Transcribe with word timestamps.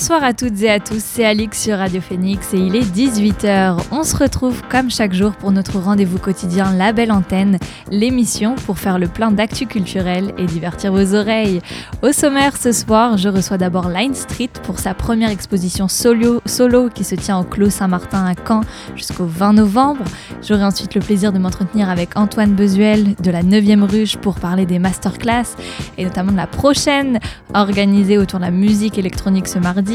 Bonsoir 0.00 0.24
à 0.24 0.32
toutes 0.32 0.62
et 0.62 0.70
à 0.70 0.80
tous, 0.80 1.02
c'est 1.04 1.26
Alix 1.26 1.60
sur 1.62 1.76
Radio 1.76 2.00
Phoenix 2.00 2.54
et 2.54 2.56
il 2.56 2.74
est 2.74 2.90
18h. 2.90 3.76
On 3.92 4.02
se 4.02 4.16
retrouve 4.16 4.62
comme 4.70 4.90
chaque 4.90 5.12
jour 5.12 5.32
pour 5.32 5.52
notre 5.52 5.78
rendez-vous 5.78 6.18
quotidien 6.18 6.72
La 6.72 6.94
Belle 6.94 7.12
Antenne, 7.12 7.58
l'émission 7.90 8.54
pour 8.54 8.78
faire 8.78 8.98
le 8.98 9.08
plein 9.08 9.30
d'actu 9.30 9.66
culturel 9.66 10.32
et 10.38 10.46
divertir 10.46 10.90
vos 10.90 11.14
oreilles. 11.14 11.60
Au 12.00 12.12
sommaire 12.12 12.56
ce 12.56 12.72
soir, 12.72 13.18
je 13.18 13.28
reçois 13.28 13.58
d'abord 13.58 13.90
Line 13.90 14.14
Street 14.14 14.48
pour 14.62 14.78
sa 14.78 14.94
première 14.94 15.28
exposition 15.28 15.86
solo, 15.86 16.40
solo 16.46 16.88
qui 16.88 17.04
se 17.04 17.14
tient 17.14 17.38
au 17.38 17.44
Clos 17.44 17.68
Saint-Martin 17.68 18.24
à 18.24 18.32
Caen 18.34 18.62
jusqu'au 18.96 19.26
20 19.26 19.52
novembre. 19.52 20.04
J'aurai 20.42 20.64
ensuite 20.64 20.94
le 20.94 21.02
plaisir 21.02 21.30
de 21.30 21.38
m'entretenir 21.38 21.90
avec 21.90 22.16
Antoine 22.16 22.54
Bezuel 22.54 23.16
de 23.16 23.30
la 23.30 23.42
9e 23.42 23.82
Ruche 23.82 24.16
pour 24.16 24.36
parler 24.36 24.64
des 24.64 24.78
masterclass 24.78 25.56
et 25.98 26.04
notamment 26.04 26.32
de 26.32 26.38
la 26.38 26.46
prochaine 26.46 27.20
organisée 27.52 28.16
autour 28.16 28.38
de 28.38 28.46
la 28.46 28.50
musique 28.50 28.96
électronique 28.96 29.46
ce 29.46 29.58
mardi 29.58 29.89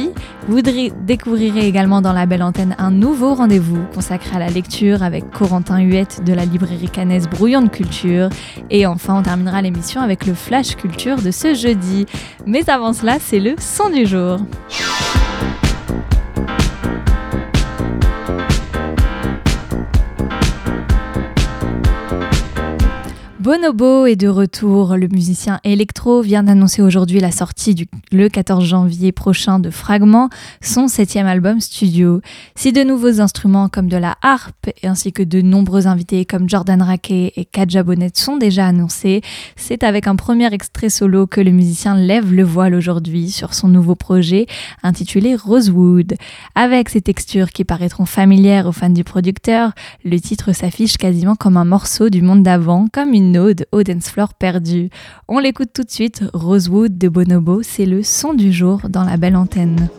vous 0.48 0.62
découvrirez 0.62 1.68
également 1.68 2.02
dans 2.02 2.14
la 2.14 2.26
belle 2.26 2.44
antenne 2.44 2.76
un 2.78 2.92
nouveau 2.92 3.34
rendez-vous 3.34 3.84
consacré 3.94 4.36
à 4.36 4.40
la 4.40 4.50
lecture 4.50 5.04
avec 5.04 5.30
Corentin 5.32 5.80
Huette 5.80 6.24
de 6.24 6.34
la 6.34 6.46
librairie 6.46 6.90
canaise 6.90 7.28
Brouillon 7.28 7.62
de 7.62 7.70
Culture. 7.70 8.30
Et 8.70 8.86
enfin, 8.86 9.20
on 9.20 9.24
terminera 9.24 9.62
l'émission 9.62 10.02
avec 10.02 10.26
le 10.26 10.34
Flash 10.34 10.76
Culture 10.76 11.22
de 11.22 11.32
ce 11.32 11.54
jeudi. 11.54 12.06
Mais 12.46 12.70
avant 12.70 12.94
cela, 12.94 13.18
c'est 13.20 13.40
le 13.40 13.56
son 13.60 13.90
du 13.90 14.06
jour. 14.06 14.40
Bonobo 23.46 24.08
est 24.08 24.16
de 24.16 24.28
retour. 24.28 24.98
Le 24.98 25.08
musicien 25.08 25.60
électro 25.64 26.24
vient 26.24 26.42
d'annoncer 26.42 26.82
aujourd'hui 26.82 27.20
la 27.20 27.30
sortie 27.30 27.76
du, 27.76 27.86
le 28.12 28.28
14 28.28 28.66
janvier 28.66 29.12
prochain 29.12 29.60
de 29.60 29.70
Fragment, 29.70 30.32
son 30.64 30.88
septième 30.88 31.28
album 31.28 31.62
studio. 31.62 32.22
Si 32.56 32.74
de 32.74 32.82
nouveaux 32.82 33.22
instruments 33.22 33.70
comme 33.70 33.88
de 33.88 33.98
la 33.98 34.16
harpe 34.24 34.72
ainsi 34.82 35.14
que 35.14 35.22
de 35.22 35.42
nombreux 35.42 35.86
invités 35.86 36.26
comme 36.26 36.50
Jordan 36.50 36.82
Raquet 36.82 37.34
et 37.36 37.46
Kadja 37.46 37.84
Bonnet 37.84 38.10
sont 38.16 38.38
déjà 38.38 38.66
annoncés, 38.66 39.22
c'est 39.56 39.84
avec 39.84 40.08
un 40.08 40.16
premier 40.16 40.52
extrait 40.52 40.90
solo 40.90 41.28
que 41.28 41.40
le 41.40 41.52
musicien 41.52 41.96
lève 41.96 42.34
le 42.34 42.44
voile 42.44 42.74
aujourd'hui 42.74 43.30
sur 43.30 43.54
son 43.54 43.68
nouveau 43.68 43.94
projet 43.94 44.48
intitulé 44.82 45.36
Rosewood. 45.36 46.16
Avec 46.56 46.90
ses 46.90 47.02
textures 47.02 47.52
qui 47.52 47.64
paraîtront 47.64 48.08
familières 48.08 48.66
aux 48.66 48.72
fans 48.72 48.90
du 48.90 49.04
producteur, 49.04 49.74
le 50.04 50.20
titre 50.20 50.52
s'affiche 50.52 50.98
quasiment 50.98 51.36
comme 51.36 51.58
un 51.58 51.66
morceau 51.66 52.10
du 52.10 52.24
monde 52.24 52.42
d'avant, 52.42 52.88
comme 52.92 53.14
une 53.14 53.35
ode 53.38 53.66
floor 54.02 54.34
perdu. 54.34 54.90
On 55.28 55.40
l'écoute 55.40 55.70
tout 55.74 55.84
de 55.84 55.92
suite, 55.92 56.24
Rosewood 56.34 56.98
de 56.98 57.10
Bonobo, 57.10 57.62
c'est 57.64 57.86
le 57.86 58.04
son 58.04 58.34
du 58.34 58.52
jour 58.52 58.82
dans 58.90 59.04
la 59.04 59.18
belle 59.18 59.36
antenne. 59.36 59.90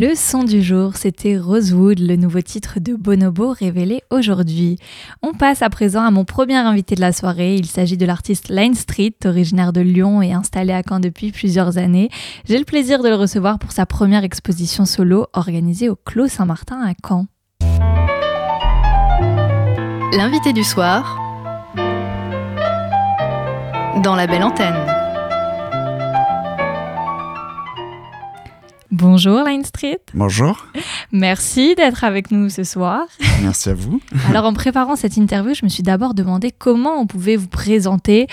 Le 0.00 0.14
son 0.14 0.44
du 0.44 0.62
jour, 0.62 0.94
c'était 0.94 1.36
Rosewood, 1.36 1.98
le 1.98 2.14
nouveau 2.14 2.40
titre 2.40 2.78
de 2.78 2.94
Bonobo 2.94 3.50
révélé 3.50 4.00
aujourd'hui. 4.12 4.78
On 5.22 5.32
passe 5.32 5.60
à 5.60 5.70
présent 5.70 6.04
à 6.04 6.12
mon 6.12 6.24
premier 6.24 6.54
invité 6.54 6.94
de 6.94 7.00
la 7.00 7.10
soirée. 7.10 7.56
Il 7.56 7.66
s'agit 7.66 7.96
de 7.96 8.06
l'artiste 8.06 8.48
Line 8.48 8.76
Street, 8.76 9.16
originaire 9.24 9.72
de 9.72 9.80
Lyon 9.80 10.22
et 10.22 10.32
installé 10.32 10.72
à 10.72 10.84
Caen 10.88 11.00
depuis 11.00 11.32
plusieurs 11.32 11.78
années. 11.78 12.10
J'ai 12.44 12.58
le 12.58 12.64
plaisir 12.64 13.02
de 13.02 13.08
le 13.08 13.16
recevoir 13.16 13.58
pour 13.58 13.72
sa 13.72 13.86
première 13.86 14.22
exposition 14.22 14.84
solo 14.84 15.26
organisée 15.32 15.88
au 15.88 15.96
Clos 15.96 16.28
Saint-Martin 16.28 16.80
à 16.80 16.92
Caen. 17.04 17.26
L'invité 20.16 20.52
du 20.52 20.62
soir 20.62 21.18
dans 24.04 24.14
la 24.14 24.28
belle 24.28 24.44
antenne. 24.44 24.97
Bonjour 28.90 29.44
Line 29.44 29.64
Street. 29.64 30.00
Bonjour. 30.14 30.66
Merci 31.12 31.74
d'être 31.74 32.04
avec 32.04 32.30
nous 32.30 32.48
ce 32.48 32.64
soir. 32.64 33.06
Merci 33.42 33.68
à 33.68 33.74
vous. 33.74 34.00
Alors 34.28 34.46
en 34.46 34.54
préparant 34.54 34.96
cette 34.96 35.18
interview, 35.18 35.52
je 35.54 35.64
me 35.64 35.68
suis 35.68 35.82
d'abord 35.82 36.14
demandé 36.14 36.50
comment 36.50 36.98
on 36.98 37.06
pouvait 37.06 37.36
vous 37.36 37.48
présenter. 37.48 38.26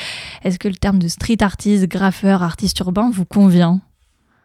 Est-ce 0.44 0.58
que 0.58 0.70
le 0.70 0.76
terme 0.76 1.00
de 1.00 1.10
street 1.10 1.42
artiste, 1.42 1.88
graffeur, 1.88 2.42
artiste 2.42 2.80
urbain 2.80 3.12
vous 3.14 3.26
convient? 3.26 3.82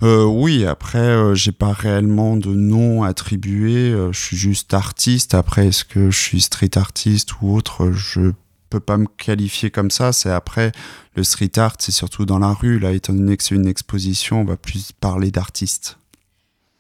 Euh, 0.03 0.25
oui, 0.25 0.67
après, 0.67 0.99
euh, 0.99 1.35
j'ai 1.35 1.53
pas 1.53 1.73
réellement 1.73 2.37
de 2.37 2.55
nom 2.55 3.05
attribué. 3.05 3.91
Euh, 3.93 4.13
je 4.13 4.19
suis 4.19 4.37
juste 4.37 4.75
artiste. 4.75 5.35
Après, 5.35 5.69
est-ce 5.69 5.85
que 5.85 6.11
je 6.11 6.19
suis 6.19 6.41
street 6.41 6.77
artiste 6.77 7.41
ou 7.41 7.55
autre 7.55 7.93
Je 7.93 8.33
peux 8.71 8.81
pas 8.81 8.97
me 8.97 9.07
qualifier 9.07 9.71
comme 9.71 9.91
ça. 9.91 10.13
C'est 10.13 10.31
après 10.31 10.73
le 11.15 11.23
street 11.23 11.53
art, 11.57 11.75
c'est 11.79 11.93
surtout 11.93 12.25
dans 12.25 12.39
la 12.39 12.53
rue. 12.53 12.79
Là, 12.79 12.93
étant 12.93 13.13
donné 13.13 13.37
que 13.37 13.45
c'est 13.45 13.55
une 13.55 13.67
exposition, 13.67 14.41
on 14.41 14.45
va 14.45 14.57
plus 14.57 14.93
parler 14.93 15.31
d'artiste. 15.31 16.00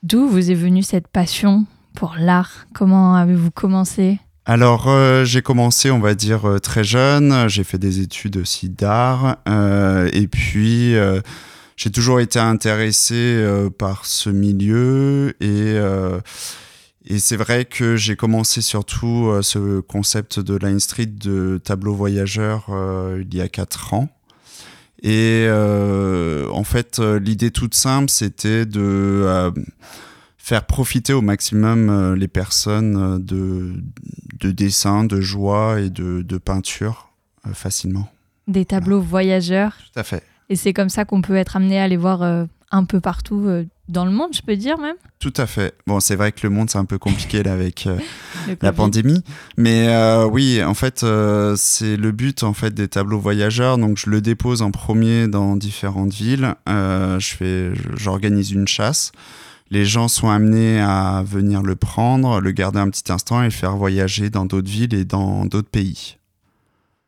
D'où 0.02 0.26
vous 0.26 0.50
est 0.50 0.54
venue 0.54 0.82
cette 0.82 1.08
passion 1.08 1.66
pour 1.94 2.14
l'art? 2.18 2.66
Comment 2.72 3.16
avez-vous 3.16 3.50
commencé? 3.50 4.18
Alors 4.46 4.88
euh, 4.88 5.24
j'ai 5.26 5.42
commencé, 5.42 5.90
on 5.90 5.98
va 5.98 6.14
dire, 6.14 6.48
euh, 6.48 6.58
très 6.58 6.84
jeune. 6.84 7.48
J'ai 7.50 7.64
fait 7.64 7.76
des 7.76 8.00
études 8.00 8.38
aussi 8.38 8.70
d'art. 8.70 9.36
Euh, 9.46 10.08
et 10.14 10.26
puis 10.26 10.94
j'ai 11.76 11.90
toujours 11.90 12.18
été 12.18 12.38
intéressé 12.38 13.46
par 13.78 14.06
ce 14.06 14.30
milieu. 14.30 15.34
Et, 15.40 15.76
et 17.04 17.18
c'est 17.18 17.36
vrai 17.36 17.66
que 17.66 17.96
j'ai 17.96 18.16
commencé 18.16 18.62
surtout 18.62 19.30
ce 19.42 19.80
concept 19.80 20.40
de 20.40 20.56
Line 20.56 20.80
Street 20.80 21.06
de 21.06 21.60
tableau 21.62 21.94
voyageur 21.94 22.66
il 23.18 23.34
y 23.34 23.40
a 23.42 23.48
4 23.48 23.94
ans. 23.94 24.08
Et 25.02 25.46
euh, 25.48 26.48
en 26.50 26.64
fait, 26.64 26.98
euh, 26.98 27.18
l'idée 27.18 27.50
toute 27.50 27.74
simple, 27.74 28.10
c'était 28.10 28.66
de 28.66 28.80
euh, 28.80 29.50
faire 30.36 30.66
profiter 30.66 31.12
au 31.12 31.22
maximum 31.22 32.14
les 32.14 32.28
personnes 32.28 33.18
de, 33.24 33.82
de 34.40 34.50
dessin, 34.50 35.04
de 35.04 35.20
joie 35.20 35.80
et 35.80 35.90
de, 35.90 36.22
de 36.22 36.38
peinture 36.38 37.10
facilement. 37.54 38.08
Des 38.46 38.66
tableaux 38.66 39.00
voyageurs. 39.00 39.76
Tout 39.92 39.98
à 39.98 40.02
fait. 40.02 40.22
Et 40.50 40.56
c'est 40.56 40.72
comme 40.72 40.88
ça 40.88 41.04
qu'on 41.04 41.22
peut 41.22 41.36
être 41.36 41.56
amené 41.56 41.80
à 41.80 41.88
les 41.88 41.96
voir 41.96 42.46
un 42.70 42.84
peu 42.84 43.00
partout 43.00 43.44
euh, 43.46 43.64
dans 43.88 44.04
le 44.04 44.10
monde, 44.10 44.30
je 44.32 44.42
peux 44.42 44.56
dire 44.56 44.78
même. 44.78 44.96
Tout 45.18 45.32
à 45.36 45.46
fait. 45.46 45.74
Bon, 45.86 46.00
c'est 46.00 46.14
vrai 46.16 46.32
que 46.32 46.40
le 46.44 46.50
monde, 46.50 46.70
c'est 46.70 46.78
un 46.78 46.84
peu 46.84 46.98
compliqué 46.98 47.42
là 47.42 47.52
avec 47.52 47.86
euh, 47.86 47.98
la 48.62 48.72
pandémie. 48.72 49.22
Mais 49.56 49.88
euh, 49.88 50.26
oui, 50.26 50.62
en 50.62 50.74
fait, 50.74 51.04
c'est 51.56 51.96
le 51.96 52.12
but 52.12 52.42
en 52.42 52.52
fait 52.52 52.72
des 52.72 52.88
tableaux 52.88 53.18
voyageurs. 53.18 53.78
Donc, 53.78 53.98
je 53.98 54.08
le 54.08 54.20
dépose 54.20 54.62
en 54.62 54.70
premier 54.70 55.26
dans 55.26 55.56
différentes 55.56 56.12
villes. 56.12 56.54
je 56.66 57.34
fais, 57.36 57.72
j'organise 57.96 58.52
une 58.52 58.68
chasse. 58.68 59.12
Les 59.72 59.84
gens 59.84 60.08
sont 60.08 60.28
amenés 60.28 60.80
à 60.80 61.22
venir 61.24 61.62
le 61.62 61.76
prendre, 61.76 62.40
le 62.40 62.50
garder 62.50 62.80
un 62.80 62.90
petit 62.90 63.12
instant 63.12 63.40
et 63.42 63.46
le 63.46 63.50
faire 63.50 63.76
voyager 63.76 64.28
dans 64.28 64.44
d'autres 64.44 64.70
villes 64.70 64.94
et 64.94 65.04
dans 65.04 65.46
d'autres 65.46 65.68
pays. 65.68 66.16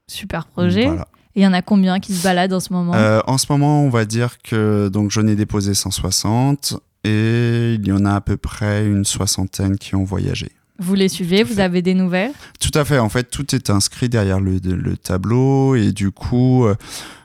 Super 0.06 0.46
projet. 0.46 0.86
Voilà. 0.86 1.08
Et 1.34 1.40
il 1.40 1.42
y 1.44 1.46
en 1.46 1.52
a 1.52 1.62
combien 1.62 1.98
qui 2.00 2.12
se 2.14 2.22
baladent 2.22 2.52
en 2.52 2.60
ce 2.60 2.72
moment? 2.72 2.94
Euh, 2.94 3.20
En 3.26 3.38
ce 3.38 3.46
moment, 3.50 3.82
on 3.82 3.88
va 3.88 4.04
dire 4.04 4.36
que 4.42 4.88
donc 4.88 5.10
j'en 5.10 5.26
ai 5.26 5.34
déposé 5.34 5.74
160 5.74 6.74
et 7.04 7.74
il 7.74 7.86
y 7.86 7.92
en 7.92 8.04
a 8.04 8.14
à 8.14 8.20
peu 8.20 8.36
près 8.36 8.86
une 8.86 9.04
soixantaine 9.04 9.76
qui 9.78 9.94
ont 9.94 10.04
voyagé. 10.04 10.52
Vous 10.78 10.94
les 10.94 11.08
suivez, 11.08 11.42
vous 11.42 11.60
avez 11.60 11.82
des 11.82 11.94
nouvelles? 11.94 12.32
Tout 12.58 12.76
à 12.76 12.84
fait. 12.84 12.98
En 12.98 13.08
fait, 13.08 13.24
tout 13.24 13.54
est 13.54 13.70
inscrit 13.70 14.08
derrière 14.08 14.40
le, 14.40 14.58
tableau 14.96 15.76
et 15.76 15.92
du 15.92 16.10
coup, 16.10 16.64
euh, 16.64 16.74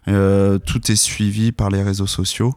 euh, 0.10 0.60
tout 0.60 0.92
est 0.92 0.96
suivi 0.96 1.52
par 1.52 1.70
les 1.70 1.82
réseaux 1.82 2.08
sociaux. 2.08 2.54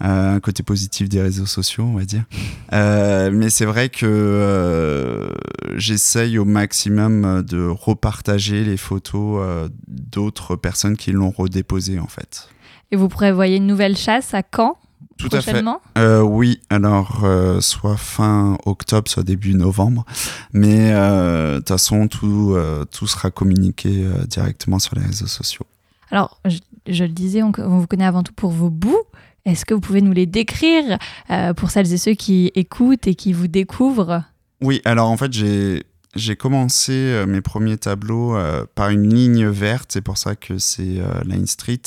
Euh, 0.00 0.36
un 0.36 0.40
côté 0.40 0.62
positif 0.62 1.08
des 1.08 1.20
réseaux 1.20 1.46
sociaux, 1.46 1.84
on 1.84 1.98
va 1.98 2.04
dire. 2.04 2.24
mais 2.72 3.50
c'est 3.50 3.64
vrai 3.64 3.88
que 3.88 5.28
j'essaye 5.76 6.38
au 6.38 6.44
maximum 6.44 7.42
de 7.42 7.66
repartager 7.66 8.64
les 8.64 8.76
photos 8.76 9.68
d'autres 9.88 10.56
personnes 10.56 10.96
qui 10.96 11.12
l'ont 11.12 11.30
redéposé 11.30 11.98
en 11.98 12.06
fait. 12.06 12.48
Et 12.90 12.96
vous 12.96 13.08
prévoyez 13.08 13.56
une 13.56 13.66
nouvelle 13.66 13.96
chasse 13.96 14.32
à 14.34 14.42
quand? 14.42 14.78
Tout 15.18 15.28
à 15.32 15.40
fait. 15.40 15.64
Euh, 15.98 16.22
oui, 16.22 16.60
alors 16.70 17.22
euh, 17.24 17.60
soit 17.60 17.96
fin 17.96 18.56
octobre, 18.64 19.10
soit 19.10 19.24
début 19.24 19.54
novembre. 19.54 20.06
Mais 20.52 20.92
euh, 20.92 21.54
de 21.54 21.58
toute 21.58 21.68
façon, 21.68 22.06
tout, 22.06 22.56
tout 22.92 23.06
sera 23.06 23.30
communiqué 23.30 24.06
directement 24.28 24.78
sur 24.78 24.94
les 24.94 25.04
réseaux 25.04 25.26
sociaux. 25.26 25.66
Alors, 26.10 26.40
je, 26.86 27.04
le 27.04 27.10
disais, 27.10 27.42
on, 27.42 27.50
vous 27.50 27.86
connaît 27.86 28.06
avant 28.06 28.22
tout 28.22 28.32
pour 28.32 28.50
vos 28.50 28.70
bouts. 28.70 29.02
Est-ce 29.44 29.64
que 29.64 29.74
vous 29.74 29.80
pouvez 29.80 30.02
nous 30.02 30.12
les 30.12 30.26
décrire 30.26 30.98
pour 31.56 31.70
celles 31.70 31.92
et 31.92 31.98
ceux 31.98 32.14
qui 32.14 32.52
écoutent 32.54 33.06
et 33.06 33.14
qui 33.14 33.32
vous 33.32 33.48
découvrent? 33.48 34.22
Oui, 34.60 34.80
alors 34.84 35.10
en 35.10 35.16
fait, 35.16 35.32
j'ai 35.32 35.84
j'ai 36.14 36.36
commencé 36.36 37.24
mes 37.28 37.40
premiers 37.40 37.76
tableaux 37.76 38.36
par 38.74 38.90
une 38.90 39.12
ligne 39.12 39.46
verte, 39.48 39.90
c'est 39.92 40.00
pour 40.00 40.16
ça 40.16 40.36
que 40.36 40.58
c'est 40.58 41.00
Line 41.24 41.46
Street. 41.46 41.82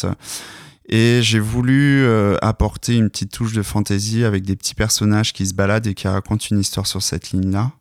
Et 0.91 1.21
j'ai 1.24 1.39
voulu 1.39 2.03
euh, 2.03 2.36
apporter 2.41 2.98
une 2.98 3.10
petite 3.10 3.31
touche 3.31 3.53
de 3.53 3.63
fantaisie 3.63 4.25
avec 4.25 4.43
des 4.43 4.57
petits 4.57 4.75
personnages 4.75 5.31
qui 5.31 5.48
se 5.48 5.53
baladent 5.53 5.88
et 5.88 5.93
qui 5.93 6.07
racontent 6.10 6.45
une 6.51 6.60
histoire 6.60 6.86
sur 6.86 7.01
cette 7.01 7.31
ligne-là. 7.31 7.71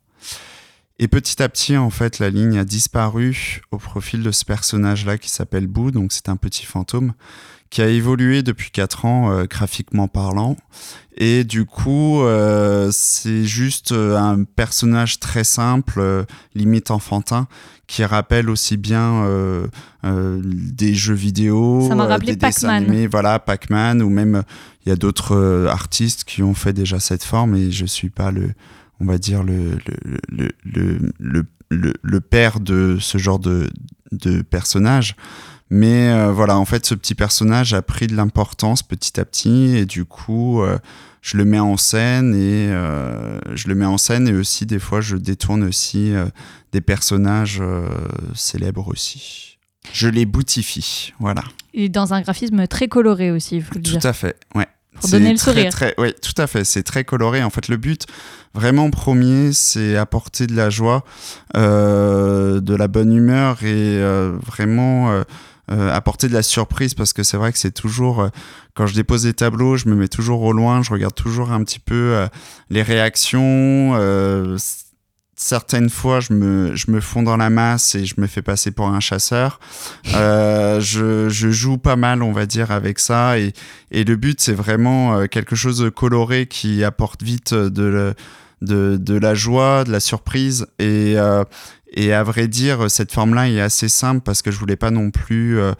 Et 0.97 1.09
petit 1.09 1.43
à 1.43 1.49
petit, 1.49 1.75
en 1.75 1.89
fait, 1.89 2.19
la 2.19 2.29
ligne 2.29 2.57
a 2.57 2.63
disparu 2.63 3.61
au 3.71 3.77
profil 3.77 4.23
de 4.23 4.31
ce 4.31 4.45
personnage-là 4.45 5.17
qui 5.17 5.29
s'appelle 5.29 5.67
Boo, 5.67 5.91
donc 5.91 6.13
c'est 6.13 6.29
un 6.29 6.37
petit 6.37 6.65
fantôme, 6.65 7.13
qui 7.71 7.81
a 7.81 7.87
évolué 7.87 8.43
depuis 8.43 8.69
4 8.69 9.05
ans 9.05 9.31
euh, 9.31 9.45
graphiquement 9.49 10.07
parlant. 10.07 10.57
Et 11.17 11.43
du 11.43 11.65
coup, 11.65 12.21
euh, 12.21 12.89
c'est 12.91 13.45
juste 13.45 13.93
euh, 13.93 14.17
un 14.17 14.43
personnage 14.43 15.19
très 15.19 15.45
simple, 15.45 16.25
limite 16.53 16.91
enfantin, 16.91 17.47
qui 17.87 18.03
rappelle 18.03 18.49
aussi 18.49 18.77
bien 18.77 19.25
des 20.03 20.93
jeux 20.93 21.13
vidéo, 21.13 21.89
des 22.19 22.35
dessins 22.37 22.69
animés, 22.69 23.07
voilà, 23.07 23.39
Pac-Man, 23.39 24.01
ou 24.01 24.09
même 24.09 24.43
il 24.85 24.89
y 24.89 24.91
a 24.93 24.95
d'autres 24.95 25.67
artistes 25.69 26.23
qui 26.23 26.41
ont 26.41 26.53
fait 26.53 26.71
déjà 26.71 27.01
cette 27.01 27.23
forme, 27.23 27.55
et 27.55 27.69
je 27.69 27.85
suis 27.85 28.09
pas 28.09 28.31
le, 28.31 28.51
on 29.01 29.05
va 29.05 29.17
dire 29.17 29.43
le 29.43 29.77
le, 30.29 30.51
le, 30.63 31.45
le, 31.69 31.93
le 32.01 32.21
père 32.21 32.61
de 32.61 32.97
ce 33.01 33.17
genre 33.17 33.39
de, 33.39 33.69
de 34.13 34.41
personnage. 34.41 35.17
Mais 35.73 36.09
euh, 36.09 36.33
voilà, 36.33 36.57
en 36.57 36.65
fait, 36.65 36.85
ce 36.85 36.93
petit 36.93 37.15
personnage 37.15 37.73
a 37.73 37.81
pris 37.81 38.07
de 38.07 38.13
l'importance 38.13 38.83
petit 38.83 39.17
à 39.21 39.25
petit 39.25 39.77
et 39.77 39.85
du 39.85 40.03
coup, 40.03 40.61
euh, 40.61 40.77
je 41.21 41.37
le 41.37 41.45
mets 41.45 41.59
en 41.59 41.77
scène 41.77 42.35
et 42.35 42.67
euh, 42.69 43.39
je 43.55 43.69
le 43.69 43.75
mets 43.75 43.85
en 43.85 43.97
scène 43.97 44.27
et 44.27 44.33
aussi 44.33 44.65
des 44.65 44.79
fois, 44.79 44.99
je 44.99 45.15
détourne 45.15 45.63
aussi 45.63 46.11
des 46.73 46.81
personnages 46.81 47.63
célèbres 48.35 48.89
aussi. 48.89 49.59
Je 49.93 50.09
les 50.09 50.25
boutifie, 50.25 51.13
voilà. 51.19 51.43
Et 51.73 51.87
dans 51.87 52.13
un 52.13 52.21
graphisme 52.21 52.67
très 52.67 52.89
coloré 52.89 53.31
aussi, 53.31 53.55
il 53.55 53.63
faut 53.63 53.75
le 53.75 53.81
Tout 53.81 54.05
à 54.05 54.11
fait, 54.11 54.35
ouais. 54.55 54.67
Pour 54.99 55.09
donner 55.09 55.31
le 55.31 55.37
sourire. 55.37 55.71
oui, 55.97 56.13
tout 56.21 56.39
à 56.39 56.47
fait. 56.47 56.65
C'est 56.65 56.83
très 56.83 57.05
coloré. 57.05 57.41
En 57.41 57.49
fait, 57.49 57.69
le 57.69 57.77
but, 57.77 58.05
vraiment 58.53 58.91
premier, 58.91 59.53
c'est 59.53 59.95
apporter 59.95 60.47
de 60.47 60.55
la 60.55 60.69
joie, 60.69 61.05
de 61.55 62.75
la 62.75 62.87
bonne 62.89 63.13
humeur 63.13 63.63
et 63.63 63.99
vraiment 64.45 65.23
euh, 65.71 65.89
apporter 65.93 66.27
de 66.27 66.33
la 66.33 66.43
surprise 66.43 66.93
parce 66.93 67.13
que 67.13 67.23
c'est 67.23 67.37
vrai 67.37 67.53
que 67.53 67.57
c'est 67.57 67.71
toujours 67.71 68.21
euh, 68.21 68.29
quand 68.73 68.87
je 68.87 68.93
dépose 68.93 69.23
des 69.23 69.33
tableaux 69.33 69.77
je 69.77 69.87
me 69.87 69.95
mets 69.95 70.09
toujours 70.09 70.41
au 70.41 70.51
loin 70.51 70.83
je 70.83 70.91
regarde 70.91 71.15
toujours 71.15 71.51
un 71.51 71.63
petit 71.63 71.79
peu 71.79 71.95
euh, 71.95 72.27
les 72.69 72.81
réactions 72.81 73.95
certaines 75.37 75.89
fois 75.89 76.19
je 76.19 76.33
me, 76.33 76.75
je 76.75 76.91
me 76.91 76.99
fonds 76.99 77.23
dans 77.23 77.37
la 77.37 77.49
masse 77.49 77.95
et 77.95 78.05
je 78.05 78.15
me 78.19 78.27
fais 78.27 78.41
passer 78.41 78.71
pour 78.71 78.87
un 78.87 78.99
chasseur. 78.99 79.59
Je, 80.13 81.29
je, 81.29 81.49
joue 81.49 81.77
pas 81.77 81.95
mal 81.95 82.23
on 82.23 82.31
va 82.31 82.45
dire 82.45 82.71
avec 82.71 82.97
ça 82.97 83.37
et, 83.37 83.53
et 83.91 84.03
le 84.03 84.15
but 84.15 84.39
c'est 84.39 84.53
vraiment 84.53 85.27
quelque 85.27 85.55
chose 85.55 85.79
de 85.79 85.89
coloré 85.89 86.47
qui 86.47 86.83
apporte 86.83 87.21
vite 87.23 87.53
de, 87.53 88.13
de, 88.61 88.97
de 88.97 89.15
la 89.15 89.33
joie 89.33 89.83
de 89.83 89.91
la 89.91 89.99
surprise 89.99 90.67
et 90.79 91.17
Et 91.93 92.13
à 92.13 92.23
vrai 92.23 92.47
dire, 92.47 92.89
cette 92.89 93.11
forme-là 93.11 93.49
est 93.49 93.59
assez 93.59 93.89
simple 93.89 94.21
parce 94.21 94.41
que 94.41 94.49
je 94.49 94.57
voulais 94.57 94.77
pas 94.77 94.91
non 94.91 95.11
plus 95.11 95.59
euh, 95.59 95.73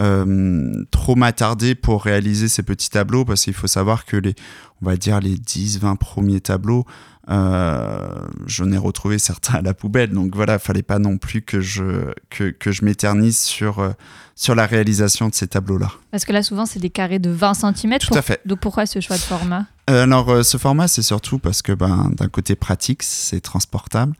euh, 0.00 0.72
trop 0.90 1.14
m'attarder 1.14 1.74
pour 1.74 2.04
réaliser 2.04 2.48
ces 2.48 2.62
petits 2.62 2.88
tableaux 2.88 3.26
parce 3.26 3.44
qu'il 3.44 3.52
faut 3.52 3.66
savoir 3.66 4.06
que 4.06 4.16
les, 4.16 4.34
on 4.80 4.86
va 4.86 4.96
dire 4.96 5.20
les 5.20 5.36
10-20 5.36 5.98
premiers 5.98 6.40
tableaux, 6.40 6.86
euh, 7.28 8.08
j'en 8.46 8.72
ai 8.72 8.78
retrouvé 8.78 9.18
certains 9.18 9.58
à 9.58 9.62
la 9.62 9.74
poubelle. 9.74 10.10
Donc 10.10 10.34
voilà, 10.34 10.58
fallait 10.58 10.82
pas 10.82 10.98
non 10.98 11.18
plus 11.18 11.42
que 11.42 11.60
je, 11.60 12.12
que, 12.30 12.50
que 12.50 12.72
je 12.72 12.84
m'éternise 12.86 13.38
sur, 13.38 13.80
euh, 13.80 13.90
sur 14.38 14.54
la 14.54 14.66
réalisation 14.66 15.28
de 15.28 15.34
ces 15.34 15.48
tableaux-là. 15.48 15.90
Parce 16.12 16.24
que 16.24 16.32
là, 16.32 16.44
souvent, 16.44 16.64
c'est 16.64 16.78
des 16.78 16.90
carrés 16.90 17.18
de 17.18 17.28
20 17.28 17.54
cm. 17.54 17.98
Tout 17.98 18.14
à 18.14 18.22
fait. 18.22 18.40
Donc 18.46 18.60
pourquoi 18.60 18.86
ce 18.86 19.00
choix 19.00 19.16
de 19.16 19.20
format? 19.20 19.66
Euh, 19.90 20.04
alors, 20.04 20.28
euh, 20.30 20.42
ce 20.44 20.58
format, 20.58 20.86
c'est 20.86 21.02
surtout 21.02 21.40
parce 21.40 21.60
que, 21.60 21.72
ben, 21.72 22.12
d'un 22.16 22.28
côté 22.28 22.54
pratique, 22.54 23.02
c'est 23.02 23.40
transportable. 23.40 24.12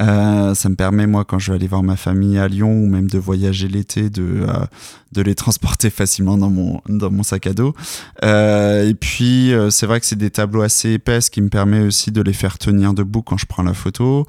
Euh, 0.00 0.54
ça 0.54 0.68
me 0.70 0.74
permet, 0.74 1.06
moi, 1.06 1.26
quand 1.26 1.38
je 1.38 1.50
vais 1.50 1.56
aller 1.56 1.66
voir 1.66 1.82
ma 1.82 1.96
famille 1.96 2.38
à 2.38 2.48
Lyon 2.48 2.72
ou 2.72 2.86
même 2.86 3.10
de 3.10 3.18
voyager 3.18 3.68
l'été, 3.68 4.08
de, 4.08 4.46
de 5.12 5.20
les 5.20 5.34
transporter 5.34 5.90
facilement 5.90 6.38
dans 6.38 6.48
mon, 6.48 6.80
dans 6.88 7.10
mon 7.10 7.22
sac 7.22 7.46
à 7.46 7.52
dos. 7.52 7.74
Et 8.22 8.94
puis, 8.98 9.52
c'est 9.68 9.84
vrai 9.84 10.00
que 10.00 10.06
c'est 10.06 10.16
des 10.16 10.30
tableaux 10.30 10.62
assez 10.62 10.92
épais, 10.92 11.20
ce 11.20 11.30
qui 11.30 11.42
me 11.42 11.50
permet 11.50 11.80
aussi 11.80 12.10
de 12.10 12.22
les 12.22 12.32
faire 12.32 12.56
tenir 12.56 12.94
debout 12.94 13.20
quand 13.20 13.36
je 13.36 13.44
prends 13.44 13.64
la 13.64 13.74
photo. 13.74 14.26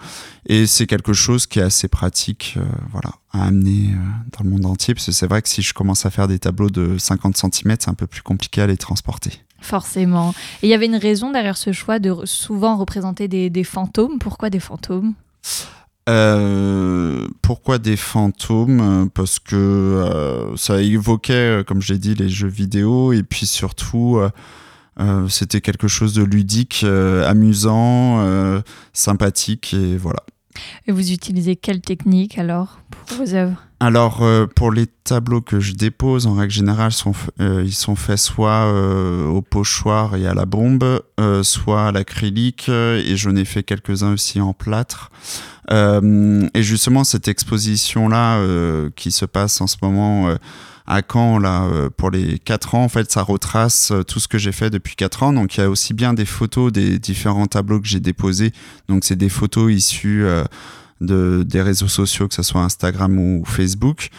Et 0.48 0.68
c'est 0.68 0.86
quelque 0.86 1.14
chose 1.14 1.48
qui 1.48 1.60
est 1.60 1.64
assez 1.64 1.88
pratique, 1.88 2.58
voilà, 2.92 3.12
à 3.32 3.46
amener 3.46 3.92
euh, 3.92 3.98
dans 4.38 4.44
le 4.44 4.50
monde 4.50 4.66
entier. 4.66 4.94
Parce 4.94 5.08
que 5.08 5.12
c'est 5.12 5.28
vrai 5.28 5.42
que 5.42 5.50
si 5.50 5.62
je 5.62 5.74
commence 5.74 6.06
à 6.06 6.10
faire 6.10 6.28
des 6.28 6.40
tableaux 6.40 6.70
de 6.70 6.98
50 6.98 7.38
cm, 7.38 7.76
c'est 7.80 7.90
un 7.90 7.94
peu 7.94 8.08
plus 8.08 8.22
compliqué 8.22 8.62
à 8.62 8.68
les 8.68 8.78
transporter. 8.78 9.44
Forcément. 9.62 10.34
Et 10.62 10.68
il 10.68 10.70
y 10.70 10.74
avait 10.74 10.86
une 10.86 10.96
raison 10.96 11.32
derrière 11.32 11.58
ce 11.58 11.74
choix 11.74 12.00
de 12.00 12.16
souvent 12.26 12.78
représenter 12.78 13.28
des, 13.28 13.50
des 13.50 13.64
fantômes. 13.64 14.20
Pourquoi 14.20 14.50
des 14.50 14.60
fantômes? 14.60 15.14
Euh, 16.10 17.28
pourquoi 17.42 17.78
des 17.78 17.96
fantômes? 17.96 19.10
Parce 19.14 19.38
que 19.40 19.56
euh, 19.56 20.56
ça 20.56 20.82
évoquait, 20.82 21.64
comme 21.68 21.82
j'ai 21.82 21.98
dit, 21.98 22.16
les 22.16 22.30
jeux 22.30 22.48
vidéo 22.48 23.14
et 23.14 23.22
puis 23.22 23.46
surtout, 23.46 24.20
euh, 25.00 25.28
c'était 25.28 25.62
quelque 25.62 25.88
chose 25.88 26.14
de 26.14 26.24
ludique, 26.24 26.84
amusant, 27.26 28.24
sympathique 28.94 29.74
et 29.74 29.98
voilà. 29.98 30.24
Et 30.88 30.92
vous 30.92 31.12
utilisez 31.12 31.56
quelle 31.56 31.82
technique 31.82 32.38
alors 32.38 32.80
pour 32.90 33.18
vos 33.18 33.34
œuvres? 33.34 33.64
Alors, 33.82 34.24
euh, 34.24 34.46
pour 34.46 34.72
les 34.74 34.88
tableaux 34.88 35.40
que 35.40 35.62
je 35.62 35.74
dépose, 35.74 36.28
en 36.28 36.34
règle 36.34 36.52
générale, 36.52 36.92
euh, 37.40 37.64
ils 37.66 37.74
sont 37.74 37.96
faits 37.96 38.18
soit 38.18 38.66
euh, 38.66 39.26
au 39.26 39.42
pochoir 39.42 40.18
et 40.18 40.28
à 40.28 40.34
la 40.34 40.46
bombe, 40.46 41.02
soit 41.44 41.88
à 41.88 41.92
l'acrylique, 41.92 42.68
et 42.70 43.16
j'en 43.16 43.36
ai 43.36 43.46
fait 43.46 43.64
quelques-uns 43.64 44.14
aussi 44.14 44.42
en 44.42 44.54
plâtre. 44.54 45.12
Et 45.72 46.64
justement, 46.64 47.04
cette 47.04 47.28
exposition-là 47.28 48.44
qui 48.96 49.12
se 49.12 49.26
passe 49.26 49.62
en 49.62 49.68
ce 49.68 49.78
moment 49.82 50.36
à 50.90 51.04
Caen, 51.08 51.38
là, 51.38 51.66
euh, 51.66 51.90
pour 51.96 52.10
les 52.10 52.40
4 52.40 52.74
ans, 52.74 52.84
en 52.84 52.90
fait, 52.90 53.12
ça 53.12 53.22
retrace 53.22 53.92
euh, 53.92 54.04
tout 54.04 54.20
ce 54.20 54.28
que 54.28 54.40
j'ai 54.40 54.52
fait 54.52 54.72
depuis 54.72 54.96
4 54.96 55.22
ans. 55.22 55.34
Donc, 55.34 55.56
il 55.56 55.62
y 55.62 55.64
a 55.64 55.70
aussi 55.70 55.94
bien 55.94 56.16
des 56.16 56.26
photos 56.26 56.72
des 56.72 56.98
différents 56.98 57.46
tableaux 57.46 57.80
que 57.80 57.88
j'ai 57.88 58.00
déposés. 58.00 58.52
Donc, 58.88 59.04
c'est 59.04 59.16
des 59.16 59.30
photos 59.30 59.72
issues 59.72 60.26
euh, 60.26 60.44
de, 61.02 61.44
des 61.48 61.62
réseaux 61.62 61.88
sociaux, 61.88 62.28
que 62.28 62.36
ce 62.36 62.44
soit 62.44 62.62
Instagram 62.62 63.18
ou 63.18 63.44
Facebook. 63.46 64.10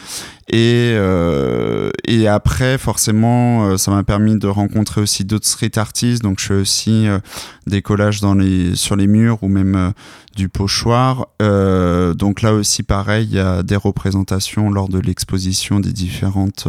Et, 0.52 0.94
euh, 0.94 1.90
et 2.06 2.26
après, 2.26 2.76
forcément, 2.76 3.66
euh, 3.66 3.76
ça 3.76 3.92
m'a 3.92 4.02
permis 4.02 4.36
de 4.36 4.48
rencontrer 4.48 5.00
aussi 5.00 5.24
d'autres 5.24 5.46
street 5.46 5.76
artistes. 5.76 6.22
Donc, 6.22 6.40
je 6.40 6.46
fais 6.46 6.54
aussi 6.54 7.06
euh, 7.06 7.20
des 7.68 7.82
collages 7.82 8.20
dans 8.20 8.34
les, 8.34 8.74
sur 8.74 8.96
les 8.96 9.06
murs 9.06 9.42
ou 9.42 9.48
même 9.48 9.76
euh, 9.76 9.90
du 10.34 10.48
pochoir. 10.48 11.26
Donc 11.40 12.42
là 12.42 12.54
aussi, 12.54 12.82
pareil, 12.82 13.26
il 13.30 13.34
y 13.34 13.40
a 13.40 13.62
des 13.62 13.76
représentations 13.76 14.70
lors 14.70 14.88
de 14.88 14.98
l'exposition 14.98 15.80
des 15.80 15.92
différentes 15.92 16.68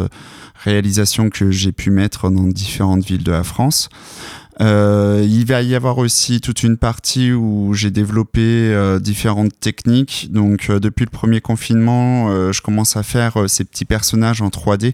réalisations 0.64 1.30
que 1.30 1.52
j'ai 1.52 1.72
pu 1.72 1.92
mettre 1.92 2.30
dans 2.30 2.44
différentes 2.44 3.06
villes 3.06 3.24
de 3.24 3.32
la 3.32 3.44
France. 3.44 3.90
Euh, 4.60 5.26
il 5.28 5.46
va 5.46 5.62
y 5.62 5.76
avoir 5.76 5.98
aussi 5.98 6.42
toute 6.42 6.64
une 6.64 6.78
partie 6.78 7.32
où 7.32 7.74
j'ai 7.74 7.90
développé 7.92 8.42
euh, 8.42 9.00
différentes 9.00 9.58
techniques. 9.60 10.28
Donc 10.32 10.70
euh, 10.70 10.80
depuis 10.80 11.06
le 11.06 11.10
premier 11.10 11.42
confinement, 11.42 12.52
je 12.52 12.62
commence 12.62 12.98
à 12.98 13.04
faire 13.04 13.50
ces 13.50 13.64
petits 13.64 13.86
personnages 13.86 14.42
en 14.42 14.50
3D 14.50 14.94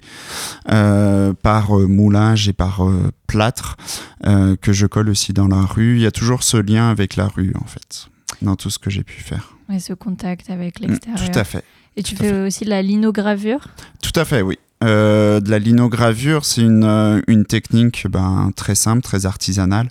euh, 0.71 1.33
par 1.41 1.71
moulage 1.71 2.47
et 2.47 2.53
par 2.53 2.87
plâtre 3.27 3.77
que 4.23 4.73
je 4.73 4.85
colle 4.85 5.09
aussi 5.09 5.33
dans 5.33 5.47
la 5.47 5.61
rue. 5.61 5.95
Il 5.97 6.01
y 6.01 6.05
a 6.05 6.11
toujours 6.11 6.43
ce 6.43 6.57
lien 6.57 6.89
avec 6.89 7.15
la 7.15 7.27
rue 7.27 7.53
en 7.59 7.65
fait 7.65 8.07
dans 8.41 8.55
tout 8.55 8.69
ce 8.69 8.79
que 8.79 8.89
j'ai 8.89 9.03
pu 9.03 9.21
faire. 9.21 9.53
Et 9.73 9.79
ce 9.79 9.93
contact 9.93 10.49
avec 10.49 10.79
Mm, 10.79 10.85
l'extérieur. 10.87 11.31
Tout 11.31 11.39
à 11.39 11.43
fait. 11.43 11.63
Et 11.95 12.03
tu 12.03 12.15
fais 12.15 12.41
aussi 12.45 12.63
de 12.63 12.69
la 12.69 12.81
linogravure? 12.81 13.67
Tout 14.01 14.17
à 14.19 14.23
fait, 14.23 14.41
oui. 14.41 14.59
Euh, 14.83 15.39
de 15.39 15.49
la 15.49 15.57
linogravure, 15.57 16.45
c'est 16.45 16.61
une, 16.61 16.83
euh, 16.83 17.19
une 17.27 17.45
technique 17.45 18.05
ben, 18.07 18.51
très 18.55 18.75
simple, 18.75 19.01
très 19.01 19.25
artisanale, 19.25 19.89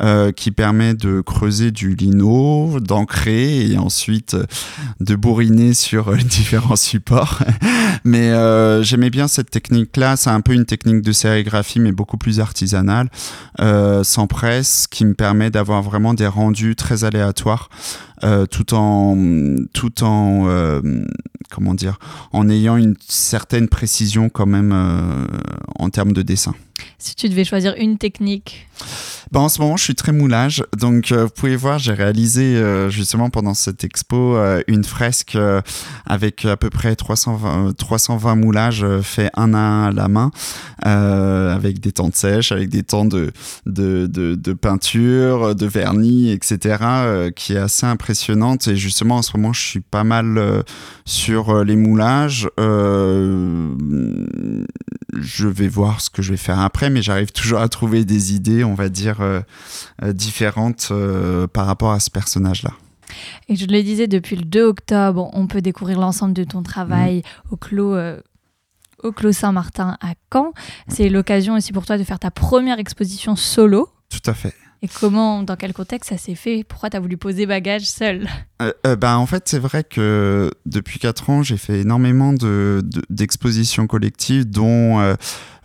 euh, 0.00 0.32
qui 0.32 0.50
permet 0.50 0.92
de 0.92 1.22
creuser 1.22 1.70
du 1.70 1.94
lino, 1.94 2.78
d'ancrer 2.78 3.70
et 3.70 3.78
ensuite 3.78 4.34
euh, 4.34 4.44
de 5.00 5.14
bourriner 5.14 5.72
sur 5.72 6.14
différents 6.24 6.76
supports. 6.76 7.38
mais 8.04 8.30
euh, 8.30 8.82
j'aimais 8.82 9.08
bien 9.08 9.28
cette 9.28 9.50
technique-là. 9.50 10.16
C'est 10.16 10.30
un 10.30 10.42
peu 10.42 10.52
une 10.52 10.66
technique 10.66 11.00
de 11.00 11.12
sérigraphie, 11.12 11.80
mais 11.80 11.92
beaucoup 11.92 12.18
plus 12.18 12.38
artisanale, 12.38 13.08
sans 13.58 14.26
presse, 14.26 14.86
qui 14.90 15.06
me 15.06 15.14
permet 15.14 15.50
d'avoir 15.50 15.82
vraiment 15.82 16.12
des 16.12 16.26
rendus 16.26 16.76
très 16.76 17.04
aléatoires, 17.04 17.70
euh, 18.24 18.46
tout 18.46 18.74
en, 18.74 19.16
tout 19.72 20.02
en, 20.02 20.48
euh, 20.48 20.80
comment 21.50 21.74
dire, 21.74 21.98
en 22.32 22.48
ayant 22.48 22.76
une 22.76 22.96
certaine 23.06 23.68
précision 23.68 24.17
quand 24.28 24.46
même 24.46 24.72
euh, 24.74 25.26
en 25.78 25.90
termes 25.90 26.12
de 26.12 26.22
dessin. 26.22 26.54
Si 26.98 27.14
tu 27.14 27.28
devais 27.28 27.44
choisir 27.44 27.74
une 27.76 27.96
technique, 27.96 28.68
Ben, 29.30 29.40
en 29.40 29.48
ce 29.50 29.60
moment, 29.60 29.76
je 29.76 29.84
suis 29.84 29.94
très 29.94 30.12
moulage. 30.12 30.64
Donc, 30.78 31.12
euh, 31.12 31.24
vous 31.24 31.30
pouvez 31.30 31.54
voir, 31.54 31.78
j'ai 31.78 31.92
réalisé 31.92 32.56
euh, 32.56 32.88
justement 32.88 33.28
pendant 33.28 33.52
cette 33.52 33.84
expo 33.84 34.36
euh, 34.36 34.62
une 34.68 34.84
fresque 34.84 35.36
avec 36.06 36.46
à 36.46 36.56
peu 36.56 36.70
près 36.70 36.96
320, 36.96 37.68
euh, 37.68 37.72
320 37.72 38.36
moulages 38.36 38.86
faits 39.02 39.30
un 39.36 39.52
à 39.52 39.92
la 39.92 40.08
main, 40.08 40.30
avec 40.82 41.80
des 41.80 41.92
temps 41.92 42.08
de 42.08 42.14
sèche, 42.14 42.52
avec 42.52 42.70
des 42.70 42.82
temps 42.82 43.04
de, 43.04 43.32
peinture, 44.54 45.54
de 45.54 45.66
vernis, 45.66 46.30
etc., 46.30 47.30
qui 47.36 47.52
est 47.52 47.58
assez 47.58 47.86
impressionnante. 47.86 48.66
Et 48.68 48.76
justement, 48.76 49.16
en 49.16 49.22
ce 49.22 49.36
moment, 49.36 49.52
je 49.52 49.60
suis 49.60 49.80
pas 49.80 50.04
mal 50.04 50.64
sur 51.04 51.64
les 51.64 51.76
moulages. 51.76 52.48
Je 55.22 55.48
vais 55.48 55.68
voir 55.68 56.00
ce 56.00 56.10
que 56.10 56.22
je 56.22 56.30
vais 56.30 56.36
faire 56.36 56.60
après, 56.60 56.90
mais 56.90 57.02
j'arrive 57.02 57.32
toujours 57.32 57.60
à 57.60 57.68
trouver 57.68 58.04
des 58.04 58.34
idées, 58.34 58.64
on 58.64 58.74
va 58.74 58.88
dire, 58.88 59.20
euh, 59.20 59.40
euh, 60.02 60.12
différentes 60.12 60.88
euh, 60.90 61.46
par 61.46 61.66
rapport 61.66 61.92
à 61.92 62.00
ce 62.00 62.10
personnage-là. 62.10 62.70
et 63.48 63.56
je 63.56 63.66
le 63.66 63.82
disais, 63.82 64.06
depuis 64.06 64.36
le 64.36 64.44
2 64.44 64.64
octobre, 64.64 65.30
on 65.32 65.46
peut 65.46 65.60
découvrir 65.62 65.98
l'ensemble 65.98 66.34
de 66.34 66.44
ton 66.44 66.62
travail 66.62 67.22
au 67.50 67.56
Clos. 67.56 67.94
euh, 67.94 68.20
au 69.02 69.12
Clos 69.12 69.30
Saint-Martin 69.32 69.96
à 70.00 70.14
Caen. 70.32 70.52
C'est 70.88 71.08
l'occasion 71.08 71.54
aussi 71.54 71.72
pour 71.72 71.86
toi 71.86 71.98
de 71.98 72.02
faire 72.02 72.18
ta 72.18 72.32
première 72.32 72.80
exposition 72.80 73.36
solo. 73.36 73.88
Tout 74.10 74.28
à 74.28 74.34
fait. 74.34 74.54
Et 74.80 74.86
comment, 74.88 75.42
dans 75.42 75.56
quel 75.56 75.72
contexte 75.72 76.10
ça 76.10 76.18
s'est 76.18 76.36
fait? 76.36 76.62
Pourquoi 76.62 76.88
tu 76.88 76.96
as 76.96 77.00
voulu 77.00 77.16
poser 77.16 77.46
bagage 77.46 77.82
seul 77.82 78.28
Euh, 78.62 78.72
euh, 78.86 78.94
ben, 78.96 79.16
en 79.16 79.26
fait, 79.26 79.48
c'est 79.48 79.58
vrai 79.58 79.82
que 79.84 80.50
depuis 80.66 80.98
4 81.00 81.30
ans, 81.30 81.42
j'ai 81.42 81.56
fait 81.56 81.80
énormément 81.80 82.32
de- 82.32 82.80
de- 82.84 83.02
d'expositions 83.10 83.86
collectives, 83.88 84.48
dont 84.48 85.00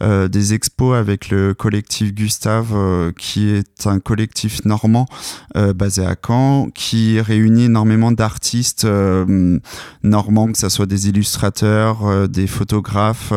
euh, 0.04 0.28
des 0.28 0.54
expos 0.54 0.96
avec 0.96 1.30
le 1.30 1.54
collectif 1.54 2.14
Gustave, 2.14 2.74
euh, 2.74 3.12
qui 3.18 3.50
est 3.50 3.88
un 3.88 4.00
collectif 4.00 4.66
normand 4.66 5.08
euh, 5.56 5.74
basé 5.74 6.06
à 6.06 6.16
Caen, 6.16 6.70
qui 6.76 7.20
réunit 7.22 7.66
énormément 7.66 8.12
d'artistes 8.12 8.86
euh, 8.86 9.60
normands, 10.04 10.52
que 10.52 10.58
ce 10.58 10.70
soit 10.70 10.86
des 10.86 11.08
illustrateurs, 11.10 12.06
euh, 12.06 12.28
des 12.28 12.48
photographes, 12.48 13.34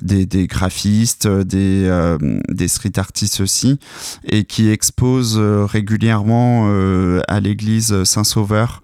des, 0.00 0.26
des 0.26 0.46
graphistes, 0.46 1.26
des, 1.26 2.16
des 2.48 2.68
street 2.68 2.98
artistes 2.98 3.40
aussi, 3.40 3.78
et 4.24 4.44
qui 4.44 4.70
expose 4.70 5.36
régulièrement 5.36 6.68
à 7.26 7.40
l'église 7.40 8.04
Saint-Sauveur. 8.04 8.82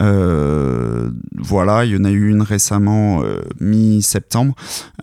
Voilà, 0.00 1.84
il 1.84 1.92
y 1.92 1.96
en 1.96 2.04
a 2.04 2.10
eu 2.10 2.30
une 2.30 2.42
récemment 2.42 3.22
mi-septembre. 3.60 4.54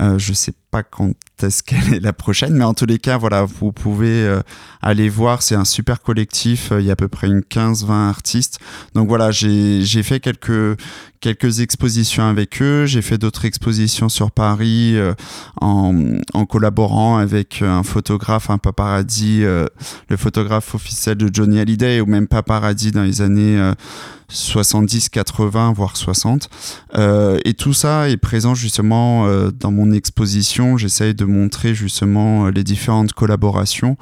Euh, 0.01 0.17
je 0.17 0.34
sais 0.34 0.53
pas 0.72 0.84
quand 0.84 1.12
est-ce 1.43 1.63
qu'elle 1.63 1.93
est 1.93 2.00
la 2.00 2.13
prochaine, 2.13 2.53
mais 2.53 2.63
en 2.63 2.74
tous 2.74 2.86
les 2.86 2.98
cas, 2.98 3.17
voilà, 3.17 3.43
vous 3.43 3.72
pouvez 3.72 4.25
euh, 4.25 4.41
aller 4.81 5.10
voir. 5.10 5.41
C'est 5.41 5.55
un 5.55 5.65
super 5.65 6.01
collectif. 6.01 6.72
Il 6.77 6.86
y 6.86 6.89
a 6.89 6.93
à 6.93 6.96
peu 6.96 7.08
près 7.08 7.27
une 7.27 7.41
15-20 7.41 8.10
artistes. 8.10 8.60
Donc 8.96 9.08
voilà, 9.08 9.31
j'ai 9.31 10.03
fait 10.03 10.20
quelques 10.20 10.77
quelques 11.22 11.60
expositions 11.60 12.27
avec 12.27 12.62
eux. 12.62 12.86
J'ai 12.86 13.01
fait 13.01 13.17
d'autres 13.17 13.46
expositions 13.46 14.10
sur 14.10 14.31
Paris 14.31 14.98
euh, 14.98 15.13
en, 15.62 15.93
en 16.34 16.46
collaborant 16.46 17.17
avec 17.17 17.62
un 17.62 17.84
photographe, 17.84 18.50
un 18.50 18.58
paparazzi, 18.58 19.43
euh, 19.43 19.67
le 20.10 20.17
photographe 20.17 20.75
officiel 20.75 21.15
de 21.17 21.29
Johnny 21.31 21.60
Hallyday, 21.60 22.01
ou 22.01 22.08
même 22.08 22.27
paparazzi 22.27 22.91
dans 22.91 23.03
les 23.03 23.22
années 23.22 23.58
euh, 23.58 23.74
70, 24.31 25.10
80, 25.10 25.74
voire 25.74 25.96
60. 25.96 26.50
Euh, 26.96 27.39
et 27.46 27.53
tout 27.53 27.74
ça 27.74 28.10
est 28.10 28.17
présent 28.17 28.55
justement 28.55 29.27
euh, 29.27 29.51
dans 29.51 29.72
mon 29.72 29.90
exposition. 29.93 30.77
J'essaye 30.77 31.13
de 31.13 31.25
montrer 31.25 31.74
justement 31.74 32.50
les 32.50 32.63
différentes 32.63 33.13
collaborations. 33.13 33.98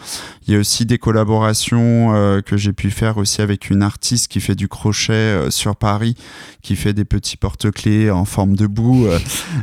Il 0.48 0.54
y 0.54 0.58
a 0.58 0.60
aussi 0.60 0.86
des 0.86 0.98
collaborations 0.98 2.14
euh, 2.14 2.42
que 2.42 2.58
j'ai 2.58 2.74
pu 2.74 2.92
faire 2.92 3.18
aussi 3.18 3.42
avec 3.42 3.70
une 3.70 3.84
artiste 3.84 4.28
qui 4.30 4.42
fait 4.42 4.56
du 4.56 4.68
crochet 4.68 5.50
sur 5.50 5.76
Paris, 5.76 6.16
qui 6.62 6.76
fait 6.76 6.94
des 6.94 7.06
petits 7.06 7.38
porte-clés 7.38 8.12
en 8.12 8.26
forme 8.26 8.56
de 8.56 8.68
boue, 8.68 9.08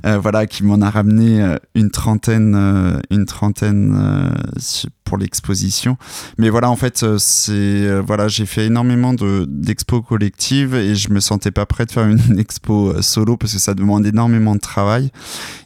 voilà, 0.05 0.47
qui 0.47 0.65
m'en 0.65 0.81
a 0.81 0.91
ramené 0.91 1.57
une 1.75 1.91
trentaine, 1.91 3.01
une 3.11 3.27
trentaine 3.27 4.33
pour 5.07 5.17
l'exposition. 5.17 5.97
Mais 6.37 6.51
voilà, 6.51 6.71
en 6.71 6.77
fait, 6.77 7.05
c'est 7.19 8.01
voilà, 8.01 8.29
j'ai 8.29 8.47
fait 8.47 8.67
énormément 8.67 9.15
de 9.15 9.47
d'expos 9.49 10.03
collectives 10.07 10.75
et 10.75 10.95
je 10.95 11.11
me 11.11 11.21
sentais 11.21 11.51
pas 11.51 11.65
prêt 11.65 11.87
de 11.87 11.93
faire 11.93 12.07
une 12.07 12.39
expo 12.39 13.01
solo 13.01 13.37
parce 13.37 13.55
que 13.55 13.59
ça 13.59 13.75
demande 13.75 14.05
énormément 14.05 14.55
de 14.55 14.61
travail. 14.61 15.11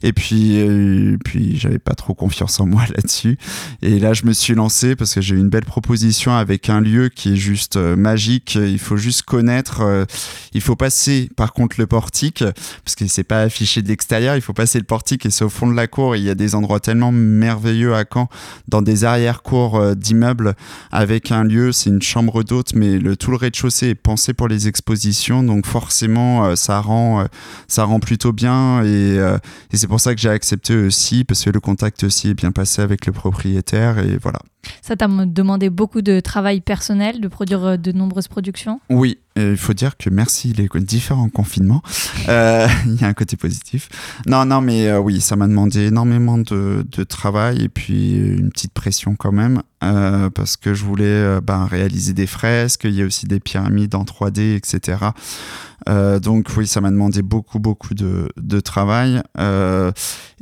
Et 0.02 0.12
puis, 0.12 0.60
euh, 0.60 1.16
puis 1.24 1.58
j'avais 1.58 1.78
pas 1.78 1.94
trop 1.94 2.14
confiance 2.14 2.60
en 2.60 2.66
moi 2.70 2.84
là-dessus. 2.94 3.38
Et 3.82 3.98
là, 3.98 4.12
je 4.12 4.24
me 4.24 4.32
suis 4.32 4.54
lancé 4.54 4.96
parce 4.96 5.14
que 5.14 5.20
j'ai 5.20 5.36
une 5.36 5.48
belle 5.48 5.64
proposition 5.64 6.34
avec 6.34 6.68
un 6.68 6.80
lieu 6.80 7.08
qui 7.08 7.32
est 7.32 7.36
juste 7.36 7.76
euh, 7.76 7.96
magique. 7.96 8.54
Il 8.54 8.78
faut 8.78 8.96
juste 8.96 9.22
connaître. 9.22 9.80
Euh, 9.82 10.04
il 10.52 10.60
faut 10.60 10.76
passer, 10.76 11.30
par 11.36 11.52
contre, 11.52 11.76
le 11.78 11.86
portique 11.86 12.44
parce 12.84 12.94
que 12.94 13.06
c'est 13.06 13.24
pas 13.24 13.42
affiché 13.42 13.82
de 13.82 13.88
l'extérieur. 13.88 14.36
Il 14.36 14.42
faut 14.42 14.52
passer 14.52 14.78
le 14.78 14.84
portique 14.84 15.26
et 15.26 15.30
c'est 15.30 15.44
au 15.44 15.48
fond 15.48 15.66
de 15.66 15.74
la 15.74 15.86
cour. 15.86 16.16
Il 16.16 16.22
y 16.22 16.30
a 16.30 16.34
des 16.34 16.54
endroits 16.54 16.80
tellement 16.80 17.12
merveilleux 17.12 17.94
à 17.94 18.04
Caen, 18.10 18.28
dans 18.68 18.82
des 18.82 19.04
arrière-cours 19.30 19.96
d'immeubles 19.96 20.54
avec 20.90 21.30
un 21.30 21.44
lieu. 21.44 21.72
C'est 21.72 21.90
une 21.90 22.02
chambre 22.02 22.42
d'hôte, 22.42 22.74
mais 22.74 22.98
le 22.98 23.16
tout 23.16 23.30
le 23.30 23.36
rez-de-chaussée 23.36 23.90
est 23.90 23.94
pensé 23.94 24.34
pour 24.34 24.48
les 24.48 24.68
expositions. 24.68 25.42
Donc 25.42 25.66
forcément, 25.66 26.56
ça 26.56 26.80
rend 26.80 27.26
ça 27.68 27.84
rend 27.84 28.00
plutôt 28.00 28.32
bien 28.32 28.82
euh, 28.84 29.38
et 29.72 29.76
c'est 29.76 29.86
pour 29.86 30.00
ça 30.00 30.14
que 30.14 30.20
j'ai 30.20 30.28
accepté 30.28 30.74
aussi 30.74 31.24
parce 31.24 31.44
que 31.44 31.50
le 31.50 31.60
contact 31.60 32.04
aussi 32.04 32.30
est 32.30 32.34
bien 32.34 32.52
passé 32.52 32.82
avec 32.82 33.06
le 33.06 33.12
propriétaire 33.12 33.98
et 33.98 34.18
voilà. 34.20 34.40
Ça 34.82 34.96
t'a 34.96 35.06
demandé 35.08 35.70
beaucoup 35.70 36.02
de 36.02 36.20
travail 36.20 36.60
personnel, 36.60 37.20
de 37.20 37.28
produire 37.28 37.64
euh, 37.64 37.76
de 37.76 37.92
nombreuses 37.92 38.28
productions 38.28 38.80
Oui, 38.90 39.18
il 39.36 39.56
faut 39.56 39.72
dire 39.72 39.96
que 39.96 40.10
merci 40.10 40.52
les 40.52 40.68
différents 40.80 41.28
confinements, 41.28 41.82
euh, 42.28 42.66
il 42.86 43.00
y 43.00 43.04
a 43.04 43.06
un 43.06 43.14
côté 43.14 43.36
positif. 43.36 43.88
Non, 44.26 44.44
non, 44.44 44.60
mais 44.60 44.88
euh, 44.88 44.98
oui, 44.98 45.20
ça 45.20 45.36
m'a 45.36 45.46
demandé 45.46 45.86
énormément 45.86 46.38
de, 46.38 46.84
de, 46.90 47.04
travail 47.04 47.64
et 47.64 47.68
puis 47.68 48.12
une 48.12 48.50
petite 48.50 48.72
pression 48.72 49.14
quand 49.16 49.32
même, 49.32 49.62
parce 49.80 50.56
que 50.56 50.74
je 50.74 50.84
voulais 50.84 51.40
ben, 51.40 51.64
réaliser 51.64 52.12
des 52.12 52.26
fresques, 52.26 52.84
il 52.84 52.94
y 52.94 53.02
a 53.02 53.06
aussi 53.06 53.26
des 53.26 53.40
pyramides 53.40 53.94
en 53.94 54.04
3D, 54.04 54.54
etc. 54.56 54.98
donc 56.22 56.48
oui, 56.56 56.66
ça 56.66 56.80
m'a 56.80 56.90
demandé 56.90 57.22
beaucoup, 57.22 57.58
beaucoup 57.58 57.94
de, 57.94 58.28
de 58.36 58.60
travail. 58.60 59.22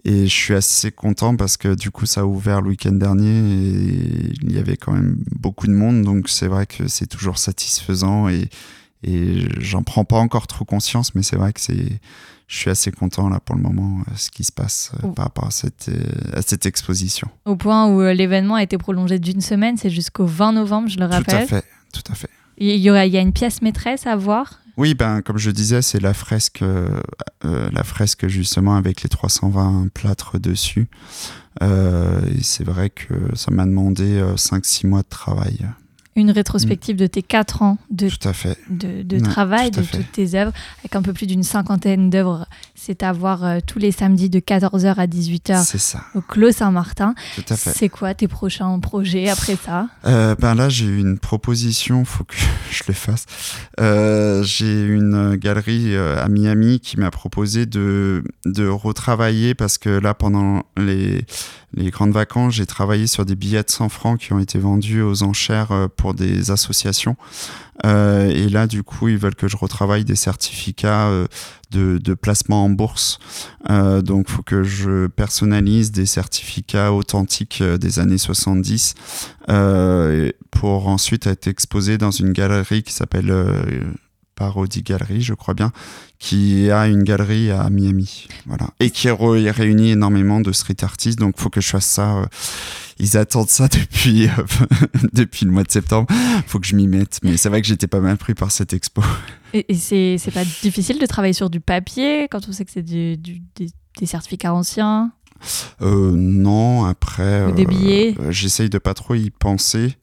Et 0.09 0.27
je 0.27 0.35
suis 0.35 0.55
assez 0.55 0.90
content 0.90 1.37
parce 1.37 1.59
que 1.59 1.75
du 1.75 1.90
coup, 1.90 2.07
ça 2.07 2.23
a 2.23 2.25
ouvert 2.25 2.62
le 2.62 2.71
week-end 2.71 2.92
dernier 2.92 3.29
et 3.29 4.33
il 4.40 4.53
y 4.53 4.57
avait 4.57 4.79
quand 4.79 4.92
même 4.92 5.18
beaucoup 5.38 5.66
de 5.66 5.73
monde. 5.73 6.01
Donc 6.01 6.31
c'est 6.31 6.47
vrai 6.47 6.64
que 6.64 6.88
c'est 6.88 7.07
toujours 7.07 7.37
satisfaisant 7.37 8.31
et, 8.31 8.49
et 9.03 9.47
j'en 9.61 9.83
prends 9.83 10.07
pas 10.07 10.16
encore 10.16 10.47
trop 10.47 10.64
conscience, 10.64 11.14
mais 11.14 11.23
c'est 11.23 11.37
vrai 11.37 11.53
que 11.53 11.61
c'est, 11.61 12.01
je 12.47 12.57
suis 12.57 12.71
assez 12.71 12.90
content 12.90 13.29
là 13.29 13.38
pour 13.38 13.55
le 13.55 13.61
moment, 13.61 13.99
euh, 14.09 14.12
ce 14.16 14.31
qui 14.31 14.44
se 14.44 14.53
passe 14.53 14.92
euh, 15.05 15.09
par 15.09 15.27
rapport 15.27 15.49
à 15.49 15.51
cette, 15.51 15.90
euh, 15.90 16.03
à 16.33 16.40
cette 16.40 16.64
exposition. 16.64 17.29
Au 17.44 17.57
point 17.57 17.87
où 17.87 18.01
l'événement 18.01 18.55
a 18.55 18.62
été 18.62 18.79
prolongé 18.79 19.18
d'une 19.18 19.42
semaine, 19.42 19.77
c'est 19.77 19.90
jusqu'au 19.90 20.25
20 20.25 20.53
novembre, 20.53 20.88
je 20.88 20.99
le 20.99 21.05
rappelle. 21.05 21.47
Tout 21.47 21.55
à 21.55 21.61
fait, 21.61 21.64
tout 21.92 22.11
à 22.11 22.14
fait. 22.14 22.31
Il 22.57 22.66
y, 22.66 22.88
a, 22.88 23.05
il 23.05 23.12
y 23.12 23.18
a 23.18 23.21
une 23.21 23.35
pièce 23.35 23.61
maîtresse 23.61 24.07
à 24.07 24.16
voir 24.16 24.59
oui, 24.79 24.95
ben, 24.95 25.23
comme 25.23 25.38
je 25.38 25.51
disais, 25.51 25.83
c'est 25.83 26.01
la 26.01 26.14
fresque, 26.14 26.62
euh, 26.62 26.88
euh, 27.45 27.69
la 27.73 27.83
fresque 27.83 28.29
justement 28.29 28.77
avec 28.77 29.03
les 29.03 29.09
320 29.09 29.88
plâtres 29.93 30.38
dessus. 30.38 30.87
Euh, 31.62 32.21
et 32.33 32.45
c'est 32.45 32.62
vrai 32.62 32.88
que 32.88 33.35
ça 33.35 33.51
m'a 33.51 33.67
demandé 33.67 34.23
5-6 34.37 34.87
mois 34.87 35.03
de 35.03 35.09
travail 35.09 35.67
une 36.19 36.31
rétrospective 36.31 36.97
de 36.97 37.07
tes 37.07 37.23
quatre 37.23 37.62
ans 37.62 37.79
de, 37.91 38.09
fait. 38.09 38.59
de, 38.69 39.19
travail, 39.21 39.71
de 39.71 39.83
toutes 39.83 40.11
tes 40.12 40.35
œuvres, 40.35 40.53
avec 40.81 40.97
un 40.97 41.03
peu 41.03 41.12
plus 41.12 41.27
d'une 41.27 41.43
cinquantaine 41.43 42.11
d'œuvres. 42.11 42.47
C'est 42.88 43.03
à 43.03 43.12
voir 43.12 43.44
euh, 43.44 43.59
tous 43.66 43.79
les 43.79 43.92
samedis 43.92 44.31
de 44.31 44.40
14h 44.40 44.94
à 44.94 45.07
18h 45.07 45.98
au 46.14 46.22
Clos 46.22 46.53
Saint-Martin. 46.53 47.14
C'est 47.55 47.90
quoi 47.90 48.14
tes 48.14 48.29
prochains 48.29 48.79
projets 48.81 49.29
après 49.29 49.57
ça? 49.62 49.88
Euh, 50.07 50.35
ben 50.37 50.55
Là, 50.55 50.70
j'ai 50.70 50.87
eu 50.87 50.98
une 50.98 51.18
proposition, 51.18 52.01
il 52.01 52.07
faut 52.07 52.24
que 52.24 52.35
je 52.70 52.85
le 52.88 52.94
fasse. 52.94 53.27
Euh, 53.79 54.42
j'ai 54.42 54.87
une 54.87 55.37
galerie 55.37 55.94
à 55.94 56.29
Miami 56.29 56.81
qui 56.81 56.98
m'a 56.98 57.11
proposé 57.11 57.66
de, 57.66 58.24
de 58.46 58.66
retravailler 58.66 59.55
parce 59.55 59.77
que 59.77 59.90
là, 59.90 60.14
pendant 60.14 60.62
les, 60.79 61.27
les 61.74 61.90
grandes 61.90 62.12
vacances, 62.12 62.55
j'ai 62.55 62.64
travaillé 62.64 63.07
sur 63.07 63.27
des 63.27 63.37
billets 63.37 63.64
de 63.64 63.70
100 63.70 63.90
francs 63.90 64.18
qui 64.18 64.33
ont 64.33 64.38
été 64.38 64.59
vendus 64.59 65.03
aux 65.03 65.22
enchères 65.24 65.88
pour 65.98 66.14
des 66.14 66.51
associations. 66.51 67.16
Euh, 67.85 68.29
et 68.29 68.49
là, 68.49 68.67
du 68.67 68.83
coup, 68.83 69.09
ils 69.09 69.19
veulent 69.19 69.35
que 69.35 69.49
je 69.49 69.57
retravaille 69.57 70.05
des 70.05 70.17
certificats 70.17 71.09
euh, 71.09 71.27
de, 71.71 71.99
de, 71.99 72.14
placement 72.14 72.64
en 72.64 72.71
bourse. 72.71 73.19
Euh, 73.71 74.03
donc, 74.03 74.29
faut 74.29 74.43
que 74.43 74.62
je 74.62 75.07
personnalise 75.07 75.93
des 75.93 76.07
certificats 76.07 76.93
authentiques 76.93 77.61
euh, 77.61 77.79
des 77.79 77.99
années 77.99 78.19
70 78.19 78.95
pour 80.51 80.88
ensuite 80.88 81.27
être 81.27 81.47
exposé 81.47 81.97
dans 81.97 82.11
une 82.11 82.33
galerie 82.33 82.83
qui 82.83 82.93
s'appelle 82.93 83.33
Parody 84.38 84.83
Gallery, 84.83 85.20
je 85.20 85.35
crois 85.35 85.55
bien, 85.55 85.72
qui 86.20 86.70
a 86.70 86.87
une 86.87 87.03
galerie 87.03 87.51
à 87.51 87.68
Miami. 87.70 88.29
Voilà. 88.46 88.70
Et 88.79 88.90
qui 88.90 89.11
réunit 89.11 89.90
énormément 89.90 90.40
de 90.40 90.53
street 90.53 90.77
artistes. 90.83 91.18
Donc, 91.18 91.38
faut 91.38 91.51
que 91.51 91.61
je 91.61 91.68
fasse 91.68 91.87
ça. 91.87 92.18
Euh, 92.18 92.27
ils 93.01 93.16
attendent 93.16 93.48
ça 93.48 93.66
depuis, 93.68 94.29
euh, 94.29 94.31
depuis 95.12 95.44
le 95.44 95.51
mois 95.51 95.64
de 95.64 95.72
septembre. 95.72 96.07
faut 96.46 96.61
que 96.61 96.66
je 96.66 96.77
m'y 96.77 96.87
mette. 96.87 97.18
Mais 97.24 97.37
c'est 97.37 97.48
vrai 97.48 97.61
que 97.61 97.66
j'étais 97.66 97.88
pas 97.88 98.01
mal 98.01 98.16
pris 98.16 98.35
par 98.35 98.53
cette 98.53 98.72
expo. 98.72 99.03
Et, 99.53 99.66
et 99.68 100.18
c'est 100.18 100.31
pas 100.33 100.44
difficile 100.62 101.01
de 101.01 101.07
travailler 101.07 101.33
sur 101.33 101.51
du 101.51 101.59
papier 101.59 102.29
quand 102.31 102.48
on 102.48 102.53
sait 102.53 102.64
que 102.64 102.70
c'est 102.70 102.83
du, 102.83 103.16
des 103.16 104.07
certificats 104.07 104.55
anciens? 104.55 105.11
Euh, 105.83 106.12
non, 106.14 106.85
après. 106.85 107.53
des 107.53 107.66
billets 107.66 108.14
euh, 108.20 108.31
J'essaye 108.31 108.70
de 108.70 108.79
pas 108.79 108.94
trop 108.94 109.14
y 109.14 109.31
penser. 109.31 109.96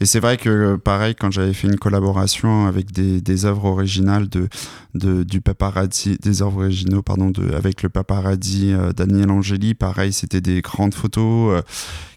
Et 0.00 0.06
c'est 0.06 0.20
vrai 0.20 0.38
que, 0.38 0.76
pareil, 0.76 1.14
quand 1.14 1.30
j'avais 1.30 1.52
fait 1.52 1.68
une 1.68 1.78
collaboration 1.78 2.66
avec 2.66 2.90
des, 2.92 3.20
des 3.20 3.44
œuvres 3.44 3.66
originales 3.66 4.28
de, 4.28 4.48
de, 4.94 5.24
du 5.24 5.40
paparazzi, 5.40 6.16
des 6.22 6.42
œuvres 6.42 6.62
originaux, 6.62 7.02
pardon, 7.02 7.30
de, 7.30 7.52
avec 7.52 7.82
le 7.82 7.90
paparazzi 7.90 8.72
euh, 8.72 8.92
Daniel 8.92 9.30
Angeli, 9.30 9.74
pareil, 9.74 10.12
c'était 10.12 10.40
des 10.40 10.62
grandes 10.62 10.94
photos. 10.94 11.62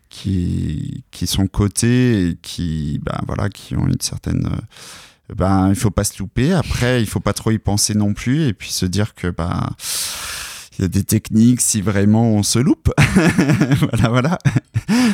qui, 0.10 1.05
qui 1.12 1.25
sont 1.25 1.47
cotées 1.47 2.27
et 2.27 2.38
qui, 2.41 2.99
ben, 3.01 3.17
voilà, 3.27 3.47
qui 3.49 3.77
ont 3.77 3.88
une 3.88 4.01
certaine 4.01 4.49
ben 5.34 5.69
il 5.69 5.75
faut 5.75 5.91
pas 5.91 6.03
se 6.03 6.19
louper 6.19 6.51
après 6.51 7.01
il 7.01 7.05
faut 7.07 7.21
pas 7.21 7.31
trop 7.31 7.51
y 7.51 7.57
penser 7.57 7.93
non 7.93 8.13
plus 8.13 8.47
et 8.47 8.53
puis 8.53 8.69
se 8.69 8.86
dire 8.86 9.13
que 9.13 9.29
ben 9.29 9.69
il 10.81 10.85
y 10.85 10.85
a 10.85 10.87
des 10.87 11.03
techniques 11.03 11.61
si 11.61 11.79
vraiment 11.79 12.23
on 12.23 12.41
se 12.41 12.57
loupe. 12.57 12.91
voilà, 13.79 14.09
voilà. 14.09 14.37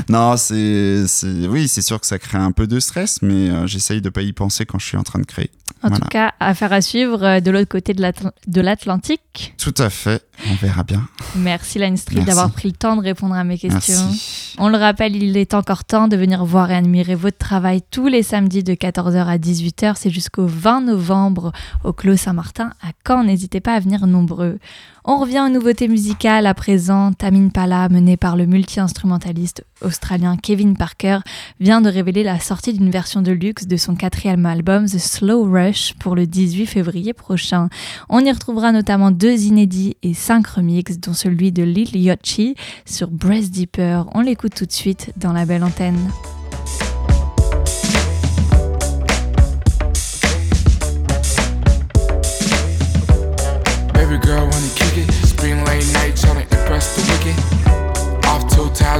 non, 0.07 0.37
c'est, 0.37 1.03
oui, 1.49 1.67
c'est 1.67 1.81
sûr 1.81 1.99
que 1.99 2.07
ça 2.07 2.17
crée 2.19 2.37
un 2.37 2.53
peu 2.53 2.67
de 2.67 2.79
stress, 2.79 3.21
mais 3.21 3.49
euh, 3.49 3.67
j'essaye 3.67 4.01
de 4.01 4.09
pas 4.09 4.21
y 4.21 4.31
penser 4.31 4.65
quand 4.65 4.79
je 4.79 4.85
suis 4.85 4.95
en 4.95 5.03
train 5.03 5.19
de 5.19 5.25
créer. 5.25 5.51
En 5.83 5.89
tout 5.89 6.07
cas, 6.09 6.33
affaire 6.39 6.71
à 6.71 6.81
suivre 6.81 7.23
euh, 7.23 7.39
de 7.41 7.51
l'autre 7.51 7.67
côté 7.67 7.93
de 7.93 8.61
l'Atlantique. 8.61 9.53
Tout 9.57 9.75
à 9.77 9.89
fait, 9.89 10.23
on 10.49 10.55
verra 10.55 10.83
bien. 10.83 11.07
Merci 11.35 11.79
Line 11.79 11.97
Street 11.97 12.21
d'avoir 12.21 12.49
pris 12.51 12.69
le 12.69 12.75
temps 12.75 12.95
de 12.95 13.01
répondre 13.01 13.35
à 13.35 13.43
mes 13.43 13.57
questions. 13.57 14.09
On 14.57 14.69
le 14.69 14.77
rappelle, 14.77 15.15
il 15.15 15.35
est 15.35 15.53
encore 15.53 15.83
temps 15.83 16.07
de 16.07 16.15
venir 16.15 16.45
voir 16.45 16.71
et 16.71 16.75
admirer 16.75 17.15
votre 17.15 17.37
travail 17.37 17.81
tous 17.91 18.07
les 18.07 18.23
samedis 18.23 18.63
de 18.63 18.73
14h 18.73 19.25
à 19.25 19.37
18h. 19.37 19.95
C'est 19.97 20.09
jusqu'au 20.09 20.47
20 20.47 20.81
novembre 20.81 21.51
au 21.83 21.91
Clos 21.91 22.17
Saint-Martin 22.17 22.71
à 22.81 22.91
Caen. 23.05 23.25
N'hésitez 23.25 23.59
pas 23.59 23.73
à 23.73 23.79
venir 23.79 24.07
nombreux. 24.07 24.59
On 25.09 25.19
revient 25.19 25.39
aux 25.39 25.49
nouveautés 25.49 25.87
musicales 25.87 26.45
à 26.45 26.53
présent. 26.53 27.13
Tamine 27.13 27.49
Pala, 27.49 27.87
menée 27.87 28.17
par 28.17 28.35
le 28.35 28.45
multi-instrumentaliste 28.45 29.63
australien 29.81 30.35
Kevin 30.35 30.75
Parker, 30.75 31.19
vient 31.61 31.79
de 31.79 31.89
révéler 31.89 32.23
la 32.23 32.41
sortie 32.41 32.73
d'une 32.73 32.89
version 32.89 33.21
de 33.21 33.31
luxe 33.31 33.67
de 33.67 33.77
son 33.77 33.95
quatrième 33.95 34.45
album 34.45 34.85
The 34.85 34.97
Slow 34.97 35.49
Rush 35.49 35.93
pour 35.93 36.13
le 36.13 36.27
18 36.27 36.65
février 36.65 37.13
prochain. 37.13 37.69
On 38.09 38.19
y 38.19 38.29
retrouvera 38.29 38.73
notamment 38.73 39.11
deux 39.11 39.45
inédits 39.45 39.95
et 40.03 40.13
cinq 40.13 40.45
remixes, 40.45 40.99
dont 40.99 41.13
celui 41.13 41.53
de 41.53 41.63
Lil 41.63 41.95
Yachty 41.95 42.55
sur 42.85 43.09
Breast 43.09 43.51
Deeper. 43.51 44.09
On 44.13 44.19
l'écoute 44.19 44.55
tout 44.55 44.65
de 44.65 44.73
suite 44.73 45.13
dans 45.15 45.31
la 45.31 45.45
belle 45.45 45.63
antenne. 45.63 46.11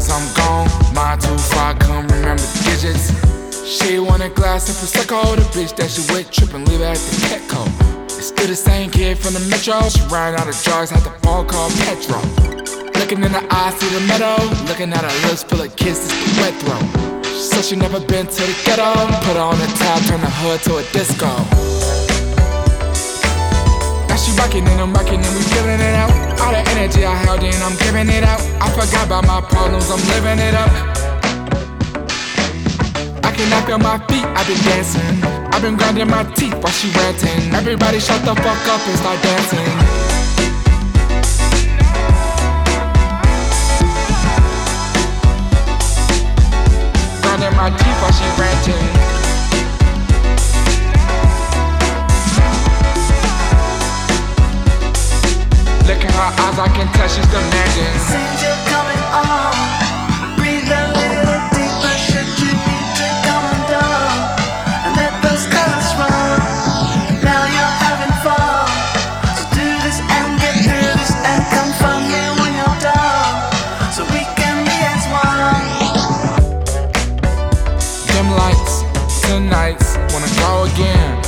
I'm 0.09 0.27
gone. 0.35 0.67
Mine 0.93 1.19
too 1.19 1.37
far, 1.37 1.75
come 1.75 2.07
remember 2.07 2.41
the 2.41 2.61
digits. 2.65 3.11
She 3.67 3.99
want 3.99 4.23
a 4.23 4.29
glass 4.29 4.69
of 4.69 4.75
Prosecco, 4.75 5.35
the 5.35 5.43
bitch 5.51 5.75
that 5.75 5.91
she 5.91 6.01
with 6.13 6.31
trippin', 6.31 6.65
leave 6.65 6.79
her 6.79 6.85
at 6.85 6.97
the 6.97 7.15
Petco. 7.27 7.67
It's 8.05 8.27
still 8.27 8.47
the 8.47 8.55
same 8.55 8.89
kid 8.89 9.17
from 9.17 9.33
the 9.33 9.43
metro. 9.51 9.81
She 9.89 10.01
ran 10.07 10.35
out 10.39 10.47
of 10.47 10.55
drugs, 10.63 10.89
had 10.89 11.03
the 11.03 11.11
phone 11.21 11.47
call 11.47 11.69
Petro. 11.83 12.19
Looking 12.99 13.23
in 13.23 13.31
the 13.31 13.43
eyes, 13.53 13.75
see 13.75 13.89
the 13.93 14.01
meadow. 14.07 14.35
Looking 14.67 14.91
at 14.93 15.03
her 15.03 15.27
lips 15.27 15.43
full 15.43 15.61
of 15.61 15.75
kisses, 15.75 16.09
the 16.09 16.41
wet 16.41 16.55
throat. 16.63 17.25
She 17.25 17.43
said 17.43 17.63
she 17.65 17.75
never 17.75 17.99
been 17.99 18.25
to 18.27 18.41
the 18.41 18.55
ghetto. 18.65 18.93
Put 19.27 19.35
her 19.35 19.43
on 19.43 19.59
the 19.59 19.67
top, 19.77 20.01
turn 20.07 20.21
the 20.21 20.31
hood 20.41 20.61
to 20.63 20.77
a 20.77 20.83
disco. 20.91 21.29
She 24.27 24.33
rockin' 24.35 24.67
and 24.67 24.81
I'm 24.81 24.93
rockin' 24.93 25.23
and 25.23 25.35
we 25.35 25.41
feelin' 25.41 25.79
it 25.79 25.95
out. 25.95 26.11
All 26.41 26.51
the 26.51 26.59
energy 26.75 27.05
I 27.05 27.15
held 27.15 27.43
in, 27.43 27.55
I'm 27.63 27.77
giving 27.77 28.09
it 28.09 28.25
out. 28.25 28.41
I 28.59 28.67
forgot 28.75 29.07
about 29.07 29.25
my 29.25 29.39
problems, 29.39 29.89
I'm 29.89 30.03
living 30.11 30.39
it 30.43 30.53
up. 30.53 30.71
I 33.23 33.31
cannot 33.31 33.65
feel 33.65 33.79
my 33.79 33.97
feet, 34.11 34.25
I've 34.35 34.45
been 34.45 34.59
dancing. 34.67 35.23
I've 35.53 35.61
been 35.61 35.77
grinding 35.77 36.09
my 36.09 36.23
teeth 36.35 36.55
while 36.55 36.73
she 36.73 36.91
ranting. 36.91 37.55
Everybody 37.55 38.01
shut 38.01 38.19
the 38.25 38.35
fuck 38.35 38.67
up 38.67 38.85
and 38.85 38.97
start 38.99 39.23
dancing. 39.23 39.96
I 56.59 56.67
can 56.69 56.91
tell 56.93 57.07
she's 57.07 57.23
demanding. 57.27 57.93
Since 58.09 58.41
you're 58.41 58.63
coming 58.73 59.03
on, 59.13 59.53
breathe 60.41 60.65
a 60.65 60.83
little 60.89 61.37
deeper. 61.53 61.93
Should 62.01 62.25
you 62.41 62.49
need 62.49 62.87
to 62.97 63.07
come 63.29 63.45
undone 63.45 64.41
and 64.81 64.97
let 64.97 65.13
those 65.21 65.45
colors 65.53 65.89
run? 66.01 66.41
Now 67.21 67.45
you're 67.45 67.75
having 67.85 68.09
fun. 68.25 68.65
So 69.37 69.45
do 69.53 69.69
this 69.85 70.01
and 70.01 70.27
get 70.41 70.57
through 70.65 70.97
this 70.97 71.13
and 71.29 71.45
come 71.53 71.69
find 71.77 72.09
me 72.09 72.25
when 72.41 72.57
you're 72.57 72.79
done, 72.81 73.37
so 73.93 74.01
we 74.09 74.25
can 74.33 74.65
be 74.65 74.77
as 74.81 75.05
one. 75.13 75.61
Dim 78.09 78.33
lights, 78.33 78.81
tonight's, 79.29 79.93
wanna 80.09 80.31
go 80.41 80.65
again. 80.73 81.21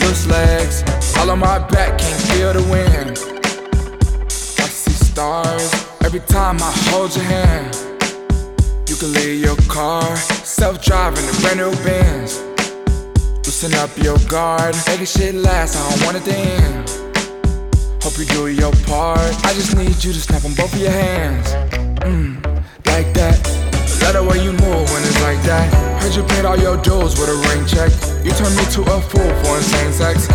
Loose 0.00 0.24
legs, 0.32 0.80
all 1.20 1.28
on 1.28 1.40
my 1.40 1.58
back, 1.68 2.00
can't 2.00 2.22
feel 2.32 2.52
the 2.54 2.64
wind. 2.72 2.91
I 6.60 6.72
hold 6.90 7.14
your 7.14 7.24
hand. 7.24 7.74
You 8.88 8.96
can 8.96 9.12
leave 9.12 9.40
your 9.40 9.56
car, 9.68 10.16
self 10.16 10.82
driving 10.84 11.24
a 11.24 11.32
brand 11.40 11.58
new 11.58 11.70
Benz. 11.84 12.42
Loosen 13.46 13.72
up 13.74 13.90
your 13.96 14.18
guard, 14.28 14.74
make 14.86 15.00
it 15.00 15.08
shit 15.08 15.34
last, 15.34 15.76
I 15.76 15.88
don't 15.88 16.04
want 16.04 16.16
it 16.18 16.24
to 16.30 16.36
end. 16.36 17.02
Hope 18.02 18.18
you 18.18 18.26
do 18.26 18.48
your 18.48 18.72
part. 18.84 19.20
I 19.46 19.54
just 19.54 19.76
need 19.76 20.02
you 20.02 20.12
to 20.12 20.20
snap 20.20 20.44
on 20.44 20.52
both 20.54 20.74
of 20.74 20.80
your 20.80 20.90
hands. 20.90 21.48
Mm, 22.02 22.44
like 22.86 23.14
that. 23.14 23.38
Love 24.02 24.14
the 24.14 24.24
way 24.24 24.42
you 24.42 24.52
move 24.52 24.84
when 24.90 25.02
it's 25.06 25.22
like 25.22 25.40
that. 25.44 25.72
Heard 26.02 26.14
you 26.14 26.24
paid 26.24 26.44
all 26.44 26.58
your 26.58 26.76
dues 26.82 27.14
with 27.18 27.30
a 27.30 27.38
ring 27.48 27.64
check. 27.64 27.92
You 28.26 28.32
turned 28.32 28.56
me 28.56 28.64
to 28.76 28.82
a 28.82 29.00
fool 29.00 29.32
for 29.40 29.56
insane 29.56 29.92
sex. 29.92 30.26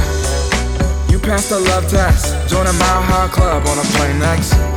You 1.11 1.19
passed 1.19 1.49
the 1.49 1.59
love 1.59 1.87
test. 1.91 2.49
Join 2.49 2.65
a 2.65 2.73
mile 2.73 3.01
high 3.03 3.27
club 3.27 3.67
on 3.67 3.77
a 3.77 3.85
plane 3.93 4.19
next. 4.19 4.76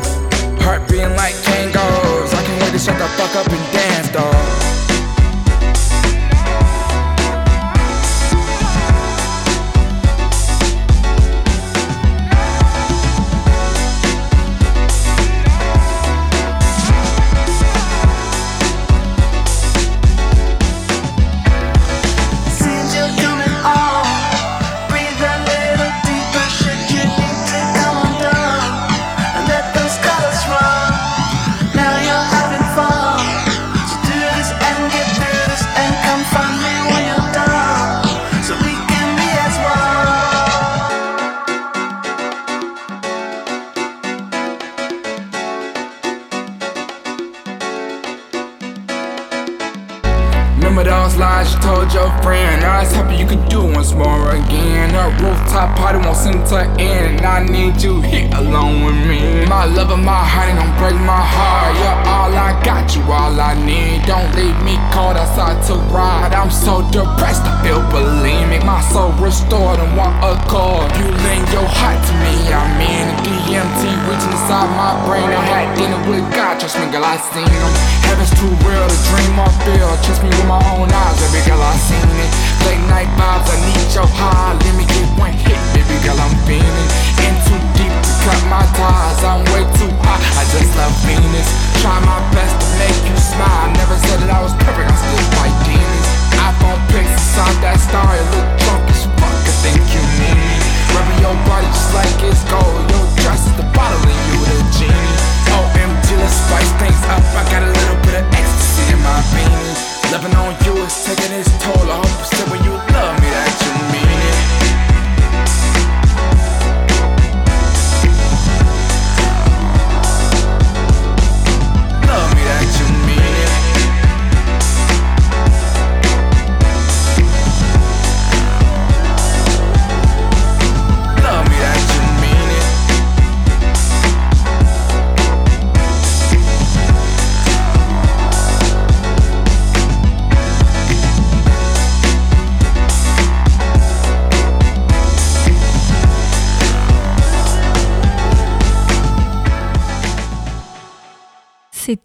Heart 0.70 0.88
beating 0.88 1.16
like 1.16 1.34
Kangols. 1.34 2.32
I 2.32 2.44
can't 2.46 2.62
wait 2.62 2.70
to 2.70 2.78
shut 2.78 2.96
the 2.96 3.08
fuck 3.18 3.34
up 3.34 3.50
and 3.50 3.72
dance, 3.72 4.08
dog. 4.10 4.69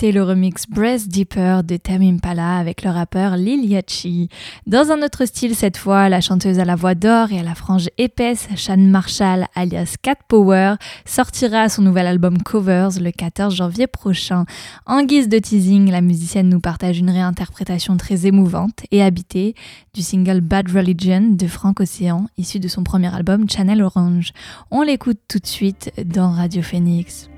Le 0.01 0.21
remix 0.21 0.67
Breast 0.69 1.07
Deeper 1.07 1.63
de 1.63 1.77
Tame 1.77 2.01
Impala 2.01 2.57
avec 2.57 2.83
le 2.83 2.91
rappeur 2.91 3.37
Lil 3.37 3.65
Yachty. 3.65 4.29
Dans 4.67 4.91
un 4.91 5.01
autre 5.01 5.25
style 5.25 5.55
cette 5.55 5.77
fois, 5.77 6.09
la 6.09 6.21
chanteuse 6.21 6.59
à 6.59 6.65
la 6.65 6.75
voix 6.75 6.95
d'or 6.95 7.31
et 7.31 7.39
à 7.39 7.43
la 7.43 7.55
frange 7.55 7.89
épaisse, 7.97 8.47
Shan 8.55 8.77
Marshall 8.77 9.47
alias 9.55 9.95
Cat 10.01 10.17
Power, 10.27 10.75
sortira 11.05 11.69
son 11.69 11.81
nouvel 11.81 12.07
album 12.07 12.43
Covers 12.43 12.99
le 12.99 13.11
14 13.11 13.55
janvier 13.55 13.87
prochain. 13.87 14.45
En 14.85 15.01
guise 15.03 15.29
de 15.29 15.39
teasing, 15.39 15.89
la 15.89 16.01
musicienne 16.01 16.49
nous 16.49 16.59
partage 16.59 16.99
une 16.99 17.09
réinterprétation 17.09 17.95
très 17.95 18.27
émouvante 18.27 18.83
et 18.91 19.01
habitée 19.01 19.55
du 19.93 20.01
single 20.01 20.41
Bad 20.41 20.69
Religion 20.69 21.29
de 21.31 21.47
Frank 21.47 21.79
Ocean, 21.79 22.27
issu 22.37 22.59
de 22.59 22.67
son 22.67 22.83
premier 22.83 23.13
album 23.15 23.49
Channel 23.49 23.81
Orange. 23.81 24.33
On 24.71 24.81
l'écoute 24.81 25.19
tout 25.27 25.39
de 25.39 25.47
suite 25.47 25.91
dans 26.05 26.31
Radio 26.31 26.61
Phoenix. 26.61 27.29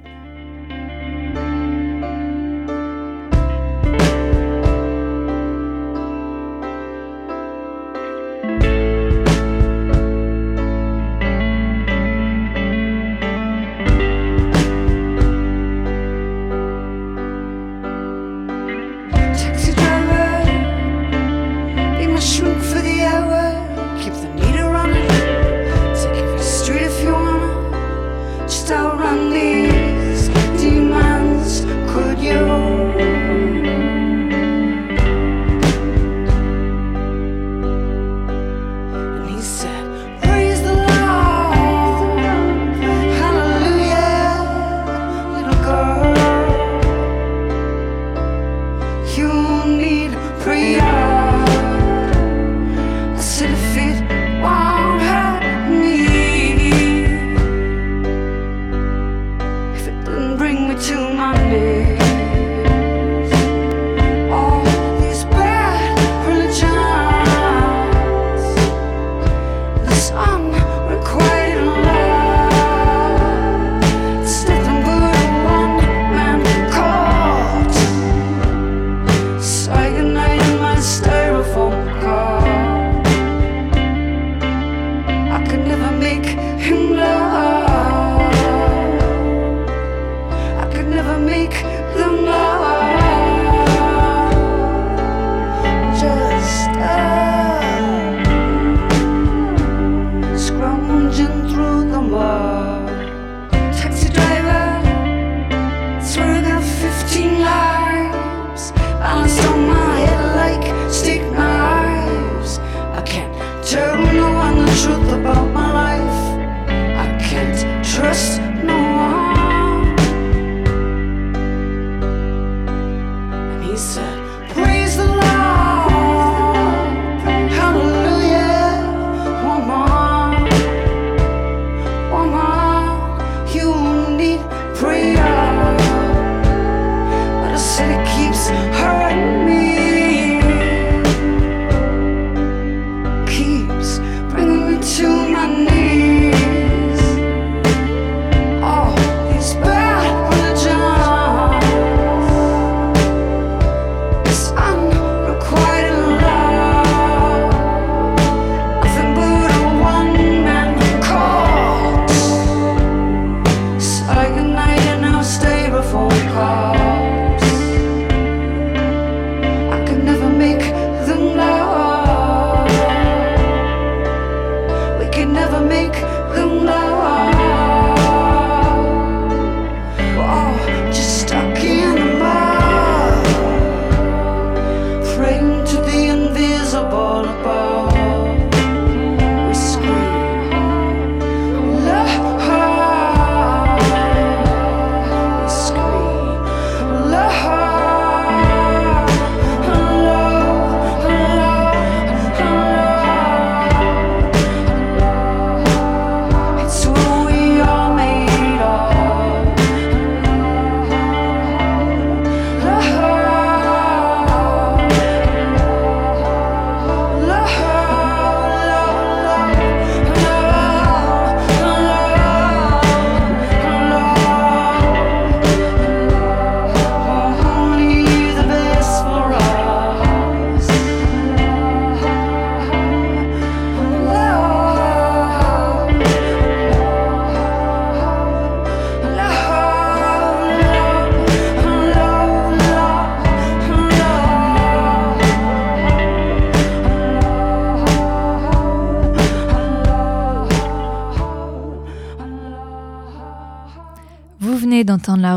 To 60.79 61.11
my 61.11 61.96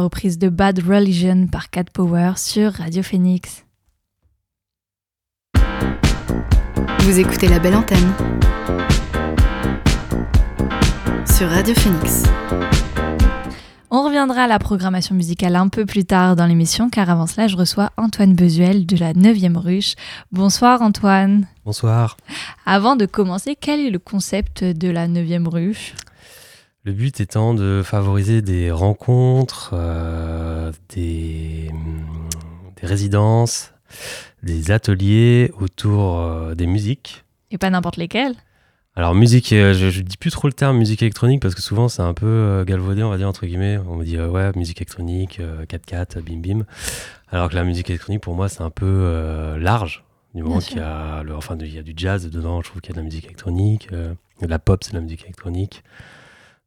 la 0.01 0.05
reprise 0.05 0.39
de 0.39 0.49
Bad 0.49 0.79
Religion 0.79 1.47
par 1.47 1.69
Cat 1.69 1.85
Power 1.93 2.33
sur 2.37 2.73
Radio 2.73 3.03
Phoenix. 3.03 3.67
Vous 7.01 7.19
écoutez 7.19 7.49
la 7.49 7.59
belle 7.59 7.75
antenne 7.75 8.15
sur 11.27 11.51
Radio 11.51 11.75
Phoenix. 11.75 12.23
On 13.91 14.05
reviendra 14.05 14.45
à 14.45 14.47
la 14.47 14.59
programmation 14.59 15.15
musicale 15.15 15.57
un 15.57 15.69
peu 15.69 15.85
plus 15.85 16.07
tard 16.07 16.35
dans 16.35 16.47
l'émission, 16.47 16.89
car 16.89 17.11
avant 17.11 17.27
cela, 17.27 17.47
je 17.47 17.57
reçois 17.57 17.91
Antoine 17.99 18.35
Bezuel 18.35 18.87
de 18.87 18.97
la 18.97 19.13
9e 19.13 19.59
Ruche. 19.59 19.97
Bonsoir 20.33 20.81
Antoine. 20.81 21.47
Bonsoir. 21.67 22.17
Avant 22.65 22.97
de 22.97 23.05
commencer, 23.05 23.55
quel 23.61 23.81
est 23.81 23.91
le 23.91 23.99
concept 23.99 24.65
de 24.65 24.89
la 24.89 25.09
9e 25.09 25.47
Ruche? 25.47 25.95
Le 26.83 26.93
but 26.93 27.21
étant 27.21 27.53
de 27.53 27.83
favoriser 27.85 28.41
des 28.41 28.71
rencontres, 28.71 29.73
euh, 29.75 30.73
des, 30.89 31.69
hum, 31.71 32.29
des 32.81 32.87
résidences, 32.87 33.75
des 34.43 34.71
ateliers 34.71 35.53
autour 35.61 36.21
euh, 36.21 36.55
des 36.55 36.67
musiques. 36.67 37.25
Et 37.51 37.59
pas 37.59 37.69
n'importe 37.69 37.99
lesquels 37.99 38.35
Alors 38.97 39.15
musique, 39.15 39.53
euh, 39.53 39.75
je, 39.75 39.91
je 39.91 40.01
dis 40.01 40.17
plus 40.17 40.31
trop 40.31 40.49
le 40.49 40.55
terme 40.55 40.79
musique 40.79 41.03
électronique 41.03 41.43
parce 41.43 41.55
que 41.55 41.61
souvent 41.61 41.89
c'est 41.89 42.01
un 42.01 42.15
peu 42.15 42.65
galvaudé, 42.67 43.03
on 43.03 43.11
va 43.11 43.19
dire 43.19 43.29
entre 43.29 43.45
guillemets. 43.45 43.79
On 43.87 43.97
me 43.97 44.05
dit 44.05 44.19
ouais 44.19 44.51
musique 44.57 44.79
électronique, 44.79 45.39
euh, 45.41 45.67
4-4, 45.67 46.23
bim 46.23 46.39
bim. 46.39 46.65
Alors 47.31 47.51
que 47.51 47.57
la 47.57 47.65
musique 47.65 47.91
électronique 47.91 48.23
pour 48.23 48.35
moi 48.35 48.49
c'est 48.49 48.63
un 48.63 48.71
peu 48.71 49.57
large. 49.59 50.05
Du 50.35 50.45
moment 50.45 50.61
qu'il 50.61 50.77
y 50.77 50.81
a, 50.81 51.25
le, 51.25 51.35
enfin 51.35 51.59
il 51.61 51.75
y 51.75 51.79
a 51.79 51.83
du 51.83 51.93
jazz 51.97 52.31
dedans, 52.31 52.63
je 52.63 52.71
trouve 52.71 52.81
qu'il 52.81 52.91
y 52.91 52.95
a 52.95 52.97
de 52.97 53.01
la 53.01 53.05
musique 53.05 53.25
électronique, 53.25 53.91
de 53.91 54.47
la 54.47 54.59
pop 54.61 54.83
c'est 54.83 54.93
de 54.93 54.97
la 54.97 55.03
musique 55.03 55.25
électronique. 55.25 55.83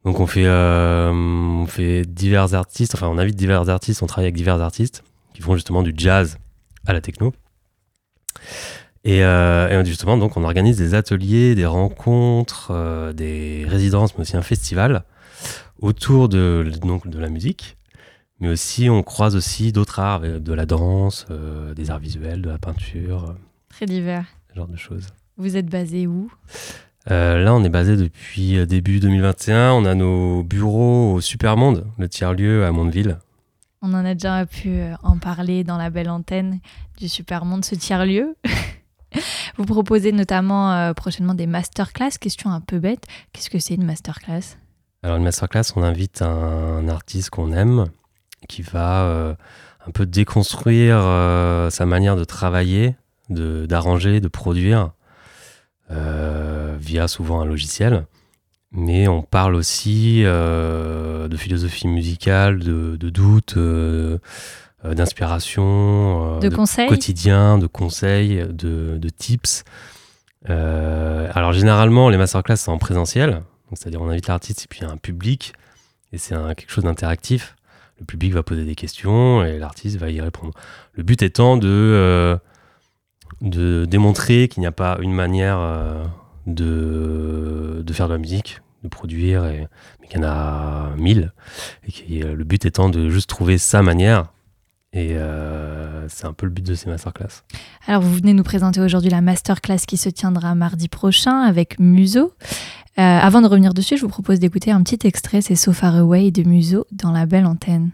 Donc 0.06 0.20
on 0.20 0.28
fait, 0.28 0.46
euh, 0.46 1.10
on 1.12 1.66
fait 1.66 2.04
divers 2.06 2.54
artistes, 2.54 2.94
enfin 2.96 3.08
on 3.08 3.18
invite 3.18 3.36
divers 3.36 3.70
artistes, 3.70 4.04
on 4.04 4.06
travaille 4.08 4.26
avec 4.26 4.36
divers 4.36 4.60
artistes 4.62 5.04
qui 5.34 5.42
font 5.42 5.56
justement 5.56 5.82
du 5.82 5.94
jazz 5.96 6.38
à 6.86 6.94
la 6.94 7.02
techno. 7.02 7.34
Et, 9.06 9.24
euh, 9.24 9.82
et 9.82 9.86
justement, 9.86 10.18
donc, 10.18 10.38
on 10.38 10.44
organise 10.46 10.78
des 10.78 10.94
ateliers, 10.94 11.56
des 11.56 11.66
rencontres, 11.66 12.72
euh, 12.72 13.12
des 13.12 13.66
résidences, 13.68 14.16
mais 14.16 14.22
aussi 14.22 14.38
un 14.38 14.42
festival 14.42 15.04
autour 15.80 16.30
de, 16.30 16.72
donc, 16.82 17.08
de 17.08 17.20
la 17.20 17.30
musique. 17.30 17.78
Mais 18.40 18.48
aussi, 18.50 18.90
on 18.90 19.04
croise 19.04 19.36
aussi 19.36 19.72
d'autres 19.74 20.00
arts, 20.00 20.22
de 20.22 20.54
la 20.54 20.66
danse, 20.66 21.26
des 21.76 21.92
arts 21.92 22.00
visuels, 22.00 22.42
de 22.42 22.50
la 22.50 22.58
peinture, 22.58 23.36
Très 23.70 23.86
divers. 23.86 24.26
ce 24.50 24.56
genre 24.56 24.68
de 24.68 24.78
choses. 24.78 25.08
Vous 25.38 25.58
êtes 25.58 25.68
basé 25.68 26.08
où? 26.08 26.32
Euh, 27.12 27.44
là, 27.44 27.54
on 27.54 27.64
est 27.64 27.70
basé 27.70 27.98
depuis 27.98 28.58
euh, 28.58 28.66
début 28.66 29.00
2021. 29.00 29.74
On 29.74 29.86
a 29.86 29.94
nos 29.94 30.44
bureaux 30.44 31.14
au 31.14 31.22
Supermonde, 31.22 31.86
le 31.98 32.08
tiers-lieu 32.08 32.66
à 32.66 32.72
Mondeville. 32.72 33.18
On 33.82 33.94
en 33.94 34.06
a 34.06 34.14
déjà 34.14 34.46
pu 34.46 34.70
euh, 34.70 34.94
en 35.04 35.18
parler 35.18 35.64
dans 35.64 35.78
la 35.78 35.90
belle 35.90 36.10
antenne 36.10 36.60
du 36.98 37.10
Supermonde, 37.10 37.66
ce 37.66 37.76
tiers-lieu. 37.76 38.36
Vous 39.58 39.66
proposez 39.66 40.12
notamment 40.12 40.72
euh, 40.74 40.94
prochainement 40.94 41.34
des 41.34 41.48
masterclass. 41.48 42.12
Question 42.20 42.50
un 42.50 42.62
peu 42.62 42.80
bête, 42.80 43.06
qu'est-ce 43.32 43.50
que 43.50 43.60
c'est 43.60 43.76
une 43.76 43.86
masterclass? 43.86 44.58
Alors, 45.04 45.18
une 45.18 45.24
masterclass, 45.24 45.74
on 45.76 45.84
invite 45.84 46.22
un, 46.22 46.88
artiste 46.88 47.30
qu'on 47.30 47.52
aime 47.52 47.88
qui 48.48 48.62
va 48.62 49.04
euh, 49.04 49.36
un 49.86 49.92
peu 49.92 50.06
déconstruire 50.06 50.98
euh, 51.00 51.70
sa 51.70 51.86
manière 51.86 52.16
de 52.16 52.24
travailler, 52.24 52.96
de- 53.30 53.66
d'arranger, 53.66 54.22
de, 54.22 54.28
produire 54.28 54.92
via 55.90 57.08
souvent 57.08 57.42
un 57.42 57.46
logiciel. 57.46 58.06
Mais 58.76 59.08
on 59.08 59.22
parle 59.22 59.54
aussi 59.54 60.24
euh, 60.26 61.28
de 61.28 61.38
philosophie 61.38 61.88
musicale, 61.88 62.58
de, 62.60 62.96
de 62.96 63.10
doute, 63.12 63.54
euh, 63.56 64.18
euh, 64.84 64.96
d'inspiration, 64.96 66.38
euh, 66.38 66.40
De 66.40 66.50
conseils 66.50 66.88
quotidien, 66.88 67.60
de 67.60 67.68
conseils, 67.68 68.44
de, 68.50 68.98
de 68.98 69.10
tips. 69.10 69.64
Euh, 70.50 71.30
alors 71.36 71.54
généralement, 71.54 72.10
les 72.10 72.18
masterclass 72.18 72.58
c'est 72.58 72.72
en 72.72 72.80
présentiel, 72.80 73.44
c'est-à-dire 73.74 74.02
on 74.02 74.10
invite 74.10 74.28
l'artiste 74.28 74.64
et 74.64 74.68
puis 74.68 74.80
il 74.82 74.88
y 74.88 74.90
a 74.90 74.92
un 74.92 74.98
public 74.98 75.54
et 76.12 76.18
c'est 76.18 76.36
quelque 76.56 76.72
chose 76.72 76.84
d'interactif. 76.84 77.56
Le 78.00 78.06
public 78.06 78.34
va 78.34 78.42
poser 78.42 78.66
des 78.66 78.76
questions 78.76 79.46
et 79.46 79.60
l'artiste 79.60 79.98
va 79.98 80.10
y 80.10 80.20
répondre. 80.20 80.52
Le 80.94 81.04
but 81.04 81.22
étant 81.22 81.58
de, 81.58 81.68
euh, 81.70 82.38
de 83.42 83.86
démontrer 83.86 84.48
qu'il 84.48 84.62
n'y 84.62 84.68
a 84.68 84.72
pas 84.72 84.98
une 85.02 85.14
manière 85.14 85.58
euh, 85.60 86.06
de, 86.48 87.84
faire 87.94 88.08
de 88.08 88.14
la 88.14 88.20
musique, 88.20 88.62
de 88.84 88.90
produire, 88.90 89.44
mais 89.44 90.08
qu'il 90.08 90.20
y 90.20 90.24
en 90.24 90.28
a 90.28 90.96
mille. 90.98 91.34
Et 91.88 91.92
qui, 91.92 92.24
euh, 92.24 92.36
le 92.36 92.44
but 92.44 92.66
étant 92.66 92.90
de 92.90 93.10
juste 93.10 93.30
trouver 93.30 93.58
sa 93.58 93.82
manière. 93.82 94.34
Et 94.94 95.18
euh, 95.18 96.08
c'est 96.08 96.26
un 96.26 96.34
peu 96.34 96.46
le 96.46 96.52
but 96.52 96.66
de 96.66 96.76
ces 96.76 96.88
masterclass. 96.88 97.44
Alors, 97.88 98.04
vous 98.04 98.14
venez 98.14 98.34
nous 98.34 98.44
présenter 98.44 98.80
aujourd'hui 98.80 99.10
la 99.10 99.22
masterclass 99.22 99.80
qui 99.88 99.98
se 99.98 100.10
tiendra 100.10 100.54
mardi 100.54 100.88
prochain 100.88 101.42
avec 101.42 101.80
Muso. 101.80 102.34
Euh, 103.00 103.02
avant 103.02 103.42
de 103.42 103.48
revenir 103.48 103.74
dessus, 103.74 103.98
je 103.98 104.04
vous 104.04 104.10
propose 104.10 104.40
d'écouter 104.40 104.70
un 104.70 104.84
petit 104.84 105.08
extrait, 105.08 105.42
c'est 105.42 105.56
So 105.56 105.74
Far 105.74 105.96
Away 105.96 106.30
de 106.30 106.44
Muso 106.44 106.86
dans 106.92 107.12
la 107.12 107.26
belle 107.26 107.48
antenne. 107.48 107.90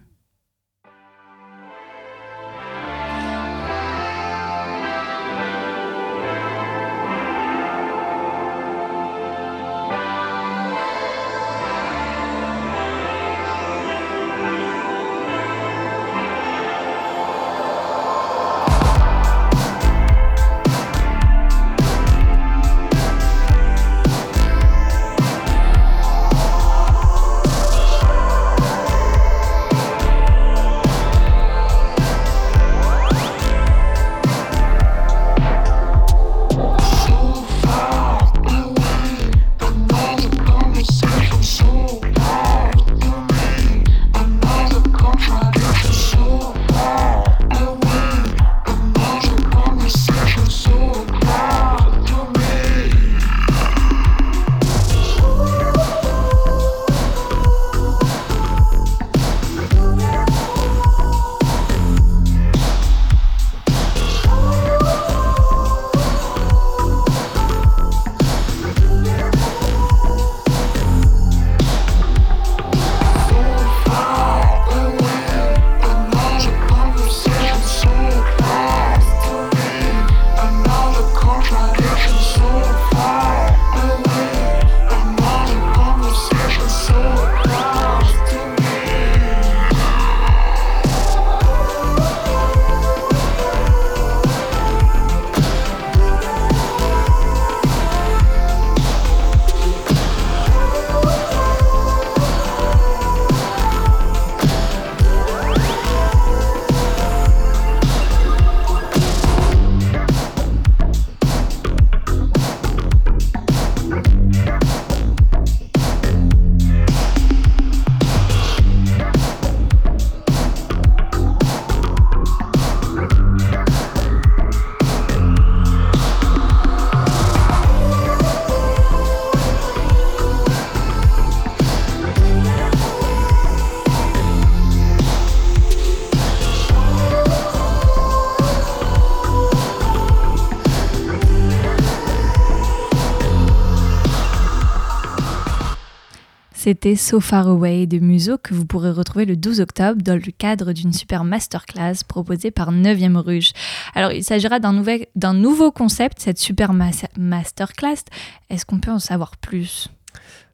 C'était 146.70 146.96
So 146.96 147.20
Far 147.20 147.48
Away 147.48 147.88
de 147.88 147.98
Muso 147.98 148.38
que 148.38 148.54
vous 148.54 148.64
pourrez 148.64 148.92
retrouver 148.92 149.26
le 149.26 149.36
12 149.36 149.60
octobre 149.60 150.04
dans 150.04 150.14
le 150.14 150.32
cadre 150.32 150.72
d'une 150.72 150.94
super 150.94 151.24
masterclass 151.24 152.04
proposée 152.08 152.52
par 152.52 152.72
9e 152.72 153.18
Ruge. 153.18 153.54
Alors, 153.96 154.12
il 154.12 154.24
s'agira 154.24 154.60
d'un 154.60 154.72
nouvel- 154.72 155.08
nouveau 155.34 155.72
concept, 155.72 156.20
cette 156.20 156.38
super 156.38 156.74
mas- 156.74 157.08
masterclass. 157.18 158.04
Est-ce 158.52 158.68
qu'on 158.68 158.80
peut 158.80 158.92
en 158.92 159.00
savoir 159.00 159.36
plus? 159.38 159.88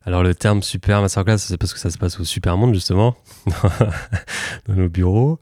Alors 0.05 0.23
le 0.23 0.33
terme 0.33 0.63
super 0.63 1.01
masterclass, 1.01 1.37
c'est 1.37 1.57
parce 1.57 1.73
que 1.73 1.79
ça 1.79 1.89
se 1.89 1.97
passe 1.97 2.17
au 2.17 2.23
Supermonde 2.23 2.73
justement, 2.73 3.17
dans 4.69 4.73
nos 4.73 4.87
bureaux. 4.87 5.41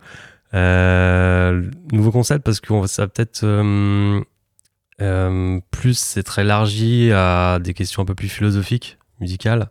Euh, 0.56 1.70
nouveau 1.92 2.10
concept 2.10 2.44
parce 2.44 2.60
que 2.60 2.88
ça 2.88 3.04
va 3.04 3.08
peut-être 3.10 3.42
euh, 3.44 4.20
euh, 5.02 5.60
plus 5.70 6.00
s'être 6.00 6.40
élargi 6.40 7.12
à 7.12 7.60
des 7.62 7.76
questions 7.76 8.02
un 8.02 8.06
peu 8.06 8.16
plus 8.16 8.30
philosophiques, 8.30 8.98
musicales, 9.20 9.70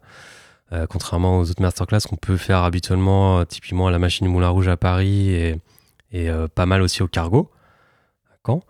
euh, 0.72 0.86
contrairement 0.88 1.38
aux 1.38 1.50
autres 1.50 1.60
masterclass 1.60 2.00
qu'on 2.08 2.16
peut 2.16 2.36
faire 2.36 2.58
habituellement, 2.58 3.40
euh, 3.40 3.44
typiquement 3.44 3.88
à 3.88 3.90
la 3.90 3.98
machine 3.98 4.26
du 4.26 4.32
Moulin 4.32 4.48
Rouge 4.48 4.68
à 4.68 4.76
Paris 4.76 5.30
et, 5.30 5.60
et, 6.12 6.30
euh, 6.30 6.48
pas 6.48 6.66
mal 6.66 6.82
aussi 6.82 7.02
au 7.02 7.08
Cargo 7.08 7.50
à 8.32 8.36
Caen. 8.46 8.62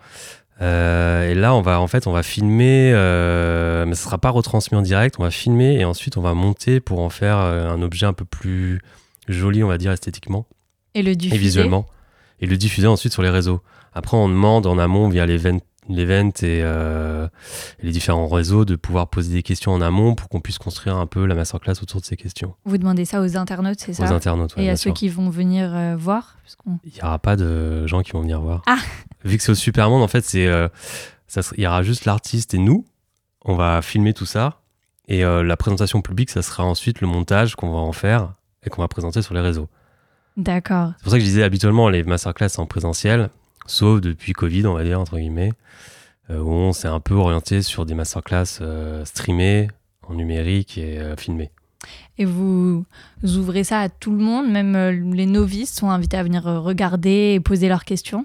Euh, 0.60 1.30
et 1.30 1.34
là, 1.34 1.54
on 1.54 1.60
va 1.62 1.80
en 1.80 1.86
fait, 1.86 2.06
on 2.06 2.12
va 2.12 2.22
filmer, 2.22 2.92
mais 3.86 3.94
ce 3.94 4.02
sera 4.04 4.18
pas 4.18 4.30
retransmis 4.30 4.76
en 4.78 4.82
direct. 4.82 5.16
On 5.18 5.22
va 5.22 5.30
filmer 5.30 5.78
et 5.78 5.84
ensuite 5.84 6.16
on 6.16 6.22
va 6.22 6.34
monter 6.34 6.80
pour 6.80 7.00
en 7.00 7.10
faire 7.10 7.38
un 7.38 7.80
objet 7.82 8.06
un 8.06 8.12
peu 8.12 8.24
plus 8.24 8.80
joli, 9.28 9.62
on 9.62 9.68
va 9.68 9.78
dire 9.78 9.92
esthétiquement 9.92 10.46
Et 10.94 11.02
le 11.02 11.14
diffuser 11.14 11.36
et 11.36 11.38
visuellement, 11.38 11.86
et 12.40 12.46
le 12.46 12.56
diffuser 12.56 12.86
ensuite 12.86 13.12
sur 13.12 13.22
les 13.22 13.30
réseaux. 13.30 13.60
Après, 13.94 14.16
on 14.16 14.28
demande 14.28 14.66
en 14.66 14.78
amont 14.78 15.08
via 15.08 15.26
l'event 15.26 15.58
l'event 15.88 16.30
et, 16.42 16.60
euh, 16.62 17.26
et 17.80 17.86
les 17.86 17.92
différents 17.92 18.28
réseaux 18.28 18.64
de 18.64 18.76
pouvoir 18.76 19.08
poser 19.08 19.32
des 19.34 19.42
questions 19.42 19.72
en 19.72 19.80
amont 19.80 20.14
pour 20.14 20.28
qu'on 20.28 20.40
puisse 20.40 20.58
construire 20.58 20.96
un 20.96 21.06
peu 21.06 21.24
la 21.26 21.34
masterclass 21.34 21.74
autour 21.82 22.00
de 22.00 22.06
ces 22.06 22.16
questions 22.16 22.54
Vous 22.64 22.78
demandez 22.78 23.04
ça 23.04 23.20
aux 23.20 23.36
internautes, 23.36 23.80
c'est 23.80 23.90
aux 23.90 24.06
ça 24.06 24.14
internautes. 24.14 24.54
ouais, 24.56 24.64
Et 24.64 24.70
à 24.70 24.76
ceux 24.76 24.90
sûr. 24.90 24.94
qui 24.94 25.08
vont 25.08 25.28
venir 25.30 25.74
euh, 25.74 25.96
voir 25.96 26.38
Il 26.84 26.92
n'y 26.92 27.00
aura 27.02 27.18
pas 27.18 27.36
de 27.36 27.86
gens 27.86 28.02
qui 28.02 28.12
vont 28.12 28.20
venir 28.20 28.40
voir. 28.40 28.62
Ah. 28.66 28.78
Vu 29.24 29.36
que 29.36 29.42
c'est 29.42 29.52
au 29.52 29.56
Supermonde, 29.56 30.02
en 30.02 30.08
fait, 30.08 30.24
c'est, 30.24 30.46
euh, 30.46 30.68
il 31.56 31.64
y 31.64 31.66
aura 31.66 31.82
juste 31.82 32.04
l'artiste 32.04 32.54
et 32.54 32.58
nous. 32.58 32.84
On 33.44 33.56
va 33.56 33.82
filmer 33.82 34.14
tout 34.14 34.26
ça. 34.26 34.60
Et 35.08 35.24
euh, 35.24 35.42
la 35.42 35.56
présentation 35.56 36.00
publique, 36.00 36.30
ça 36.30 36.42
sera 36.42 36.64
ensuite 36.64 37.00
le 37.00 37.08
montage 37.08 37.56
qu'on 37.56 37.70
va 37.72 37.78
en 37.78 37.92
faire 37.92 38.34
et 38.64 38.70
qu'on 38.70 38.82
va 38.82 38.88
présenter 38.88 39.20
sur 39.20 39.34
les 39.34 39.40
réseaux. 39.40 39.68
D'accord. 40.36 40.92
C'est 40.96 41.02
pour 41.02 41.10
ça 41.12 41.18
que 41.18 41.24
je 41.24 41.28
disais 41.28 41.42
habituellement 41.42 41.88
les 41.88 42.04
masterclass 42.04 42.50
en 42.58 42.66
présentiel, 42.66 43.30
sauf 43.66 44.00
depuis 44.00 44.32
Covid, 44.32 44.66
on 44.66 44.74
va 44.74 44.84
dire, 44.84 45.00
entre 45.00 45.18
guillemets, 45.18 45.52
euh, 46.30 46.38
où 46.38 46.50
on 46.50 46.72
s'est 46.72 46.88
un 46.88 47.00
peu 47.00 47.14
orienté 47.14 47.62
sur 47.62 47.86
des 47.86 47.94
masterclass 47.94 48.58
euh, 48.60 49.04
streamées 49.04 49.68
en 50.02 50.14
numérique 50.14 50.78
et 50.78 50.98
euh, 50.98 51.16
filmées. 51.16 51.50
Et 52.16 52.24
vous 52.24 52.84
ouvrez 53.24 53.64
ça 53.64 53.80
à 53.80 53.88
tout 53.88 54.12
le 54.12 54.22
monde, 54.22 54.48
même 54.48 54.76
les 55.14 55.26
novices 55.26 55.74
sont 55.74 55.90
invités 55.90 56.16
à 56.16 56.22
venir 56.22 56.44
regarder 56.44 57.34
et 57.34 57.40
poser 57.40 57.68
leurs 57.68 57.84
questions? 57.84 58.24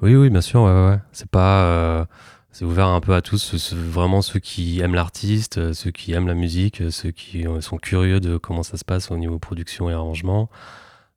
Oui, 0.00 0.14
oui, 0.14 0.30
bien 0.30 0.40
sûr, 0.40 0.62
ouais, 0.62 0.70
ouais, 0.72 0.88
ouais. 0.90 0.98
C'est 1.12 1.28
pas. 1.28 1.64
euh, 1.64 2.04
c'est 2.54 2.64
ouvert 2.64 2.86
un 2.86 3.00
peu 3.00 3.14
à 3.14 3.20
tous, 3.20 3.74
vraiment 3.74 4.22
ceux 4.22 4.38
qui 4.38 4.78
aiment 4.78 4.94
l'artiste, 4.94 5.72
ceux 5.72 5.90
qui 5.90 6.12
aiment 6.12 6.28
la 6.28 6.34
musique, 6.34 6.84
ceux 6.90 7.10
qui 7.10 7.46
sont 7.60 7.78
curieux 7.78 8.20
de 8.20 8.36
comment 8.36 8.62
ça 8.62 8.76
se 8.76 8.84
passe 8.84 9.10
au 9.10 9.16
niveau 9.16 9.40
production 9.40 9.90
et 9.90 9.92
arrangement, 9.92 10.48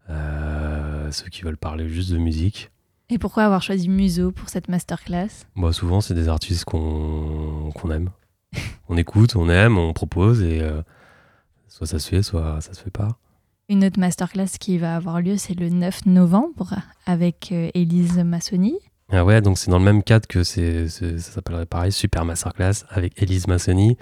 euh, 0.10 1.12
ceux 1.12 1.30
qui 1.30 1.44
veulent 1.44 1.58
parler 1.58 1.90
juste 1.90 2.12
de 2.12 2.18
musique. 2.18 2.72
Et 3.10 3.18
pourquoi 3.20 3.46
avoir 3.46 3.62
choisi 3.62 3.88
Muso 3.88 4.32
pour 4.34 4.50
cette 4.50 4.68
masterclass? 4.68 5.30
Moi, 5.56 5.72
souvent, 5.72 6.02
c'est 6.02 6.14
des 6.14 6.28
artistes 6.28 6.66
qu'on 6.66 7.72
qu'on 7.74 7.90
aime. 7.90 8.10
on 8.90 8.98
écoute, 8.98 9.38
on 9.38 9.50
aime, 9.50 9.78
on 9.78 9.94
propose 9.94 10.42
et 10.42 10.62
euh, 10.62 10.82
soit 11.70 11.88
ça 11.88 12.00
se 12.00 12.10
fait, 12.10 12.22
soit 12.22 12.60
ça 12.60 12.74
se 12.74 12.82
fait 12.82 12.92
pas. 12.92 13.18
Une 13.70 13.86
autre 13.86 13.98
masterclass 13.98 14.58
qui 14.60 14.78
va 14.78 14.98
avoir 14.98 15.22
lieu, 15.22 15.38
c'est 15.38 15.58
le 15.58 15.70
9 15.70 16.06
novembre 16.06 16.76
avec 17.06 17.50
euh, 17.54 17.70
Élise 17.74 18.18
Massoni. 18.18 18.78
Ah 19.10 19.24
ouais, 19.24 19.42
donc 19.42 19.58
c'est 19.58 19.72
dans 19.72 19.80
le 19.80 19.86
même 19.86 20.04
cadre 20.04 20.28
que 20.28 20.44
c'est, 20.44 20.90
ça 20.90 21.18
s'appellerait 21.18 21.66
pareil, 21.66 21.94
Super 21.94 22.26
Masterclass 22.26 22.84
avec 22.90 23.22
Elise 23.22 23.48
Massoni, 23.48 23.98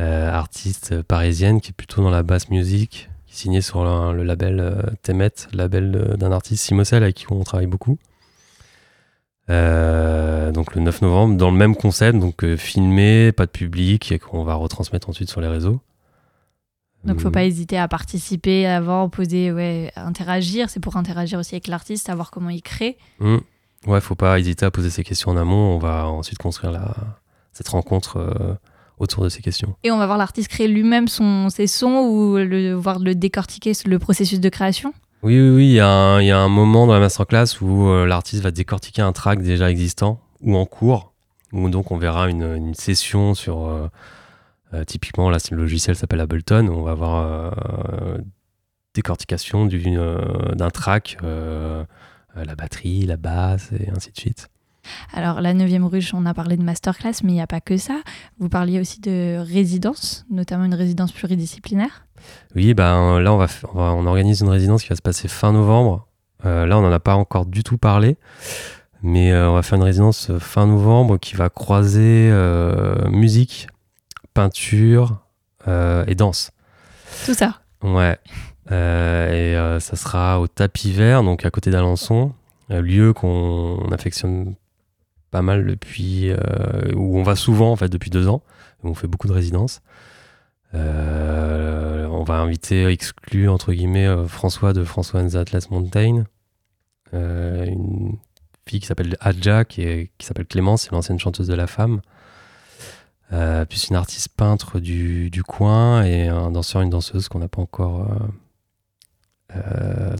euh, 0.00 0.28
artiste 0.32 1.00
parisienne 1.02 1.60
qui 1.60 1.70
est 1.70 1.76
plutôt 1.76 2.02
dans 2.02 2.10
la 2.10 2.24
basse 2.24 2.48
music, 2.50 3.08
qui 3.26 3.36
signée 3.36 3.60
sur 3.60 3.84
le, 3.84 4.16
le 4.16 4.24
label 4.24 4.58
euh, 4.58 4.82
Temet, 5.02 5.30
label 5.52 6.16
d'un 6.18 6.32
artiste 6.32 6.64
Simocel 6.64 7.04
avec 7.04 7.14
qui 7.14 7.26
on 7.30 7.44
travaille 7.44 7.68
beaucoup. 7.68 7.98
Euh, 9.52 10.50
donc 10.50 10.74
le 10.74 10.80
9 10.80 11.02
novembre, 11.02 11.36
dans 11.36 11.50
le 11.50 11.56
même 11.56 11.76
concept, 11.76 12.18
donc 12.18 12.42
euh, 12.42 12.56
filmé, 12.56 13.32
pas 13.32 13.46
de 13.46 13.50
public, 13.50 14.10
et 14.10 14.18
qu'on 14.18 14.44
va 14.44 14.54
retransmettre 14.54 15.10
ensuite 15.10 15.28
sur 15.30 15.40
les 15.40 15.48
réseaux. 15.48 15.80
Donc, 17.04 17.20
faut 17.20 17.28
Euh, 17.28 17.32
pas 17.32 17.44
hésiter 17.44 17.76
à 17.76 17.88
participer 17.88 18.66
avant, 18.66 19.08
poser, 19.08 19.52
ouais, 19.52 19.92
interagir. 19.96 20.70
C'est 20.70 20.80
pour 20.80 20.96
interagir 20.96 21.38
aussi 21.38 21.54
avec 21.54 21.66
l'artiste, 21.66 22.06
savoir 22.06 22.30
comment 22.30 22.50
il 22.50 22.62
crée. 22.62 22.96
Hmm. 23.18 23.38
Ouais, 23.86 24.00
faut 24.00 24.14
pas 24.14 24.38
hésiter 24.38 24.64
à 24.64 24.70
poser 24.70 24.90
ces 24.90 25.02
questions 25.02 25.30
en 25.32 25.36
amont. 25.36 25.74
On 25.74 25.78
va 25.78 26.06
ensuite 26.06 26.38
construire 26.38 26.72
la, 26.72 26.94
cette 27.52 27.68
rencontre 27.68 28.18
euh, 28.18 28.54
autour 28.98 29.24
de 29.24 29.28
ces 29.28 29.42
questions. 29.42 29.74
Et 29.82 29.90
on 29.90 29.98
va 29.98 30.06
voir 30.06 30.16
l'artiste 30.16 30.48
créer 30.48 30.68
lui-même 30.68 31.08
son, 31.08 31.48
ses 31.48 31.66
sons 31.66 32.06
ou 32.08 32.36
le, 32.36 32.72
voir 32.74 33.00
le 33.00 33.16
décortiquer, 33.16 33.72
le 33.84 33.98
processus 33.98 34.38
de 34.38 34.48
création. 34.48 34.94
Oui, 35.22 35.40
oui, 35.40 35.50
oui. 35.50 35.66
Il 35.68 35.72
y, 35.74 35.80
a 35.80 35.88
un- 35.88 36.48
moment 36.48 36.86
dans 36.86 36.94
la 36.94 37.00
masterclass 37.00 37.60
où 37.60 37.86
euh, 37.88 38.06
l'artiste 38.06 38.42
va 38.42 38.50
décortiquer 38.50 39.02
un 39.02 39.12
track 39.12 39.40
déjà 39.42 39.70
existant 39.70 40.20
ou 40.40 40.56
en 40.56 40.66
cours, 40.66 41.12
où 41.52 41.68
donc 41.70 41.92
on 41.92 41.96
verra 41.96 42.28
une, 42.28 42.74
session 42.74 43.34
sur. 43.34 43.66
euh, 43.66 43.88
euh, 44.74 44.84
typiquement, 44.84 45.30
là, 45.30 45.38
le 45.50 45.56
logiciel 45.56 45.94
s'appelle 45.96 46.20
Ableton. 46.20 46.66
On 46.68 46.82
va 46.82 46.92
avoir 46.92 47.54
décortication 48.94 49.66
d'un 49.66 50.70
track, 50.70 51.18
la 51.22 52.54
batterie, 52.56 53.06
la 53.06 53.16
basse 53.16 53.70
et 53.72 53.90
ainsi 53.90 54.10
de 54.10 54.18
suite. 54.18 54.48
Alors, 55.12 55.40
la 55.40 55.54
9e 55.54 55.84
ruche, 55.84 56.12
on 56.14 56.26
a 56.26 56.34
parlé 56.34 56.56
de 56.56 56.62
masterclass, 56.62 57.12
mais 57.22 57.30
il 57.32 57.34
n'y 57.34 57.40
a 57.40 57.46
pas 57.46 57.60
que 57.60 57.76
ça. 57.76 58.00
Vous 58.38 58.48
parliez 58.48 58.80
aussi 58.80 59.00
de 59.00 59.38
résidence, 59.38 60.24
notamment 60.30 60.64
une 60.64 60.74
résidence 60.74 61.12
pluridisciplinaire. 61.12 62.06
Oui, 62.56 62.74
ben 62.74 63.20
là, 63.20 63.32
on, 63.32 63.36
va, 63.36 63.46
on, 63.74 63.78
va- 63.78 63.92
on 63.94 64.06
organise 64.06 64.40
une 64.40 64.48
résidence 64.48 64.82
qui 64.82 64.88
va 64.88 64.96
se 64.96 65.02
passer 65.02 65.28
fin 65.28 65.52
novembre. 65.52 66.06
Euh, 66.44 66.66
là, 66.66 66.78
on 66.78 66.82
n'en 66.82 66.90
a 66.92 67.00
pas 67.00 67.14
encore 67.14 67.46
du 67.46 67.62
tout 67.62 67.78
parlé, 67.78 68.16
mais 69.02 69.32
euh, 69.32 69.50
on 69.50 69.54
va 69.54 69.62
faire 69.62 69.76
une 69.78 69.84
résidence 69.84 70.30
fin 70.38 70.66
novembre 70.66 71.18
qui 71.18 71.36
va 71.36 71.48
croiser 71.48 72.28
euh, 72.32 73.08
musique, 73.10 73.68
peinture 74.34 75.18
et 76.08 76.14
danse. 76.16 76.50
Tout 77.24 77.34
ça. 77.34 77.60
Ouais. 77.84 78.18
Et 78.70 79.54
ça 79.78 79.96
sera 79.96 80.40
au 80.40 80.48
tapis 80.48 80.90
vert, 80.92 81.22
donc 81.22 81.44
à 81.44 81.50
côté 81.50 81.70
d'Alençon, 81.70 82.32
un 82.68 82.80
lieu 82.80 83.12
qu'on 83.12 83.78
on 83.80 83.92
affectionne 83.92 84.54
pas 85.32 85.42
mal 85.42 85.66
depuis, 85.66 86.30
euh, 86.30 86.36
où 86.94 87.18
on 87.18 87.22
va 87.24 87.34
souvent 87.34 87.72
en 87.72 87.76
fait 87.76 87.88
depuis 87.88 88.10
deux 88.10 88.28
ans, 88.28 88.42
où 88.84 88.88
on 88.90 88.94
fait 88.94 89.08
beaucoup 89.08 89.26
de 89.26 89.32
résidences. 89.32 89.80
Euh, 90.74 92.06
on 92.06 92.22
va 92.22 92.34
inviter 92.34 92.86
exclu 92.86 93.48
entre 93.48 93.72
guillemets 93.72 94.06
euh, 94.06 94.26
François 94.28 94.72
de 94.72 94.84
François 94.84 95.20
and 95.20 95.28
the 95.28 95.34
Atlas 95.36 95.70
Mountain, 95.70 96.24
une 97.12 98.18
fille 98.66 98.80
qui 98.80 98.86
s'appelle 98.86 99.16
Adja, 99.20 99.64
qui, 99.64 100.08
s'appelle 100.20 100.46
Clémence, 100.46 100.82
c'est 100.82 100.92
l'ancienne 100.92 101.18
chanteuse 101.18 101.48
de 101.48 101.54
la 101.54 101.66
femme. 101.66 102.00
Puis 103.30 103.86
une 103.88 103.96
artiste 103.96 104.28
peintre 104.36 104.78
du, 104.78 105.30
du 105.30 105.42
coin 105.42 106.04
et 106.04 106.28
un 106.28 106.50
danseur, 106.50 106.82
une 106.82 106.90
danseuse 106.90 107.28
qu'on 107.28 107.38
n'a 107.38 107.48
pas 107.48 107.62
encore 107.62 108.06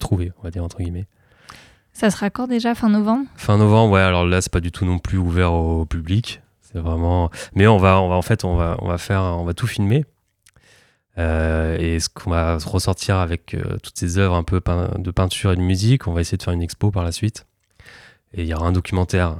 trouvé, 0.00 0.32
on 0.38 0.42
va 0.42 0.50
dire 0.50 0.64
entre 0.64 0.78
guillemets. 0.78 1.06
Ça 1.92 2.10
sera 2.10 2.30
quand 2.30 2.46
déjà, 2.46 2.74
fin 2.74 2.88
novembre? 2.88 3.26
Fin 3.36 3.58
novembre, 3.58 3.92
ouais. 3.92 4.00
Alors 4.00 4.24
là, 4.24 4.40
c'est 4.40 4.52
pas 4.52 4.60
du 4.60 4.72
tout 4.72 4.84
non 4.84 4.98
plus 4.98 5.18
ouvert 5.18 5.52
au 5.52 5.84
public. 5.84 6.40
C'est 6.60 6.78
vraiment. 6.78 7.30
Mais 7.54 7.66
on 7.66 7.76
va, 7.76 8.00
on 8.00 8.08
va 8.08 8.14
en 8.14 8.22
fait, 8.22 8.44
on 8.44 8.56
va, 8.56 8.76
on 8.80 8.88
va 8.88 8.98
faire, 8.98 9.22
on 9.22 9.44
va 9.44 9.54
tout 9.54 9.66
filmer. 9.66 10.04
Euh, 11.18 11.76
et 11.78 12.00
ce 12.00 12.08
qu'on 12.08 12.30
va 12.30 12.56
ressortir 12.56 13.16
avec 13.16 13.52
euh, 13.52 13.76
toutes 13.82 13.98
ces 13.98 14.16
œuvres 14.16 14.34
un 14.34 14.42
peu 14.42 14.62
de 14.98 15.10
peinture 15.10 15.52
et 15.52 15.56
de 15.56 15.60
musique, 15.60 16.06
on 16.08 16.12
va 16.12 16.22
essayer 16.22 16.38
de 16.38 16.42
faire 16.42 16.54
une 16.54 16.62
expo 16.62 16.90
par 16.90 17.04
la 17.04 17.12
suite. 17.12 17.46
Et 18.32 18.42
il 18.42 18.48
y 18.48 18.54
aura 18.54 18.66
un 18.66 18.72
documentaire. 18.72 19.36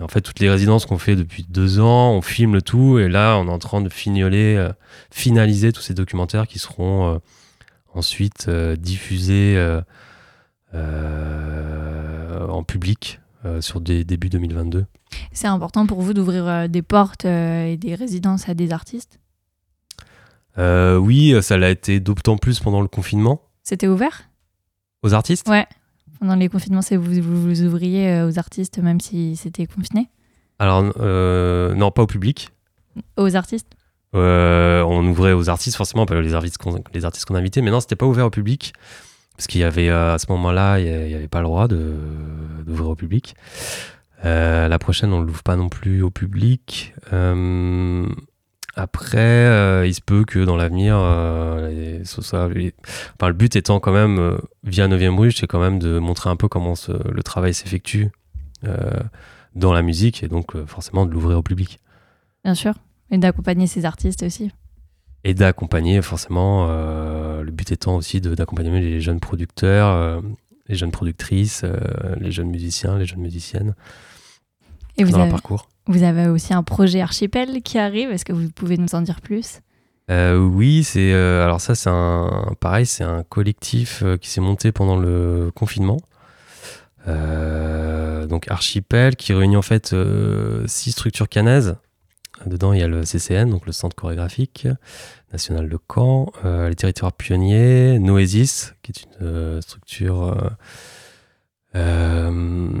En 0.00 0.08
fait, 0.08 0.22
toutes 0.22 0.40
les 0.40 0.50
résidences 0.50 0.84
qu'on 0.84 0.98
fait 0.98 1.14
depuis 1.14 1.46
deux 1.48 1.78
ans, 1.78 2.10
on 2.10 2.22
filme 2.22 2.54
le 2.54 2.62
tout. 2.62 2.98
Et 2.98 3.08
là, 3.08 3.36
on 3.36 3.46
est 3.46 3.52
en 3.52 3.60
train 3.60 3.80
de 3.80 3.88
fignoler, 3.88 4.56
euh, 4.56 4.72
finaliser 5.12 5.72
tous 5.72 5.82
ces 5.82 5.94
documentaires 5.94 6.48
qui 6.48 6.58
seront 6.58 7.20
ensuite 7.94 8.50
diffusés 8.50 9.56
en 10.74 12.62
public 12.64 13.20
euh, 13.44 13.60
sur 13.60 13.80
des 13.80 14.04
débuts 14.04 14.28
2022. 14.28 14.86
C'est 15.32 15.48
important 15.48 15.86
pour 15.86 16.00
vous 16.00 16.14
d'ouvrir 16.14 16.46
euh, 16.46 16.68
des 16.68 16.82
portes 16.82 17.24
euh, 17.24 17.66
et 17.66 17.76
des 17.76 17.94
résidences 17.94 18.48
à 18.48 18.54
des 18.54 18.72
artistes? 18.72 19.18
Euh, 20.58 20.96
oui, 20.96 21.34
ça 21.42 21.56
l'a 21.56 21.70
été 21.70 21.98
d'autant 21.98 22.36
plus 22.36 22.60
pendant 22.60 22.80
le 22.82 22.88
confinement. 22.88 23.42
C'était 23.62 23.88
ouvert? 23.88 24.28
Aux 25.02 25.12
artistes? 25.12 25.48
Ouais. 25.48 25.66
Pendant 26.20 26.36
les 26.36 26.48
confinements, 26.48 26.82
c'est 26.82 26.96
vous, 26.96 27.20
vous, 27.20 27.42
vous 27.42 27.62
ouvriez 27.62 28.10
euh, 28.10 28.28
aux 28.28 28.38
artistes 28.38 28.78
même 28.78 29.00
si 29.00 29.34
c'était 29.34 29.66
confiné? 29.66 30.08
Alors, 30.58 30.92
euh, 31.00 31.74
non, 31.74 31.90
pas 31.90 32.02
au 32.02 32.06
public. 32.06 32.50
Aux 33.16 33.34
artistes? 33.34 33.72
Euh, 34.14 34.82
on 34.82 35.04
ouvrait 35.06 35.32
aux 35.32 35.48
artistes, 35.48 35.76
forcément, 35.76 36.06
pas 36.06 36.20
les 36.20 36.34
artistes 36.34 36.58
qu'on 36.58 36.80
les 36.92 37.04
artistes 37.04 37.24
qu'on 37.24 37.34
invitait, 37.34 37.62
mais 37.62 37.70
non, 37.70 37.80
c'était 37.80 37.96
pas 37.96 38.06
ouvert 38.06 38.26
au 38.26 38.30
public. 38.30 38.74
Parce 39.42 39.48
qu'il 39.48 39.60
y 39.62 39.64
avait, 39.64 39.88
euh, 39.88 40.14
à 40.14 40.18
ce 40.18 40.26
moment-là, 40.28 40.78
il 40.78 41.08
n'y 41.08 41.14
avait 41.16 41.26
pas 41.26 41.40
le 41.40 41.46
droit 41.46 41.66
d'ouvrir 41.66 42.90
au 42.90 42.94
public. 42.94 43.34
Euh, 44.24 44.68
la 44.68 44.78
prochaine, 44.78 45.12
on 45.12 45.18
ne 45.18 45.26
l'ouvre 45.26 45.42
pas 45.42 45.56
non 45.56 45.68
plus 45.68 46.00
au 46.00 46.10
public. 46.10 46.94
Euh, 47.12 48.06
après, 48.76 49.88
il 49.88 49.92
se 49.92 50.00
peut 50.00 50.24
que 50.24 50.44
dans 50.44 50.54
l'avenir, 50.54 50.94
enfin, 50.94 52.46
le 52.46 53.32
but 53.32 53.56
étant 53.56 53.80
quand 53.80 53.92
même, 53.92 54.38
via 54.62 54.86
9ème 54.86 55.16
Bruges, 55.16 55.38
c'est 55.40 55.48
quand 55.48 55.58
même 55.58 55.80
de 55.80 55.98
montrer 55.98 56.30
un 56.30 56.36
peu 56.36 56.46
comment 56.46 56.74
le 56.88 57.22
travail 57.24 57.52
s'effectue 57.52 58.10
dans 59.56 59.72
la 59.72 59.82
musique 59.82 60.22
et 60.22 60.28
donc 60.28 60.56
forcément 60.66 61.04
de 61.04 61.10
l'ouvrir 61.10 61.38
au 61.38 61.42
public. 61.42 61.80
Bien 62.44 62.54
sûr. 62.54 62.74
Et 63.10 63.18
d'accompagner 63.18 63.66
ces 63.66 63.86
artistes 63.86 64.22
aussi. 64.22 64.52
Et 65.24 65.34
d'accompagner 65.34 66.02
forcément 66.02 66.66
euh, 66.68 67.42
le 67.42 67.50
but 67.50 67.70
étant 67.72 67.96
aussi 67.96 68.20
d'accompagner 68.20 68.80
les 68.80 69.00
jeunes 69.00 69.20
producteurs 69.20 69.88
euh, 69.88 70.20
les 70.68 70.74
jeunes 70.74 70.90
productrices 70.90 71.62
euh, 71.64 71.76
les 72.18 72.32
jeunes 72.32 72.48
musiciens 72.48 72.98
les 72.98 73.06
jeunes 73.06 73.20
musiciennes 73.20 73.74
Et 74.96 75.04
vous 75.04 75.12
dans 75.12 75.18
leur 75.18 75.26
avez, 75.26 75.32
parcours 75.32 75.68
vous 75.86 76.02
avez 76.02 76.28
aussi 76.28 76.54
un 76.54 76.62
projet 76.62 77.00
archipel 77.00 77.60
qui 77.62 77.76
arrive. 77.76 78.12
Est-ce 78.12 78.24
que 78.24 78.32
vous 78.32 78.48
pouvez 78.50 78.78
nous 78.78 78.94
en 78.94 79.02
dire 79.02 79.20
plus? 79.20 79.60
Oui 80.08 80.84
c'est 80.84 81.14
alors 81.14 81.60
ça 81.62 81.74
c'est 81.74 81.88
un 81.88 82.52
pareil 82.60 82.84
c'est 82.84 83.02
un 83.02 83.22
collectif 83.22 84.04
qui 84.20 84.28
s'est 84.28 84.42
monté 84.42 84.70
pendant 84.70 84.96
le 84.96 85.50
confinement 85.54 85.96
donc 87.06 88.50
Archipel 88.50 89.16
qui 89.16 89.32
réunit 89.32 89.56
en 89.56 89.62
fait 89.62 89.96
six 90.66 90.92
structures 90.92 91.30
canaises. 91.30 91.76
Dedans, 92.46 92.72
il 92.72 92.80
y 92.80 92.82
a 92.82 92.88
le 92.88 93.04
CCN, 93.04 93.50
donc 93.50 93.66
le 93.66 93.72
Centre 93.72 93.94
chorégraphique 93.94 94.66
national 95.32 95.68
de 95.68 95.78
Caen, 95.92 96.30
euh, 96.44 96.68
les 96.68 96.74
territoires 96.74 97.12
pionniers, 97.12 97.98
Noesis, 97.98 98.74
qui 98.82 98.92
est 98.92 99.02
une 99.02 99.26
euh, 99.26 99.60
structure 99.60 100.36
euh, 101.74 102.78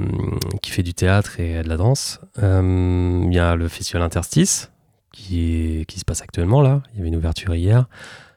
qui 0.60 0.70
fait 0.70 0.82
du 0.82 0.94
théâtre 0.94 1.40
et 1.40 1.62
de 1.62 1.68
la 1.68 1.76
danse. 1.76 2.20
Il 2.36 3.32
y 3.32 3.38
a 3.38 3.56
le 3.56 3.68
Festival 3.68 4.02
Interstice, 4.02 4.70
qui, 5.12 5.84
qui 5.88 5.98
se 5.98 6.04
passe 6.04 6.22
actuellement 6.22 6.60
là. 6.60 6.82
Il 6.92 6.98
y 6.98 7.00
avait 7.00 7.08
une 7.08 7.16
ouverture 7.16 7.54
hier. 7.54 7.86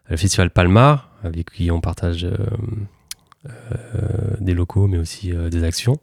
Le 0.09 0.17
Festival 0.17 0.49
Palma, 0.49 1.09
avec 1.23 1.51
qui 1.51 1.71
on 1.71 1.81
partage 1.81 2.27
des 4.39 4.53
locaux, 4.53 4.87
mais 4.87 4.97
aussi 4.97 5.31
des 5.31 5.63
actions. 5.63 5.97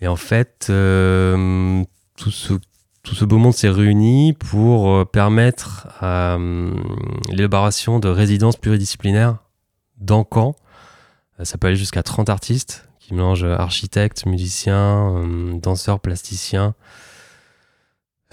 Et 0.00 0.08
en 0.08 0.16
fait, 0.16 0.66
tout, 0.66 2.30
ce, 2.30 2.54
tout 3.02 3.14
ce 3.14 3.24
beau 3.24 3.38
monde 3.38 3.54
s'est 3.54 3.68
réuni 3.70 4.32
pour 4.34 4.90
euh, 4.90 5.04
permettre 5.04 5.88
euh, 6.02 6.70
l'élaboration 7.30 7.98
de 7.98 8.08
résidences 8.08 8.56
pluridisciplinaires 8.56 9.38
dans 9.98 10.26
Caen. 10.32 10.54
Euh, 11.38 11.44
Ça 11.44 11.56
peut 11.58 11.68
aller 11.68 11.76
jusqu'à 11.76 12.02
30 12.02 12.28
artistes 12.28 12.88
qui 12.98 13.14
mélangent 13.14 13.44
architectes, 13.44 14.26
musiciens, 14.26 15.24
danseurs, 15.54 16.00
plasticiens, 16.00 16.74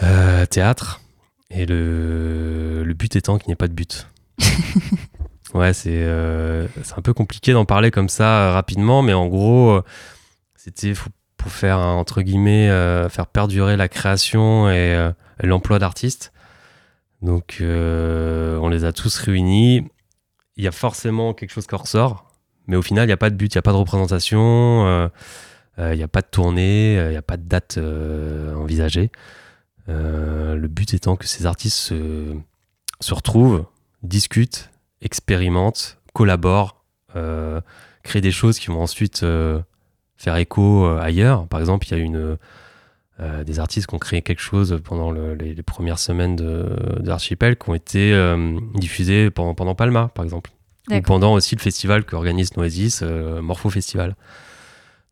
euh, 0.03 0.45
théâtre. 0.45 1.01
Et 1.49 1.65
le, 1.65 2.83
le 2.83 2.93
but 2.93 3.15
étant 3.15 3.37
qu'il 3.37 3.47
n'y 3.47 3.53
ait 3.53 3.55
pas 3.55 3.69
de 3.69 3.73
but. 3.73 4.07
ouais, 5.53 5.73
c'est 5.73 5.89
euh, 6.03 6.67
un 6.97 7.01
peu 7.01 7.13
compliqué 7.13 7.53
d'en 7.53 7.63
parler 7.65 7.89
comme 7.89 8.09
ça 8.09 8.49
euh, 8.49 8.53
rapidement, 8.53 9.01
mais 9.01 9.13
en 9.13 9.27
gros, 9.27 9.81
c'était 10.55 10.93
faut- 10.93 11.09
faire, 11.51 11.77
un- 11.79 11.95
entre 11.95 12.21
guillemets, 12.21 12.69
euh, 12.69 13.09
faire 13.09 13.27
perdurer 13.27 13.77
la 13.77 13.87
création 13.87 14.69
et, 14.69 14.93
euh, 14.95 15.11
l'emploi 15.41 15.79
d'artistes. 15.79 16.31
Donc, 17.21 17.57
euh, 17.61 18.57
on 18.57 18.69
les 18.69 18.85
a 18.85 18.91
tous 18.91 19.17
réunis. 19.17 19.87
Il 20.55 20.63
y 20.63 20.67
a 20.67 20.71
forcément 20.71 21.33
quelque 21.33 21.51
chose 21.51 21.67
qui 21.67 21.75
ressort, 21.75 22.31
mais 22.67 22.75
au 22.75 22.81
final, 22.81 23.05
il 23.05 23.07
n'y 23.07 23.13
a 23.13 23.17
pas 23.17 23.29
de 23.29 23.35
but, 23.35 23.53
il 23.53 23.57
n'y 23.57 23.59
a 23.59 23.63
pas 23.63 23.71
de 23.71 23.77
représentation, 23.77 25.09
il 25.77 25.95
n'y 25.95 26.03
a 26.03 26.07
pas 26.07 26.21
de 26.21 26.27
tournée, 26.27 26.95
il 26.95 27.09
n'y 27.09 27.15
a 27.15 27.21
pas 27.21 27.37
de 27.37 27.43
date 27.43 27.77
envisagée. 28.55 29.11
Le 29.87 30.67
but 30.67 30.93
étant 30.95 31.15
que 31.15 31.27
ces 31.27 31.45
artistes 31.45 31.77
se, 31.77 33.13
retrouvent, 33.13 33.65
discutent, 34.01 34.71
expérimentent, 35.01 35.99
collaborent, 36.13 36.83
créent 38.03 38.21
des 38.21 38.31
choses 38.31 38.57
qui 38.57 38.67
vont 38.67 38.81
ensuite 38.81 39.23
faire 40.17 40.35
écho 40.35 40.85
euh, 40.85 40.99
ailleurs. 40.99 41.47
Par 41.47 41.59
exemple, 41.59 41.87
il 41.87 41.91
y 41.91 41.93
a 41.99 42.03
une, 42.03 42.37
euh, 43.19 43.43
des 43.43 43.59
artistes 43.59 43.87
qui 43.87 43.95
ont 43.95 43.99
créé 43.99 44.21
quelque 44.21 44.41
chose 44.41 44.79
pendant 44.83 45.11
le- 45.11 45.33
les, 45.35 45.53
les 45.55 45.63
premières 45.63 45.99
semaines 45.99 46.35
de, 46.35 46.75
de 46.99 47.09
Archipel 47.11 47.57
qui 47.57 47.69
ont 47.69 47.75
été 47.75 48.13
euh, 48.13 48.57
diffusées 48.75 49.29
pendant, 49.29 49.53
pendant 49.53 49.75
Palma, 49.75 50.09
par 50.13 50.23
exemple. 50.25 50.51
Ou 50.89 51.01
pendant 51.01 51.33
aussi 51.33 51.55
le 51.55 51.61
festival 51.61 52.05
qu'organise 52.05 52.55
Noesis, 52.55 53.01
euh, 53.03 53.41
Morpho 53.41 53.69
Festival. 53.69 54.15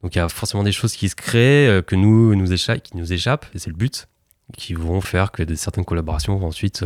Donc 0.02 0.16
il 0.16 0.20
y 0.20 0.22
a 0.22 0.30
forcément 0.30 0.64
des 0.64 0.72
choses 0.72 0.96
qui 0.96 1.10
se 1.10 1.16
créent, 1.16 1.82
que 1.84 1.96
nous, 1.96 2.34
nous 2.36 2.54
échappent, 2.54 2.82
qui 2.82 2.96
nous 2.96 3.12
échappent, 3.12 3.46
et 3.54 3.60
c'est 3.60 3.70
le 3.72 3.76
but, 3.76 4.08
qui 4.56 4.74
vont 4.74 5.02
faire 5.02 5.32
que 5.32 5.44
de, 5.44 5.56
certaines 5.56 5.84
collaborations 5.84 6.38
vont 6.38 6.48
ensuite 6.48 6.86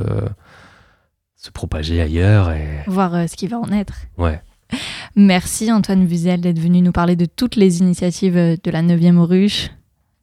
se 1.35 1.51
propager 1.51 2.01
ailleurs. 2.01 2.51
Et... 2.51 2.83
Voir 2.87 3.11
ce 3.29 3.35
qui 3.35 3.47
va 3.47 3.59
en 3.59 3.71
être. 3.71 3.93
Ouais. 4.17 4.41
Merci 5.15 5.71
Antoine 5.71 6.05
Buzel 6.05 6.41
d'être 6.41 6.59
venu 6.59 6.81
nous 6.81 6.91
parler 6.91 7.15
de 7.15 7.25
toutes 7.25 7.55
les 7.55 7.79
initiatives 7.79 8.35
de 8.35 8.71
la 8.71 8.81
9e 8.81 9.19
ruche 9.19 9.71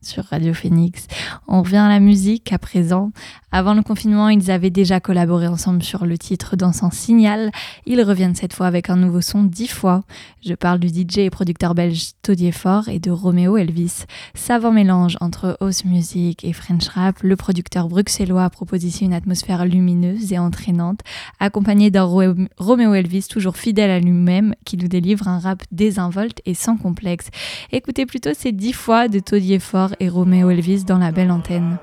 sur 0.03 0.25
Radio 0.25 0.55
Phoenix. 0.55 1.07
On 1.49 1.63
revient 1.63 1.77
à 1.77 1.89
la 1.89 2.01
musique 2.01 2.53
à 2.53 2.59
présent. 2.59 3.11
Avant 3.59 3.73
le 3.73 3.81
confinement, 3.81 4.29
ils 4.29 4.51
avaient 4.51 4.69
déjà 4.69 5.01
collaboré 5.01 5.47
ensemble 5.47 5.83
sur 5.83 6.05
le 6.05 6.19
titre 6.19 6.57
Dansant 6.57 6.91
Signal. 6.91 7.51
Ils 7.87 8.03
reviennent 8.03 8.35
cette 8.35 8.53
fois 8.53 8.67
avec 8.67 8.91
un 8.91 8.97
nouveau 8.97 9.23
son 9.23 9.45
dix 9.45 9.67
fois. 9.69 10.03
Je 10.45 10.53
parle 10.53 10.79
du 10.79 10.89
DJ 10.89 11.21
et 11.21 11.31
producteur 11.31 11.75
belge 11.75 12.11
Todier 12.21 12.53
Fort 12.53 12.91
et 12.91 12.99
de 12.99 13.11
Roméo 13.11 13.57
Elvis. 13.57 14.05
Savant 14.35 14.73
mélange 14.73 15.17
entre 15.23 15.57
house 15.63 15.87
music 15.87 16.45
et 16.45 16.53
French 16.53 16.87
rap, 16.89 17.23
le 17.23 17.35
producteur 17.35 17.89
bruxellois 17.89 18.45
a 18.45 18.51
proposé 18.51 18.89
ici 18.89 19.07
une 19.07 19.15
atmosphère 19.15 19.65
lumineuse 19.65 20.35
et 20.35 20.39
entraînante 20.39 21.01
accompagné 21.41 21.91
d'un 21.91 22.03
Ro- 22.03 22.35
Romeo 22.59 22.93
Elvis 22.93 23.27
toujours 23.31 23.57
fidèle 23.57 23.91
à 23.91 24.01
lui-même 24.01 24.55
qui 24.67 24.77
nous 24.77 24.89
délivre 24.89 25.29
un 25.29 25.39
rap 25.39 25.63
désinvolte 25.73 26.43
et 26.45 26.53
sans 26.53 26.77
complexe. 26.77 27.29
Écoutez 27.73 28.05
plutôt 28.05 28.35
ces 28.37 28.53
dix 28.53 28.75
fois 28.75 29.09
de 29.09 29.19
Todier 29.19 29.61
Fort 29.61 29.95
et 29.99 30.11
Romeo 30.11 30.51
Elvis 30.51 30.85
dans 30.85 30.99
la 30.99 31.11
belle 31.11 31.31
antenne. 31.31 31.79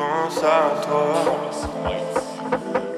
Je 0.00 0.04
pense 0.06 0.42
à 0.44 0.80
toi. 0.86 1.12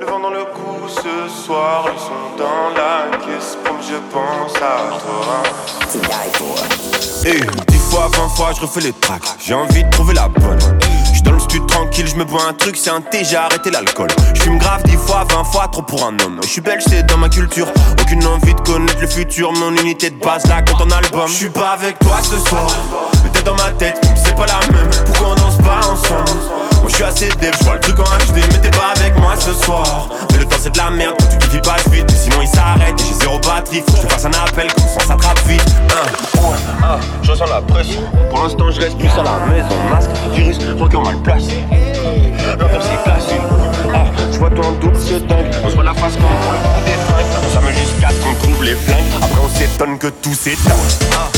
Le 0.00 0.06
vent 0.06 0.20
dans 0.20 0.30
le 0.30 0.44
cou 0.44 0.88
ce 0.88 1.44
soir, 1.44 1.86
le 1.86 1.98
son 1.98 2.36
dans 2.38 2.70
la 2.76 3.16
caisse. 3.18 3.58
Promis, 3.64 3.82
je 3.82 3.96
pense 4.12 4.54
à 4.56 5.00
toi. 5.00 5.42
Hey, 7.24 7.40
10 7.66 7.78
fois, 7.90 8.08
20 8.16 8.28
fois, 8.28 8.52
je 8.54 8.60
refais 8.60 8.80
les 8.82 8.92
tracks. 8.92 9.24
J'ai 9.40 9.54
envie 9.54 9.82
de 9.82 9.90
trouver 9.90 10.14
la 10.14 10.28
bonne. 10.28 10.60
J'suis 11.12 11.22
dans 11.22 11.32
le 11.32 11.40
studio 11.40 11.66
tranquille, 11.66 12.06
je 12.06 12.14
me 12.14 12.24
bois 12.24 12.42
un 12.48 12.52
truc, 12.52 12.76
c'est 12.76 12.90
un 12.90 13.00
thé, 13.00 13.24
j'ai 13.24 13.36
arrêté 13.36 13.72
l'alcool. 13.72 14.08
J'fume 14.34 14.58
grave 14.58 14.84
10 14.84 14.96
fois, 14.96 15.24
20 15.28 15.44
fois, 15.44 15.66
trop 15.72 15.82
pour 15.82 16.04
un 16.04 16.16
homme. 16.20 16.38
J'suis 16.44 16.60
belge, 16.60 16.84
c'est 16.86 17.04
dans 17.04 17.18
ma 17.18 17.28
culture. 17.28 17.66
Aucune 18.00 18.24
envie 18.26 18.54
de 18.54 18.60
connaître 18.60 19.00
le 19.00 19.08
futur, 19.08 19.52
mon 19.52 19.74
unité 19.76 20.10
de 20.10 20.20
base 20.20 20.46
là 20.46 20.62
quand 20.62 20.80
on 20.80 20.90
album. 20.90 21.26
J'suis 21.26 21.50
pas 21.50 21.70
avec 21.70 21.98
toi 21.98 22.18
ce 22.22 22.38
soir, 22.48 22.68
mais 23.24 23.30
t'es 23.30 23.42
dans 23.42 23.56
ma 23.56 23.72
tête, 23.72 24.00
c'est 24.24 24.36
pas 24.36 24.46
la 24.46 24.60
même. 24.72 24.90
Pourquoi 25.06 25.30
on 25.30 25.34
danse 25.34 25.58
pas 25.58 25.80
ensemble? 25.90 26.41
Je 26.92 26.96
suis 26.96 27.04
assez 27.04 27.28
dev, 27.40 27.50
je 27.58 27.64
vois 27.64 27.74
le 27.76 27.80
truc 27.80 27.98
en 28.00 28.02
HD, 28.02 28.36
mais 28.52 28.58
t'es 28.58 28.70
pas 28.70 28.92
avec 28.94 29.18
moi 29.18 29.32
ce 29.38 29.54
soir. 29.54 30.10
Mais 30.30 30.38
le 30.40 30.44
temps 30.44 30.58
c'est 30.60 30.74
de 30.74 30.76
la 30.76 30.90
merde, 30.90 31.14
quand 31.18 31.48
tu 31.48 31.56
il 31.56 31.62
passe 31.62 31.88
vite, 31.88 32.10
sinon 32.10 32.42
il 32.42 32.48
s'arrête 32.48 33.00
et 33.00 33.02
j'ai 33.02 33.14
zéro 33.14 33.38
batterie. 33.38 33.82
Faut 33.86 33.96
que 33.96 34.02
je 34.02 34.08
fasse 34.08 34.26
un 34.26 34.30
appel, 34.32 34.70
comme 34.74 34.84
ça 34.84 35.06
s'attrape 35.06 35.40
vite. 35.48 35.64
Ouais, 35.88 36.54
ah, 36.82 36.98
je 37.22 37.30
ressens 37.30 37.46
la 37.46 37.62
pression. 37.62 38.02
Pour 38.28 38.42
l'instant 38.42 38.70
je 38.70 38.80
reste 38.82 38.98
plus 38.98 39.08
à 39.08 39.22
la 39.22 39.38
maison. 39.46 39.74
Masque, 39.90 40.10
virus, 40.34 40.58
requin 40.78 41.00
mal 41.00 41.16
placé. 41.22 41.64
L'ambiance 42.60 42.84
c'est 42.84 43.02
classé. 43.04 43.40
Ah, 43.94 44.04
je 44.30 44.38
vois 44.38 44.50
toi 44.50 44.66
en 44.66 44.72
double, 44.72 44.96
c'est 45.02 45.26
dingue. 45.26 45.50
On 45.64 45.70
se 45.70 45.74
voit 45.74 45.84
la 45.84 45.94
face 45.94 46.12
comme 46.16 46.24
pour 46.24 46.52
le 46.52 46.58
coup 46.58 46.84
des 46.84 46.92
fringues. 46.92 47.54
Ça 47.54 47.60
me 47.62 47.72
jusqu'à 47.72 48.08
ce 48.10 48.22
qu'on 48.22 48.34
trouve 48.34 48.64
les 48.64 48.74
flingues. 48.74 48.98
Après 49.16 49.40
on 49.42 49.48
s'étonne 49.58 49.96
que 49.96 50.08
tout 50.08 50.34
s'éteint. 50.34 50.70
Ah. 51.14 51.30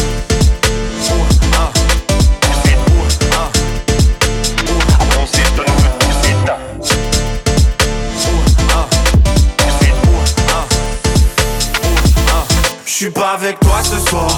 J'suis 13.05 13.12
pas 13.12 13.32
avec 13.34 13.61
toi 13.61 13.82
ce 13.82 13.98
soir, 14.09 14.30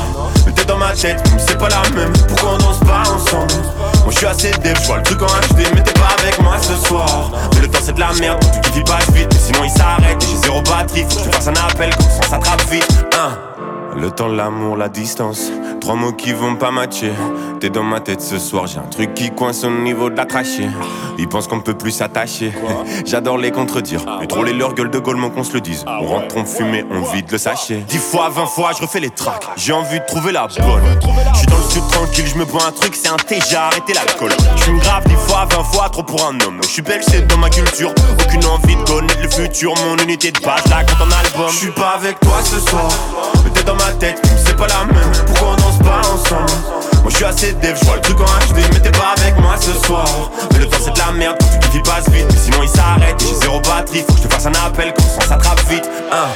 t'es 0.56 0.64
dans 0.64 0.76
ma 0.76 0.92
tête, 0.92 1.22
c'est 1.38 1.56
pas 1.56 1.68
la 1.68 1.88
même. 1.90 2.12
Pourquoi 2.26 2.54
on 2.54 2.58
danse 2.58 2.80
pas 2.80 3.02
ensemble? 3.02 3.52
Moi 4.02 4.10
j'suis 4.10 4.26
assez 4.26 4.50
dev, 4.50 4.74
j'vois 4.82 4.96
le 4.96 5.02
truc 5.04 5.22
en 5.22 5.26
HD, 5.26 5.68
mais 5.72 5.84
t'es 5.84 5.92
pas 5.92 6.08
avec 6.20 6.42
moi 6.42 6.56
ce 6.60 6.74
soir. 6.74 7.30
Mais 7.54 7.60
le 7.60 7.68
temps 7.68 7.78
c'est 7.80 7.92
de 7.92 8.00
la 8.00 8.12
merde, 8.14 8.42
quand 8.42 8.60
tu 8.62 8.70
kiffes 8.72 8.82
passe 8.82 9.08
vite, 9.12 9.28
mais 9.32 9.38
sinon 9.38 9.62
il 9.62 9.70
s'arrête 9.70 10.20
et 10.20 10.26
j'ai 10.26 10.36
zéro 10.38 10.62
batterie. 10.62 11.06
Faut 11.08 11.20
que 11.20 11.26
je 11.26 11.30
fasse 11.30 11.46
un 11.46 11.52
appel, 11.52 11.94
comme 11.94 12.10
ça 12.10 12.28
s'attrape 12.28 12.68
vite. 12.68 13.06
Hein. 13.16 13.38
Le 13.96 14.10
temps, 14.10 14.26
l'amour, 14.26 14.76
la 14.76 14.88
distance. 14.88 15.52
Trois 15.86 15.94
mots 15.94 16.10
qui 16.10 16.32
vont 16.32 16.56
pas 16.56 16.72
matcher. 16.72 17.12
T'es 17.60 17.70
dans 17.70 17.84
ma 17.84 18.00
tête 18.00 18.20
ce 18.20 18.40
soir, 18.40 18.66
j'ai 18.66 18.78
un 18.78 18.90
truc 18.90 19.14
qui 19.14 19.30
coince 19.30 19.62
au 19.62 19.70
niveau 19.70 20.10
de 20.10 20.16
la 20.16 20.24
trachée. 20.26 20.68
Ils 21.16 21.28
pensent 21.28 21.46
qu'on 21.46 21.60
peut 21.60 21.74
plus 21.74 21.92
s'attacher. 21.92 22.52
J'adore 23.04 23.38
les 23.38 23.52
contredire. 23.52 24.00
Mais 24.18 24.26
trop 24.26 24.42
les 24.42 24.52
gueule 24.52 24.90
de 24.90 24.98
Goldman 24.98 25.30
qu'on 25.30 25.44
se 25.44 25.52
le 25.52 25.60
dise. 25.60 25.84
On 25.86 26.04
rentre, 26.08 26.36
on 26.36 26.44
fume 26.44 26.74
et 26.74 26.84
on 26.90 27.02
vide 27.12 27.30
le 27.30 27.38
sachet. 27.38 27.84
Dix 27.86 27.98
fois, 27.98 28.30
vingt 28.30 28.46
fois, 28.46 28.72
je 28.76 28.82
refais 28.82 28.98
les 28.98 29.10
tracks. 29.10 29.46
J'ai 29.54 29.72
envie 29.72 30.00
de 30.00 30.04
trouver 30.06 30.32
la 30.32 30.48
bonne. 30.48 30.82
Je 31.32 31.38
suis 31.38 31.46
dans 31.46 31.56
le 31.56 31.70
sud 31.70 31.86
tranquille, 31.92 32.26
je 32.26 32.34
me 32.34 32.44
bois 32.44 32.66
un 32.66 32.72
truc, 32.72 32.96
c'est 32.96 33.08
un 33.08 33.16
thé, 33.16 33.38
j'ai 33.48 33.54
arrêté 33.54 33.94
l'alcool. 33.94 34.32
Je 34.56 34.64
fume 34.64 34.80
grave 34.80 35.04
dix 35.06 35.14
fois, 35.14 35.46
vingt 35.48 35.62
fois, 35.62 35.88
trop 35.88 36.02
pour 36.02 36.20
un 36.26 36.34
homme. 36.40 36.58
Je 36.64 36.68
suis 36.68 36.82
belge, 36.82 37.04
c'est 37.08 37.24
dans 37.28 37.38
ma 37.38 37.48
culture. 37.48 37.94
Aucune 38.24 38.44
envie 38.46 38.74
de 38.74 38.82
connaître 38.82 39.22
le 39.22 39.30
futur, 39.30 39.72
mon 39.86 39.96
unité 40.02 40.32
de 40.32 40.40
base 40.40 40.66
là 40.68 40.82
quand 40.82 41.04
on 41.04 41.12
album. 41.12 41.48
Je 41.52 41.56
suis 41.56 41.70
pas 41.70 41.94
avec 41.96 42.18
toi 42.18 42.38
ce 42.42 42.58
soir, 42.58 42.88
dans 43.66 43.74
ma 43.74 43.90
tête, 43.98 44.22
c'est 44.44 44.56
pas 44.56 44.68
la 44.68 44.84
même. 44.86 45.12
Pourquoi 45.26 45.48
on 45.52 45.56
danse 45.56 45.78
pas 45.78 46.00
ensemble? 46.08 46.52
Moi 47.02 47.10
je 47.10 47.16
suis 47.16 47.24
assez 47.24 47.52
dev, 47.54 47.74
je 47.74 47.92
le 47.92 48.00
truc 48.00 48.20
en 48.20 48.24
HD, 48.24 48.58
mais 48.72 48.80
t'es 48.80 48.90
pas 48.90 49.14
avec 49.16 49.38
moi 49.40 49.56
ce 49.60 49.72
soir. 49.86 50.06
Mais 50.52 50.60
le 50.60 50.66
temps 50.66 50.78
c'est 50.80 50.92
de 50.92 50.98
la 50.98 51.12
merde, 51.12 51.36
quand 51.40 51.46
tu 51.48 51.58
kiffes 51.58 51.74
il 51.74 51.82
passe 51.82 52.08
vite, 52.10 52.26
mais 52.30 52.38
sinon 52.38 52.58
il 52.62 52.68
s'arrête 52.68 53.16
j'ai 53.20 53.34
zéro 53.34 53.60
batterie. 53.60 54.04
Faut 54.06 54.14
que 54.14 54.22
je 54.22 54.28
te 54.28 54.32
fasse 54.32 54.46
un 54.46 54.52
appel, 54.66 54.94
ça 54.96 55.18
on 55.18 55.28
s'attrape 55.28 55.60
vite. 55.68 55.88
Un, 56.12 56.26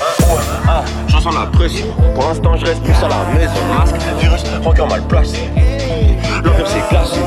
ah, 0.68 0.84
je 1.06 1.16
ressens 1.16 1.30
la 1.30 1.46
pression. 1.46 1.86
Pour 2.14 2.28
l'instant 2.28 2.56
je 2.56 2.66
reste 2.66 2.82
plus 2.82 2.94
à 2.94 3.08
la 3.08 3.24
maison. 3.38 3.60
Masque, 3.78 3.94
virus, 4.20 4.42
requin 4.64 4.86
mal 4.86 5.02
placé. 5.02 5.38
L'ambiance 6.44 6.68
c'est 6.68 6.88
glacé. 6.90 7.20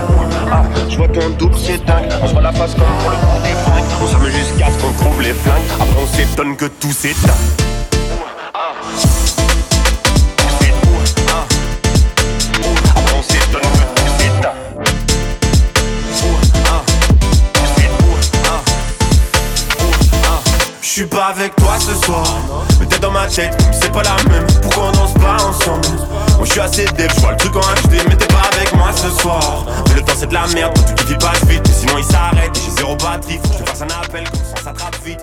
Ah, 0.52 0.64
je 0.90 0.98
vois 0.98 1.08
ton 1.08 1.30
double, 1.40 1.56
c'est 1.58 1.84
dingue. 1.86 2.10
On 2.22 2.28
se 2.28 2.34
voit 2.34 2.42
la 2.42 2.52
face 2.52 2.74
comme 2.74 2.84
pour 3.02 3.10
le 3.10 3.16
coup 3.16 3.42
des 3.44 3.54
fringues. 3.64 4.02
On 4.02 4.08
s'amuse 4.08 4.34
jusqu'à 4.34 4.68
ce 4.68 4.84
qu'on 4.84 4.92
trouve 4.94 5.22
les 5.22 5.34
flingues. 5.34 5.62
Après 5.80 6.02
on 6.02 6.08
s'étonne 6.08 6.56
que 6.58 6.66
tout 6.66 6.92
s'éteint. 6.92 7.34
Suis 20.94 21.08
pas 21.08 21.34
avec 21.36 21.56
toi 21.56 21.80
ce 21.80 21.96
soir, 22.06 22.24
mais 22.80 22.86
t'es 22.86 23.00
dans 23.00 23.10
ma 23.10 23.26
tête, 23.26 23.58
c'est 23.72 23.92
pas 23.92 24.04
la 24.04 24.16
même. 24.30 24.46
Pourquoi 24.62 24.90
on 24.90 24.92
danse 24.92 25.14
pas 25.16 25.44
ensemble? 25.44 25.88
Moi 26.38 26.46
je 26.46 26.52
suis 26.52 26.60
assez 26.60 26.86
dev, 26.86 27.10
je 27.16 27.20
vois 27.20 27.32
le 27.32 27.38
truc 27.38 27.56
en 27.56 27.62
HD, 27.62 27.96
mais 28.08 28.16
t'es 28.16 28.28
pas 28.28 28.48
avec 28.54 28.72
moi 28.76 28.92
ce 28.94 29.10
soir. 29.10 29.66
Mais 29.88 29.96
le 29.96 30.02
temps 30.02 30.14
c'est 30.16 30.28
de 30.28 30.34
la 30.36 30.46
merde, 30.54 30.72
tout 30.96 31.06
qui 31.06 31.16
passe 31.16 31.44
vite, 31.46 31.64
mais 31.66 31.74
sinon 31.74 31.98
il 31.98 32.04
s'arrête 32.04 32.52
j'ai 32.54 32.70
zéro 32.78 32.96
batterie. 32.98 33.40
Faut 33.42 33.54
que 33.54 33.58
je 33.58 33.72
fasse 33.72 33.82
un 33.82 34.04
appel, 34.04 34.24
comme 34.30 34.40
ça 34.56 34.64
s'attrape 34.64 35.04
vite. 35.04 35.20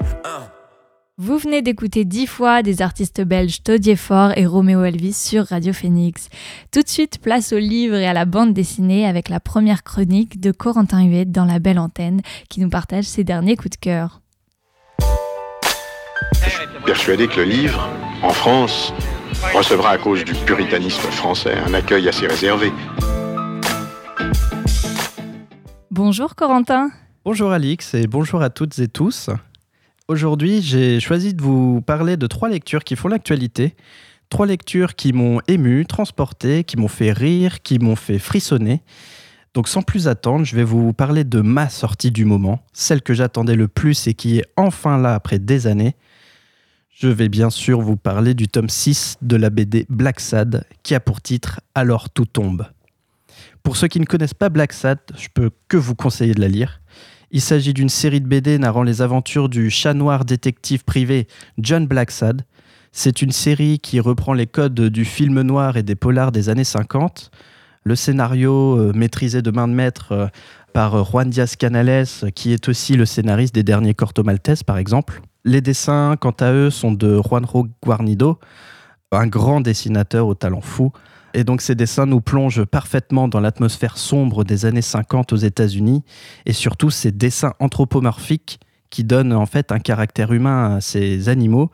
Vous 1.19 1.39
venez 1.39 1.63
d'écouter 1.63 2.05
dix 2.05 2.27
fois 2.27 2.65
des 2.65 2.83
artistes 2.83 3.21
belges 3.21 3.63
Todier 3.63 3.95
Fort 3.95 4.33
et 4.37 4.47
Roméo 4.47 4.83
Elvis 4.83 5.13
sur 5.13 5.45
Radio 5.45 5.73
Phoenix. 5.73 6.31
Tout 6.73 6.83
de 6.83 6.89
suite, 6.89 7.21
place 7.21 7.53
au 7.53 7.59
livre 7.59 7.95
et 7.95 8.09
à 8.09 8.13
la 8.13 8.25
bande 8.25 8.55
dessinée 8.55 9.07
avec 9.07 9.29
la 9.29 9.39
première 9.39 9.85
chronique 9.85 10.41
de 10.41 10.51
Corentin 10.51 11.05
Huet 11.05 11.27
dans 11.27 11.45
La 11.45 11.61
Belle 11.61 11.79
Antenne 11.79 12.23
qui 12.49 12.61
nous 12.61 12.71
partage 12.71 13.05
ses 13.05 13.23
derniers 13.23 13.55
coups 13.55 13.77
de 13.77 13.77
cœur. 13.77 14.20
Persuadé 16.85 17.29
que 17.29 17.37
le 17.37 17.45
livre, 17.45 17.89
en 18.23 18.31
France, 18.31 18.93
recevra 19.55 19.91
à 19.91 19.99
cause 19.99 20.25
du 20.25 20.35
puritanisme 20.35 21.11
français 21.11 21.55
un 21.67 21.75
accueil 21.75 22.09
assez 22.09 22.27
réservé. 22.27 22.73
Bonjour 25.91 26.35
Corentin. 26.35 26.91
Bonjour 27.25 27.53
Alix 27.53 27.95
et 27.95 28.07
bonjour 28.07 28.43
à 28.43 28.51
toutes 28.51 28.79
et 28.79 28.89
tous. 28.89 29.31
Aujourd'hui, 30.09 30.63
j'ai 30.63 31.01
choisi 31.01 31.35
de 31.35 31.43
vous 31.43 31.83
parler 31.83 32.17
de 32.17 32.27
trois 32.27 32.49
lectures 32.49 32.85
qui 32.85 32.97
font 32.97 33.09
l'actualité. 33.09 33.75
Trois 34.29 34.47
lectures 34.47 34.95
qui 34.95 35.13
m'ont 35.13 35.41
ému, 35.49 35.87
transporté, 35.87 36.65
qui 36.65 36.77
m'ont 36.77 36.89
fait 36.89 37.13
rire, 37.13 37.63
qui 37.63 37.79
m'ont 37.79 37.97
fait 37.97 38.19
frissonner. 38.19 38.83
Donc 39.55 39.69
sans 39.69 39.83
plus 39.83 40.07
attendre, 40.07 40.45
je 40.45 40.55
vais 40.55 40.65
vous 40.65 40.93
parler 40.93 41.25
de 41.25 41.41
ma 41.41 41.69
sortie 41.69 42.13
du 42.13 42.25
moment, 42.25 42.61
celle 42.73 43.03
que 43.03 43.15
j'attendais 43.15 43.57
le 43.57 43.67
plus 43.67 44.07
et 44.07 44.15
qui 44.15 44.39
est 44.39 44.45
enfin 44.57 44.99
là 44.99 45.15
après 45.15 45.41
des 45.41 45.67
années. 45.67 45.97
Je 47.01 47.09
vais 47.09 47.31
bien 47.31 47.49
sûr 47.49 47.81
vous 47.81 47.97
parler 47.97 48.35
du 48.35 48.47
tome 48.47 48.69
6 48.69 49.17
de 49.23 49.37
la 49.37 49.49
BD 49.49 49.87
Black 49.89 50.21
Sad 50.21 50.67
qui 50.83 50.95
a 50.95 51.01
pour 51.01 51.23
titre 51.23 51.63
Alors 51.75 52.11
tout 52.11 52.27
tombe. 52.27 52.67
Pour 53.63 53.79
ceux 53.79 53.89
qui 53.89 54.01
ne 54.01 54.05
connaissent 54.05 54.35
pas 54.35 54.51
Black 54.51 54.75
Sad, 54.75 54.99
je 55.17 55.29
peux 55.33 55.49
que 55.69 55.79
vous 55.79 55.95
conseiller 55.95 56.35
de 56.35 56.43
la 56.43 56.49
lire. 56.49 56.83
Il 57.31 57.41
s'agit 57.41 57.73
d'une 57.73 57.89
série 57.89 58.21
de 58.21 58.27
BD 58.27 58.59
narrant 58.59 58.83
les 58.83 59.01
aventures 59.01 59.49
du 59.49 59.71
chat 59.71 59.95
noir 59.95 60.27
détective 60.27 60.85
privé 60.85 61.27
John 61.57 61.87
Blacksad. 61.87 62.45
C'est 62.93 63.23
une 63.23 63.33
série 63.33 63.79
qui 63.79 63.99
reprend 63.99 64.35
les 64.35 64.47
codes 64.47 64.79
du 64.79 65.07
film 65.07 65.41
noir 65.41 65.79
et 65.79 65.83
des 65.83 65.95
polars 65.95 66.33
des 66.33 66.51
années 66.51 66.65
50. 66.65 67.31
Le 67.83 67.97
scénario, 67.97 68.77
euh, 68.77 68.93
maîtrisé 68.95 69.41
de 69.41 69.51
main 69.51 69.69
de 69.69 69.73
maître 69.73 70.13
euh, 70.13 70.27
par 70.75 70.97
euh, 70.97 71.05
Juan 71.05 71.31
Diaz 71.31 71.57
Canales, 71.57 72.05
qui 72.35 72.53
est 72.53 72.69
aussi 72.69 72.95
le 72.95 73.07
scénariste 73.07 73.55
des 73.55 73.63
derniers 73.63 73.95
Corto 73.95 74.23
Maltese, 74.23 74.65
par 74.65 74.77
exemple. 74.77 75.23
Les 75.45 75.61
dessins, 75.61 76.17
quant 76.21 76.35
à 76.41 76.53
eux, 76.53 76.71
sont 76.71 76.93
de 76.93 77.21
Juanjo 77.23 77.69
Guarnido, 77.83 78.39
un 79.13 79.27
grand 79.27 79.61
dessinateur 79.61 80.27
au 80.27 80.35
talent 80.35 80.61
fou. 80.61 80.93
Et 81.33 81.45
donc 81.45 81.61
ces 81.61 81.75
dessins 81.75 82.07
nous 82.07 82.21
plongent 82.21 82.65
parfaitement 82.65 83.29
dans 83.29 83.41
l'atmosphère 83.41 83.97
sombre 83.99 84.45
des 84.45 84.67
années 84.67 84.83
50 84.83 85.33
aux 85.33 85.37
États-Unis 85.37 86.03
et 86.45 86.53
surtout 86.53 86.91
ces 86.91 87.13
dessins 87.13 87.55
anthropomorphiques 87.61 88.59
qui 88.91 89.05
donnent 89.05 89.33
en 89.33 89.47
fait 89.47 89.71
un 89.71 89.79
caractère 89.79 90.33
humain 90.33 90.77
à 90.77 90.81
ces 90.81 91.29
animaux. 91.29 91.71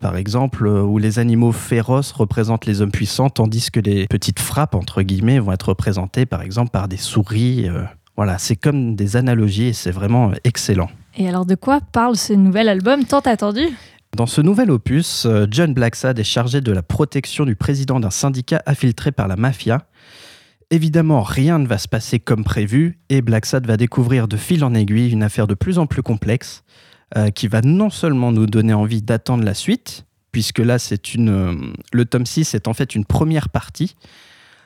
Par 0.00 0.16
exemple, 0.16 0.66
euh, 0.66 0.82
où 0.82 0.98
les 0.98 1.18
animaux 1.18 1.52
féroces 1.52 2.12
représentent 2.12 2.66
les 2.66 2.82
hommes 2.82 2.92
puissants, 2.92 3.30
tandis 3.30 3.70
que 3.70 3.80
les 3.80 4.06
petites 4.06 4.38
frappes, 4.38 4.74
entre 4.76 5.02
guillemets, 5.02 5.40
vont 5.40 5.52
être 5.52 5.70
représentées 5.70 6.26
par 6.26 6.42
exemple 6.42 6.70
par 6.70 6.86
des 6.86 6.98
souris. 6.98 7.68
euh, 7.68 7.82
Voilà, 8.16 8.38
c'est 8.38 8.56
comme 8.56 8.94
des 8.94 9.16
analogies 9.16 9.68
et 9.68 9.72
c'est 9.72 9.90
vraiment 9.90 10.30
euh, 10.30 10.34
excellent. 10.44 10.90
Et 11.20 11.28
alors 11.28 11.44
de 11.44 11.56
quoi 11.56 11.80
parle 11.80 12.16
ce 12.16 12.32
nouvel 12.32 12.68
album 12.68 13.04
tant 13.04 13.18
attendu? 13.18 13.66
Dans 14.16 14.26
ce 14.26 14.40
nouvel 14.40 14.70
opus, 14.70 15.26
euh, 15.26 15.46
John 15.50 15.74
Blacksad 15.74 16.16
est 16.16 16.24
chargé 16.24 16.60
de 16.60 16.70
la 16.70 16.82
protection 16.82 17.44
du 17.44 17.56
président 17.56 17.98
d'un 17.98 18.10
syndicat 18.10 18.62
infiltré 18.66 19.10
par 19.10 19.26
la 19.26 19.34
mafia. 19.34 19.82
Évidemment, 20.70 21.22
rien 21.22 21.58
ne 21.58 21.66
va 21.66 21.76
se 21.78 21.88
passer 21.88 22.20
comme 22.20 22.44
prévu 22.44 23.00
et 23.08 23.20
Blacksad 23.20 23.66
va 23.66 23.76
découvrir 23.76 24.28
de 24.28 24.36
fil 24.36 24.62
en 24.62 24.74
aiguille 24.74 25.10
une 25.10 25.24
affaire 25.24 25.48
de 25.48 25.54
plus 25.54 25.80
en 25.80 25.88
plus 25.88 26.02
complexe 26.02 26.62
euh, 27.16 27.30
qui 27.30 27.48
va 27.48 27.62
non 27.62 27.90
seulement 27.90 28.30
nous 28.30 28.46
donner 28.46 28.74
envie 28.74 29.02
d'attendre 29.02 29.42
la 29.42 29.54
suite, 29.54 30.06
puisque 30.30 30.60
là, 30.60 30.78
c'est 30.78 31.14
une, 31.14 31.30
euh, 31.30 31.54
le 31.92 32.04
tome 32.04 32.26
6 32.26 32.54
est 32.54 32.68
en 32.68 32.74
fait 32.74 32.94
une 32.94 33.04
première 33.04 33.48
partie, 33.48 33.96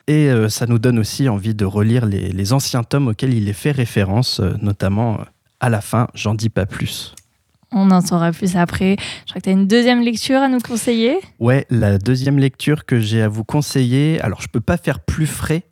et 0.05 0.29
ça 0.49 0.65
nous 0.65 0.79
donne 0.79 0.99
aussi 0.99 1.29
envie 1.29 1.55
de 1.55 1.63
relire 1.63 2.05
les, 2.05 2.27
les 2.33 2.51
anciens 2.51 2.83
tomes 2.83 3.07
auxquels 3.07 3.33
il 3.33 3.47
est 3.47 3.53
fait 3.53 3.71
référence, 3.71 4.41
notamment 4.61 5.19
à 5.63 5.69
la 5.69 5.81
fin, 5.81 6.07
j'en 6.13 6.35
dis 6.35 6.49
pas 6.49 6.65
plus. 6.65 7.15
On 7.71 7.89
en 7.89 8.01
saura 8.01 8.31
plus 8.31 8.55
après. 8.55 8.97
Je 9.25 9.31
crois 9.31 9.39
que 9.41 9.45
tu 9.45 9.49
as 9.49 9.53
une 9.53 9.65
deuxième 9.67 10.01
lecture 10.01 10.39
à 10.41 10.47
nous 10.47 10.59
conseiller. 10.59 11.17
Ouais, 11.39 11.65
la 11.69 11.97
deuxième 11.97 12.37
lecture 12.37 12.85
que 12.85 12.99
j'ai 12.99 13.21
à 13.21 13.27
vous 13.27 13.43
conseiller, 13.43 14.19
alors 14.21 14.41
je 14.41 14.47
peux 14.47 14.59
pas 14.61 14.77
faire 14.77 14.99
plus 14.99 15.25
frais 15.25 15.63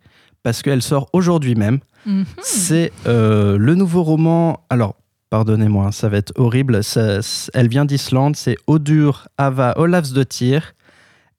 parce 0.42 0.62
qu'elle 0.62 0.82
sort 0.82 1.08
aujourd'hui 1.12 1.54
même. 1.54 1.78
Mhm. 2.06 2.24
C'est 2.42 2.90
euh, 3.06 3.56
le 3.58 3.74
nouveau 3.76 4.02
roman. 4.02 4.64
Alors, 4.70 4.96
pardonnez-moi, 5.30 5.86
hein, 5.86 5.92
ça 5.92 6.08
va 6.08 6.16
être 6.16 6.32
horrible. 6.36 6.82
ça- 6.82 7.20
elle 7.54 7.68
vient 7.68 7.84
d'Islande. 7.84 8.34
C'est 8.34 8.56
Odur 8.66 9.28
Ava 9.38 9.74
Olafsdottir 9.76 10.72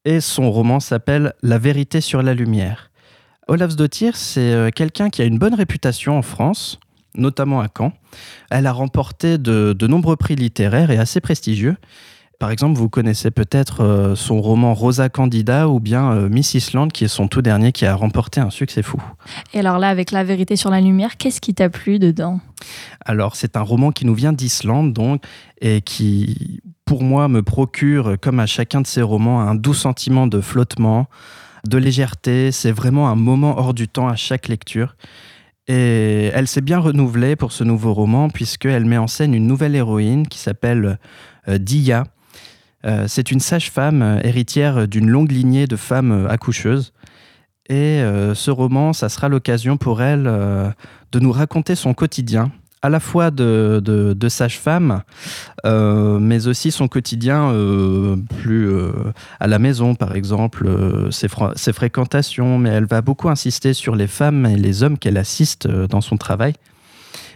et 0.06 0.22
son 0.22 0.50
roman 0.52 0.80
s'appelle 0.80 1.34
La 1.42 1.58
vérité 1.58 2.00
sur 2.02 2.22
la 2.24 2.34
lumière. 2.34 2.92
Olafsdottir, 3.50 4.16
c'est 4.16 4.40
euh, 4.54 4.70
quelqu'un 4.70 5.10
qui 5.10 5.22
a 5.22 5.26
une 5.26 5.38
bonne 5.38 5.54
réputation 5.56 6.18
en 6.18 6.22
France, 6.22 6.80
notamment 7.16 7.62
à 7.62 7.68
Caen. 7.76 7.94
Elle 8.50 8.68
a 8.68 8.72
remporté 8.72 9.38
de, 9.38 9.74
de 9.74 9.88
nombreux 9.88 10.16
prix 10.16 10.36
littéraires 10.36 10.92
et 10.92 10.98
assez 10.98 11.22
prestigieux. 11.22 11.78
Par 12.40 12.52
exemple, 12.52 12.78
vous 12.78 12.90
connaissez 12.90 13.32
peut-être 13.32 13.82
euh, 13.82 14.16
son 14.16 14.42
roman 14.42 14.74
Rosa 14.74 15.08
Candida 15.08 15.70
ou 15.70 15.80
bien 15.80 16.12
euh, 16.12 16.28
Miss 16.28 16.54
Island, 16.56 16.92
qui 16.92 17.06
est 17.06 17.08
son 17.08 17.30
tout 17.30 17.42
dernier, 17.42 17.72
qui 17.72 17.86
a 17.86 17.96
remporté 17.96 18.42
un 18.42 18.50
succès 18.50 18.82
fou. 18.82 19.02
Et 19.54 19.60
alors 19.60 19.80
là, 19.80 19.88
avec 19.88 20.12
la 20.12 20.26
vérité 20.26 20.58
sur 20.58 20.70
la 20.70 20.82
lumière, 20.82 21.16
qu'est-ce 21.16 21.40
qui 21.40 21.54
t'a 21.54 21.70
plu 21.70 22.00
dedans? 22.00 22.42
Alors, 23.06 23.38
c'est 23.38 23.56
un 23.56 23.62
roman 23.62 23.92
qui 23.92 24.06
nous 24.06 24.16
vient 24.16 24.34
d'Islande, 24.34 24.92
donc, 24.92 25.24
et 25.62 25.80
qui, 25.80 26.60
pour 26.84 27.04
moi, 27.04 27.30
me 27.30 27.44
procure, 27.44 28.16
comme 28.20 28.42
à 28.42 28.46
chacun 28.46 28.82
de 28.82 28.88
ses 28.88 29.04
romans, 29.04 29.40
un 29.40 29.56
doux 29.56 29.74
sentiment 29.74 30.28
de 30.28 30.42
flottement, 30.42 31.08
de 31.66 31.78
légèreté. 31.78 32.52
C'est 32.52 32.74
vraiment 32.74 33.08
un 33.08 33.16
moment 33.16 33.58
hors 33.58 33.74
du 33.74 33.88
temps 33.88 34.10
à 34.10 34.18
chaque 34.18 34.50
lecture. 34.50 34.98
Et 35.68 36.30
elle 36.34 36.48
s'est 36.48 36.62
bien 36.62 36.80
renouvelée 36.80 37.36
pour 37.36 37.52
ce 37.52 37.64
nouveau 37.64 37.94
roman, 37.94 38.30
puisqu'elle 38.30 38.86
met 38.86 38.98
en 38.98 39.08
scène 39.08 39.34
une 39.34 39.48
nouvelle 39.48 39.76
héroïne 39.76 40.28
qui 40.28 40.40
s'appelle 40.40 41.00
euh, 41.48 41.58
Dia. 41.58 42.04
Euh, 42.86 43.06
c'est 43.08 43.32
une 43.32 43.40
sage-femme 43.40 44.02
euh, 44.02 44.20
héritière 44.24 44.88
d'une 44.88 45.10
longue 45.10 45.32
lignée 45.32 45.68
de 45.68 45.78
femmes 45.78 46.28
accoucheuses. 46.30 46.94
Et 47.70 48.02
ce 48.36 48.52
roman, 48.52 48.92
ça 48.92 49.08
sera 49.08 49.30
l'occasion 49.30 49.78
pour 49.78 50.02
elle 50.02 50.24
de 50.26 51.20
nous 51.20 51.32
raconter 51.32 51.76
son 51.76 51.94
quotidien, 51.94 52.52
à 52.84 52.90
la 52.90 53.00
fois 53.00 53.32
de, 53.32 53.82
de, 53.84 54.14
de 54.14 54.30
sage-femme, 54.30 55.04
euh, 55.66 56.20
mais 56.20 56.48
aussi 56.48 56.70
son 56.70 56.90
quotidien 56.90 57.50
euh, 57.50 58.18
plus 58.42 58.68
euh, 58.70 58.92
à 59.40 59.48
la 59.48 59.58
maison, 59.58 59.96
par 59.96 60.16
exemple, 60.16 60.70
ses, 61.10 61.28
fr- 61.28 61.54
ses 61.56 61.72
fréquentations, 61.72 62.58
mais 62.60 62.70
elle 62.70 62.86
va 62.86 63.02
beaucoup 63.02 63.30
insister 63.30 63.74
sur 63.74 63.96
les 63.96 64.08
femmes 64.08 64.46
et 64.46 64.58
les 64.58 64.84
hommes 64.84 64.98
qu'elle 64.98 65.18
assiste 65.18 65.66
dans 65.68 66.02
son 66.02 66.18
travail. 66.18 66.54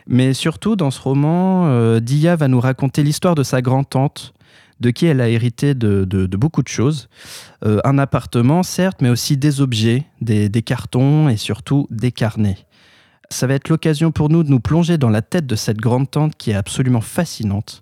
Mais 0.05 0.33
surtout, 0.33 0.75
dans 0.75 0.91
ce 0.91 1.01
roman, 1.01 1.99
Dia 1.99 2.35
va 2.35 2.47
nous 2.49 2.59
raconter 2.59 3.03
l'histoire 3.03 3.35
de 3.35 3.43
sa 3.43 3.61
grand-tante, 3.61 4.33
de 4.79 4.89
qui 4.91 5.05
elle 5.05 5.21
a 5.21 5.29
hérité 5.29 5.75
de, 5.75 6.27
beaucoup 6.37 6.61
de 6.61 6.67
choses. 6.67 7.09
Un 7.65 7.97
appartement, 7.97 8.63
certes, 8.63 8.97
mais 9.01 9.09
aussi 9.09 9.37
des 9.37 9.59
objets, 9.59 10.05
des 10.21 10.61
cartons 10.61 11.29
et 11.29 11.37
surtout 11.37 11.87
des 11.89 12.11
carnets. 12.11 12.57
Ça 13.29 13.47
va 13.47 13.55
être 13.55 13.69
l'occasion 13.69 14.11
pour 14.11 14.29
nous 14.29 14.43
de 14.43 14.49
nous 14.49 14.59
plonger 14.59 14.97
dans 14.97 15.09
la 15.09 15.21
tête 15.21 15.45
de 15.45 15.55
cette 15.55 15.77
grande 15.77 16.09
tante 16.09 16.35
qui 16.37 16.51
est 16.51 16.55
absolument 16.55 17.01
fascinante, 17.01 17.81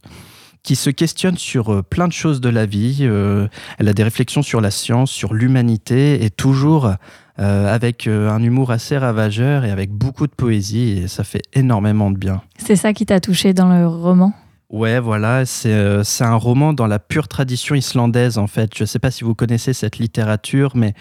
qui 0.63 0.75
se 0.75 0.89
questionne 0.89 1.37
sur 1.37 1.71
euh, 1.71 1.81
plein 1.83 2.07
de 2.07 2.13
choses 2.13 2.41
de 2.41 2.49
la 2.49 2.65
vie. 2.65 2.99
euh, 3.01 3.47
elle 3.77 3.87
a 3.87 3.93
des 3.93 4.03
réflexions 4.03 4.41
sur 4.41 4.59
la 4.61 4.71
science, 4.71 5.11
sur 5.11 5.33
l'humanité, 5.33 6.23
et 6.25 6.29
toujours 6.29 6.91
euh, 7.37 7.73
avec 7.73 8.07
un 8.07 8.41
humour 8.41 8.71
assez 8.71 8.97
ravageur 8.97 9.65
et 9.65 9.71
avec 9.71 9.91
beaucoup 9.91 10.25
de 10.25 10.33
poésie, 10.33 10.99
et 11.03 11.07
ça 11.07 11.23
fait 11.23 11.43
énormément 11.53 12.09
de 12.09 12.17
bien. 12.17 12.41
C'est 12.57 12.75
ça 12.75 12.93
qui 12.93 13.05
t'a 13.05 13.19
touché 13.19 13.53
dans 13.53 13.69
le 13.69 13.87
roman? 13.87 14.33
Ouais, 14.71 14.99
voilà, 14.99 15.45
c'est 15.45 15.71
euh, 15.71 16.03
c'est 16.03 16.23
un 16.23 16.35
roman 16.35 16.73
dans 16.73 16.87
la 16.87 16.97
pure 16.97 17.27
tradition 17.27 17.75
islandaise, 17.75 18.37
en 18.39 18.47
fait. 18.47 18.71
Je 18.75 18.83
ne 18.83 18.87
sais 18.87 18.99
pas 18.99 19.11
si 19.11 19.23
vous 19.23 19.35
connaissez 19.35 19.73
cette 19.73 19.99
littérature, 19.99 20.71
mais 20.75 20.95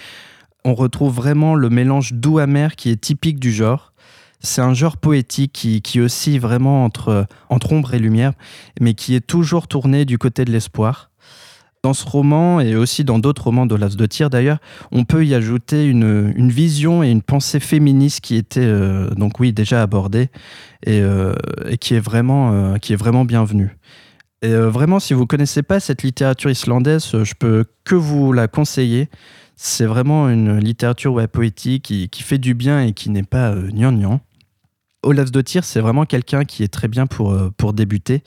on 0.65 0.75
retrouve 0.75 1.15
vraiment 1.15 1.55
le 1.55 1.71
mélange 1.71 2.13
doux-amer 2.13 2.77
qui 2.77 2.91
est 2.91 3.01
typique 3.01 3.41
du 3.41 3.53
genre. 3.53 3.94
C'est 4.45 4.61
un 4.61 4.75
genre 4.75 4.99
poétique 4.99 5.53
qui, 5.55 5.81
qui 5.81 6.01
oscille 6.01 6.39
vraiment 6.39 6.85
entre, 6.85 7.27
entre 7.49 7.73
ombre 7.73 7.95
et 7.95 7.99
lumière, 7.99 8.33
mais 8.79 8.93
qui 8.93 9.15
est 9.15 9.27
toujours 9.27 9.69
tourné 9.69 10.05
du 10.05 10.19
côté 10.19 10.45
de 10.45 10.53
l'espoir. 10.53 11.11
Dans 11.83 11.95
ce 11.95 12.07
roman, 12.07 12.61
et 12.61 12.77
aussi 12.77 13.05
dans 13.05 13.19
d'autres 13.19 13.45
romans 13.45 13.67
d'Olaf 13.67 13.97
de 13.97 14.07
Tyr 14.07 14.31
d'ailleurs, 14.31 14.59
on 14.93 15.05
peut 15.05 15.25
y 15.25 15.35
ajouter 15.35 15.87
une, 15.87 16.33
une 16.37 16.51
vision 16.51 17.03
et 17.03 17.11
une 17.11 17.23
pensée 17.23 17.61
féministe 17.61 18.21
qui 18.21 18.37
était, 18.37 18.61
euh, 18.61 19.11
donc 19.11 19.41
oui, 19.41 19.53
déjà 19.53 19.83
abordée, 19.83 20.29
et, 20.85 21.01
euh, 21.01 21.35
et 21.69 21.79
qui, 21.79 21.95
est 21.95 22.01
vraiment, 22.01 22.53
euh, 22.53 22.77
qui 22.77 22.93
est 22.93 22.97
vraiment 22.97 23.25
bienvenue. 23.25 23.77
Et 24.43 24.55
vraiment, 24.55 25.01
si 25.01 25.15
vous 25.15 25.27
connaissez 25.27 25.63
pas 25.63 25.81
cette 25.81 26.03
littérature 26.03 26.51
islandaise, 26.51 27.11
je 27.23 27.33
peux 27.39 27.65
que 27.85 27.95
vous 27.95 28.31
la 28.35 28.47
conseiller. 28.47 29.09
C'est 29.57 29.87
vraiment 29.87 30.29
une 30.29 30.59
littérature 30.59 31.27
poétique 31.29 31.85
qui, 31.85 32.23
fait 32.23 32.37
du 32.37 32.53
bien 32.53 32.83
et 32.83 32.93
qui 32.93 33.09
n'est 33.09 33.23
pas 33.23 33.53
euh. 33.53 33.71
Olaf 35.05 35.31
Dottir, 35.31 35.65
c'est 35.65 35.81
vraiment 35.81 36.05
quelqu'un 36.05 36.45
qui 36.45 36.63
est 36.63 36.69
très 36.69 36.89
bien 36.89 37.07
pour, 37.07 37.33
euh, 37.33 37.53
pour 37.57 37.73
débuter. 37.73 38.23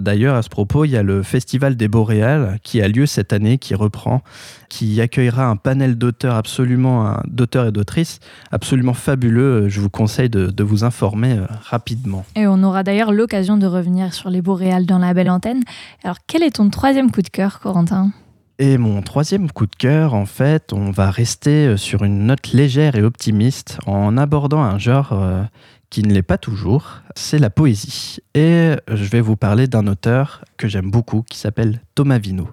D'ailleurs, 0.00 0.36
à 0.36 0.42
ce 0.42 0.48
propos, 0.48 0.84
il 0.84 0.90
y 0.90 0.96
a 0.96 1.02
le 1.02 1.22
Festival 1.22 1.76
des 1.76 1.88
Boréales 1.88 2.58
qui 2.62 2.80
a 2.80 2.88
lieu 2.88 3.06
cette 3.06 3.32
année, 3.32 3.58
qui 3.58 3.74
reprend, 3.74 4.22
qui 4.68 5.00
accueillera 5.00 5.46
un 5.46 5.56
panel 5.56 5.96
d'auteurs 5.96 6.36
absolument, 6.36 7.16
d'auteurs 7.26 7.66
et 7.66 7.72
d'autrices 7.72 8.20
absolument 8.52 8.94
fabuleux. 8.94 9.68
Je 9.68 9.80
vous 9.80 9.90
conseille 9.90 10.30
de, 10.30 10.46
de 10.46 10.64
vous 10.64 10.84
informer 10.84 11.32
euh, 11.32 11.46
rapidement. 11.62 12.24
Et 12.36 12.46
on 12.46 12.62
aura 12.62 12.82
d'ailleurs 12.82 13.12
l'occasion 13.12 13.56
de 13.56 13.66
revenir 13.66 14.14
sur 14.14 14.30
les 14.30 14.42
boréales 14.42 14.86
dans 14.86 14.98
la 14.98 15.14
belle 15.14 15.30
antenne. 15.30 15.62
Alors, 16.04 16.18
quel 16.26 16.42
est 16.42 16.56
ton 16.56 16.70
troisième 16.70 17.10
coup 17.10 17.22
de 17.22 17.28
cœur, 17.28 17.60
Corentin? 17.60 18.12
Et 18.60 18.76
mon 18.76 19.02
troisième 19.02 19.52
coup 19.52 19.66
de 19.66 19.76
cœur, 19.76 20.14
en 20.14 20.26
fait, 20.26 20.72
on 20.72 20.90
va 20.90 21.12
rester 21.12 21.68
euh, 21.68 21.76
sur 21.76 22.02
une 22.02 22.26
note 22.26 22.52
légère 22.52 22.96
et 22.96 23.02
optimiste 23.02 23.78
en 23.86 24.16
abordant 24.16 24.62
un 24.62 24.78
genre 24.78 25.10
euh, 25.12 25.42
qui 25.90 26.02
ne 26.02 26.12
l'est 26.12 26.22
pas 26.22 26.38
toujours, 26.38 27.00
c'est 27.16 27.38
la 27.38 27.50
poésie. 27.50 28.18
Et 28.34 28.72
je 28.88 29.04
vais 29.04 29.20
vous 29.20 29.36
parler 29.36 29.66
d'un 29.66 29.86
auteur 29.86 30.44
que 30.56 30.68
j'aime 30.68 30.90
beaucoup 30.90 31.22
qui 31.22 31.38
s'appelle 31.38 31.80
Thomas 31.94 32.18
Vino. 32.18 32.48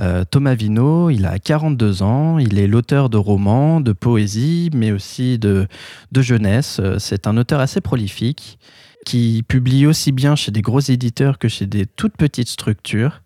Euh, 0.00 0.24
Thomas 0.28 0.54
Vino, 0.54 1.10
il 1.10 1.24
a 1.26 1.38
42 1.38 2.02
ans, 2.02 2.38
il 2.38 2.58
est 2.58 2.66
l'auteur 2.66 3.10
de 3.10 3.16
romans, 3.16 3.80
de 3.80 3.92
poésie, 3.92 4.70
mais 4.74 4.92
aussi 4.92 5.38
de, 5.38 5.68
jeunesse. 6.16 6.78
Euh, 6.80 6.98
C'est 6.98 7.26
un 7.26 7.36
auteur 7.36 7.60
assez 7.60 7.80
prolifique 7.80 8.58
qui 9.06 9.44
publie 9.46 9.86
aussi 9.86 10.12
bien 10.12 10.34
chez 10.34 10.50
des 10.50 10.62
gros 10.62 10.80
éditeurs 10.80 11.38
que 11.38 11.48
chez 11.48 11.66
des 11.66 11.86
toutes 11.86 12.16
petites 12.16 12.48
structures. 12.48 13.22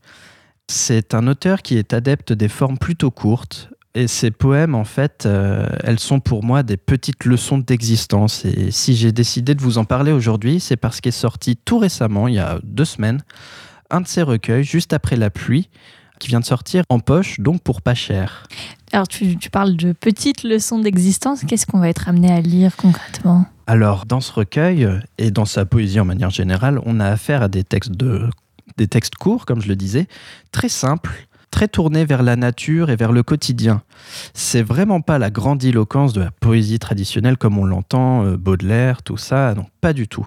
C'est 0.66 1.14
un 1.14 1.26
auteur 1.28 1.62
qui 1.62 1.78
est 1.78 1.94
adepte 1.94 2.32
des 2.32 2.48
formes 2.48 2.78
plutôt 2.78 3.10
courtes. 3.10 3.70
Et 3.94 4.06
ses 4.06 4.30
poèmes, 4.30 4.74
en 4.74 4.84
fait, 4.84 5.24
euh, 5.26 5.66
elles 5.82 5.98
sont 5.98 6.20
pour 6.20 6.44
moi 6.44 6.62
des 6.62 6.76
petites 6.76 7.24
leçons 7.24 7.58
d'existence. 7.58 8.44
Et 8.44 8.70
si 8.70 8.94
j'ai 8.94 9.12
décidé 9.12 9.54
de 9.54 9.62
vous 9.62 9.78
en 9.78 9.84
parler 9.84 10.12
aujourd'hui, 10.12 10.60
c'est 10.60 10.76
parce 10.76 11.00
qu'est 11.00 11.10
sorti 11.10 11.56
tout 11.56 11.78
récemment, 11.78 12.28
il 12.28 12.34
y 12.34 12.38
a 12.38 12.60
deux 12.62 12.84
semaines, 12.84 13.22
un 13.90 14.00
de 14.00 14.06
ses 14.06 14.22
recueils, 14.22 14.62
juste 14.62 14.92
après 14.92 15.16
la 15.16 15.30
pluie, 15.30 15.68
qui 16.20 16.28
vient 16.28 16.40
de 16.40 16.44
sortir 16.44 16.84
en 16.88 17.00
poche, 17.00 17.40
donc 17.40 17.62
pour 17.62 17.80
pas 17.80 17.94
cher. 17.94 18.46
Alors, 18.92 19.08
tu, 19.08 19.36
tu 19.36 19.50
parles 19.50 19.76
de 19.76 19.92
petites 19.92 20.42
leçons 20.42 20.78
d'existence. 20.78 21.44
Qu'est-ce 21.44 21.66
qu'on 21.66 21.78
va 21.78 21.88
être 21.88 22.08
amené 22.08 22.30
à 22.30 22.40
lire 22.40 22.76
concrètement? 22.76 23.46
Alors, 23.66 24.06
dans 24.06 24.20
ce 24.20 24.32
recueil, 24.32 24.84
euh, 24.84 24.98
et 25.18 25.30
dans 25.30 25.44
sa 25.44 25.64
poésie 25.64 26.00
en 26.00 26.04
manière 26.04 26.30
générale, 26.30 26.80
on 26.86 27.00
a 27.00 27.06
affaire 27.06 27.42
à 27.42 27.48
des 27.48 27.64
textes, 27.64 27.92
de, 27.92 28.28
des 28.76 28.88
textes 28.88 29.14
courts, 29.14 29.46
comme 29.46 29.60
je 29.60 29.68
le 29.68 29.76
disais, 29.76 30.06
très 30.52 30.68
simples, 30.68 31.27
très 31.50 31.68
tournés 31.68 32.04
vers 32.04 32.22
la 32.22 32.36
nature 32.36 32.90
et 32.90 32.96
vers 32.96 33.12
le 33.12 33.22
quotidien. 33.22 33.82
C'est 34.34 34.62
vraiment 34.62 35.00
pas 35.00 35.18
la 35.18 35.30
grandiloquence 35.30 36.12
de 36.12 36.20
la 36.20 36.30
poésie 36.30 36.78
traditionnelle 36.78 37.36
comme 37.36 37.58
on 37.58 37.64
l'entend, 37.64 38.24
euh, 38.24 38.36
Baudelaire, 38.36 39.02
tout 39.02 39.16
ça, 39.16 39.54
non, 39.54 39.66
pas 39.80 39.92
du 39.92 40.08
tout. 40.08 40.26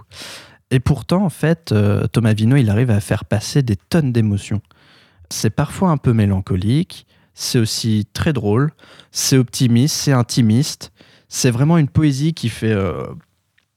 Et 0.72 0.80
pourtant, 0.80 1.26
en 1.26 1.30
fait, 1.30 1.72
euh, 1.72 2.08
Thomas 2.08 2.34
Vino, 2.34 2.56
il 2.56 2.70
arrive 2.70 2.92
à 2.92 3.00
faire 3.00 3.26
passer 3.26 3.62
des 3.62 3.76
tonnes 3.76 4.12
d'émotions. 4.12 4.62
C'est 5.30 5.50
parfois 5.50 5.90
un 5.90 5.98
peu 5.98 6.14
mélancolique, 6.14 7.06
c'est 7.34 7.60
aussi 7.60 8.08
très 8.14 8.34
drôle, 8.34 8.72
c'est 9.12 9.38
optimiste, 9.38 9.96
c'est 9.96 10.14
intimiste. 10.14 10.92
C'est 11.30 11.52
vraiment 11.52 11.78
une 11.78 11.88
poésie 11.88 12.34
qui 12.34 12.50
fait 12.50 12.74
euh, 12.74 13.06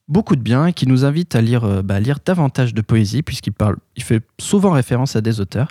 beaucoup 0.08 0.34
de 0.34 0.40
bien 0.40 0.66
et 0.66 0.72
qui 0.72 0.88
nous 0.88 1.04
invite 1.04 1.36
à 1.36 1.40
lire, 1.40 1.84
bah, 1.84 2.00
lire 2.00 2.18
davantage 2.24 2.74
de 2.74 2.80
poésie, 2.80 3.22
puisqu'il 3.22 3.52
parle, 3.52 3.76
il 3.94 4.02
fait 4.02 4.22
souvent 4.40 4.72
référence 4.72 5.14
à 5.14 5.20
des 5.20 5.40
auteurs. 5.40 5.68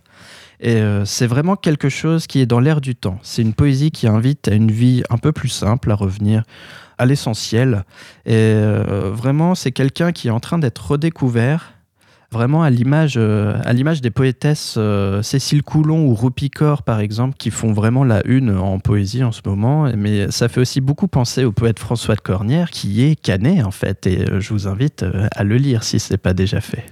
Et 0.63 0.77
euh, 0.77 1.03
c'est 1.03 1.27
vraiment 1.27 1.57
quelque 1.57 1.89
chose 1.89 2.25
qui 2.25 2.39
est 2.39 2.45
dans 2.45 2.61
l'air 2.61 2.79
du 2.79 2.95
temps. 2.95 3.19
C'est 3.21 3.41
une 3.41 3.53
poésie 3.53 3.91
qui 3.91 4.07
invite 4.07 4.47
à 4.47 4.53
une 4.53 4.71
vie 4.71 5.03
un 5.09 5.17
peu 5.17 5.33
plus 5.33 5.49
simple, 5.49 5.91
à 5.91 5.95
revenir 5.95 6.43
à 6.97 7.05
l'essentiel. 7.05 7.83
Et 8.25 8.31
euh, 8.33 9.11
vraiment, 9.13 9.55
c'est 9.55 9.73
quelqu'un 9.73 10.13
qui 10.13 10.29
est 10.29 10.31
en 10.31 10.39
train 10.39 10.57
d'être 10.57 10.91
redécouvert, 10.91 11.73
vraiment 12.33 12.63
à 12.63 12.69
l'image, 12.69 13.13
euh, 13.15 13.57
à 13.63 13.71
l'image 13.71 14.01
des 14.01 14.09
poétesses 14.11 14.75
euh, 14.77 15.21
Cécile 15.21 15.63
Coulon 15.63 16.05
ou 16.05 16.15
Rupi 16.15 16.49
Kaur, 16.49 16.83
par 16.83 16.99
exemple, 16.99 17.35
qui 17.37 17.51
font 17.51 17.71
vraiment 17.71 18.03
la 18.03 18.25
une 18.27 18.57
en 18.57 18.79
poésie 18.79 19.23
en 19.23 19.31
ce 19.31 19.41
moment. 19.45 19.89
Mais 19.95 20.29
ça 20.31 20.49
fait 20.49 20.59
aussi 20.59 20.81
beaucoup 20.81 21.07
penser 21.07 21.45
au 21.45 21.53
poète 21.53 21.79
François 21.79 22.15
de 22.15 22.21
Cornière, 22.21 22.71
qui 22.71 23.03
est 23.03 23.15
canet, 23.15 23.63
en 23.63 23.71
fait. 23.71 24.05
Et 24.07 24.29
euh, 24.29 24.41
je 24.41 24.53
vous 24.53 24.67
invite 24.67 25.05
à 25.31 25.43
le 25.45 25.55
lire 25.55 25.83
si 25.83 25.99
ce 25.99 26.11
n'est 26.11 26.17
pas 26.17 26.33
déjà 26.33 26.59
fait. 26.59 26.85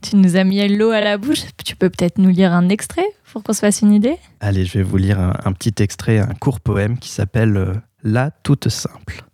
Tu 0.00 0.16
nous 0.16 0.36
as 0.36 0.44
mis 0.44 0.66
l'eau 0.68 0.90
à 0.90 1.00
la 1.00 1.18
bouche. 1.18 1.42
Tu 1.64 1.76
peux 1.76 1.90
peut-être 1.90 2.18
nous 2.18 2.30
lire 2.30 2.52
un 2.52 2.68
extrait 2.68 3.06
pour 3.32 3.42
qu'on 3.42 3.52
se 3.52 3.60
fasse 3.60 3.82
une 3.82 3.92
idée? 3.92 4.16
Allez, 4.40 4.64
je 4.64 4.78
vais 4.78 4.84
vous 4.84 4.96
lire 4.96 5.18
un, 5.18 5.34
un 5.44 5.52
petit 5.52 5.82
extrait, 5.82 6.20
un 6.20 6.34
court 6.34 6.60
poème 6.60 6.98
qui 6.98 7.10
s'appelle 7.10 7.82
La 8.04 8.30
toute 8.30 8.68
simple. 8.68 9.24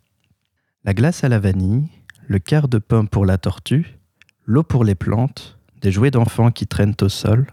La 0.83 0.95
glace 0.95 1.23
à 1.23 1.29
la 1.29 1.37
vanille, 1.37 1.83
le 2.27 2.39
quart 2.39 2.67
de 2.67 2.79
pomme 2.79 3.07
pour 3.07 3.25
la 3.25 3.37
tortue, 3.37 4.00
l'eau 4.45 4.63
pour 4.63 4.83
les 4.83 4.95
plantes, 4.95 5.57
des 5.81 5.91
jouets 5.91 6.11
d'enfants 6.11 6.51
qui 6.51 6.67
traînent 6.67 6.95
au 7.01 7.09
sol, 7.09 7.47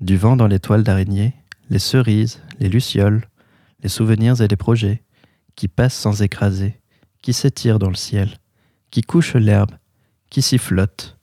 du 0.00 0.16
vent 0.16 0.36
dans 0.36 0.46
les 0.46 0.58
toiles 0.58 0.82
d'araignée, 0.82 1.34
les 1.70 1.78
cerises, 1.78 2.42
les 2.58 2.68
lucioles, 2.68 3.26
les 3.82 3.88
souvenirs 3.88 4.40
et 4.40 4.48
les 4.48 4.56
projets, 4.56 5.02
qui 5.56 5.68
passent 5.68 5.94
sans 5.94 6.22
écraser, 6.22 6.80
qui 7.22 7.32
s'étirent 7.32 7.78
dans 7.78 7.88
le 7.88 7.94
ciel, 7.94 8.36
qui 8.90 9.02
couchent 9.02 9.34
l'herbe, 9.36 9.72
qui 10.30 10.42
s'y 10.42 10.58
flottent, 10.58 11.16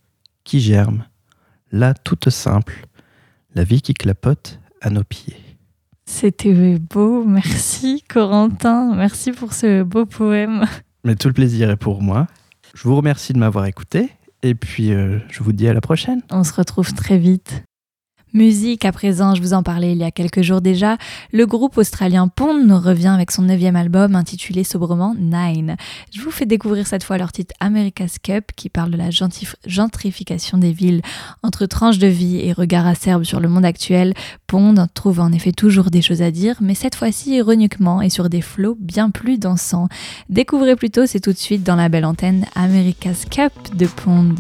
qui 0.44 0.60
germent, 0.60 1.06
là 1.72 1.94
toute 1.94 2.30
simple, 2.30 2.86
la 3.56 3.64
vie 3.64 3.82
qui 3.82 3.94
clapote 3.94 4.60
à 4.82 4.90
nos 4.90 5.04
pieds. 5.04 5.38
C'était 6.06 6.80
beau. 6.80 7.24
Merci, 7.24 8.04
Corentin. 8.08 8.96
Merci 8.96 9.32
pour 9.32 9.54
ce 9.54 9.84
beau 9.84 10.06
poème. 10.06 10.66
Mais 11.04 11.16
tout 11.16 11.28
le 11.28 11.34
plaisir 11.34 11.70
est 11.70 11.78
pour 11.78 12.02
moi. 12.02 12.28
Je 12.74 12.84
vous 12.84 12.96
remercie 12.96 13.34
de 13.34 13.38
m'avoir 13.38 13.66
écouté 13.66 14.10
et 14.44 14.56
puis 14.56 14.94
euh, 14.94 15.20
je 15.30 15.44
vous 15.44 15.54
dis 15.54 15.68
à 15.68 15.74
la 15.74 15.82
prochaine. 15.82 16.22
On 16.32 16.44
se 16.44 16.54
retrouve 16.54 16.94
très 16.94 17.18
vite. 17.18 17.64
Musique 18.34 18.86
à 18.86 18.92
présent, 18.92 19.34
je 19.34 19.42
vous 19.42 19.54
en 19.54 19.64
parlais 19.64 19.94
il 19.94 19.98
y 19.98 20.04
a 20.04 20.12
quelques 20.12 20.44
jours 20.44 20.62
déjà. 20.62 20.98
Le 21.34 21.48
groupe 21.48 21.80
australien 21.80 22.28
Pond 22.28 22.80
revient 22.80 23.08
avec 23.08 23.32
son 23.32 23.42
neuvième 23.42 23.76
album 23.76 24.16
intitulé 24.16 24.64
sobrement 24.64 25.16
Nine. 25.18 25.78
Je 26.14 26.22
vous 26.22 26.30
fais 26.30 26.46
découvrir 26.46 26.86
cette 26.86 27.04
fois 27.04 27.18
leur 27.18 27.32
titre 27.32 27.56
America's 27.60 28.20
Cup 28.20 28.52
qui 28.56 28.70
parle 28.70 28.92
de 28.92 28.98
la 28.98 29.10
gentrification 29.66 30.60
des 30.60 30.72
villes. 30.72 31.02
Entre 31.42 31.66
tranches 31.66 31.98
de 31.98 32.06
vie 32.06 32.38
et 32.38 32.54
regards 32.54 32.86
acerbes 32.86 33.24
sur 33.24 33.40
le 33.40 33.50
monde 33.50 33.66
actuel, 33.66 34.14
Pond 34.46 34.76
trouve 34.94 35.22
en 35.22 35.32
effet 35.32 35.52
toujours 35.52 35.90
des 35.90 36.04
choses 36.04 36.22
à 36.22 36.30
dire, 36.30 36.58
mais 36.62 36.76
cette 36.76 36.96
fois-ci 36.96 37.36
ironiquement 37.38 38.00
et 38.00 38.10
sur 38.10 38.30
des 38.30 38.42
flots 38.42 38.78
bien 38.80 39.10
plus 39.10 39.40
dansants. 39.40 39.88
Découvrez 40.30 40.76
plutôt, 40.76 41.08
c'est 41.08 41.20
tout 41.20 41.34
de 41.34 41.38
suite 41.38 41.64
dans 41.64 41.76
la 41.76 41.90
belle 41.90 42.06
antenne 42.06 42.46
America's 42.54 43.26
Cup 43.26 43.54
de 43.76 43.88
Pond. 43.88 44.36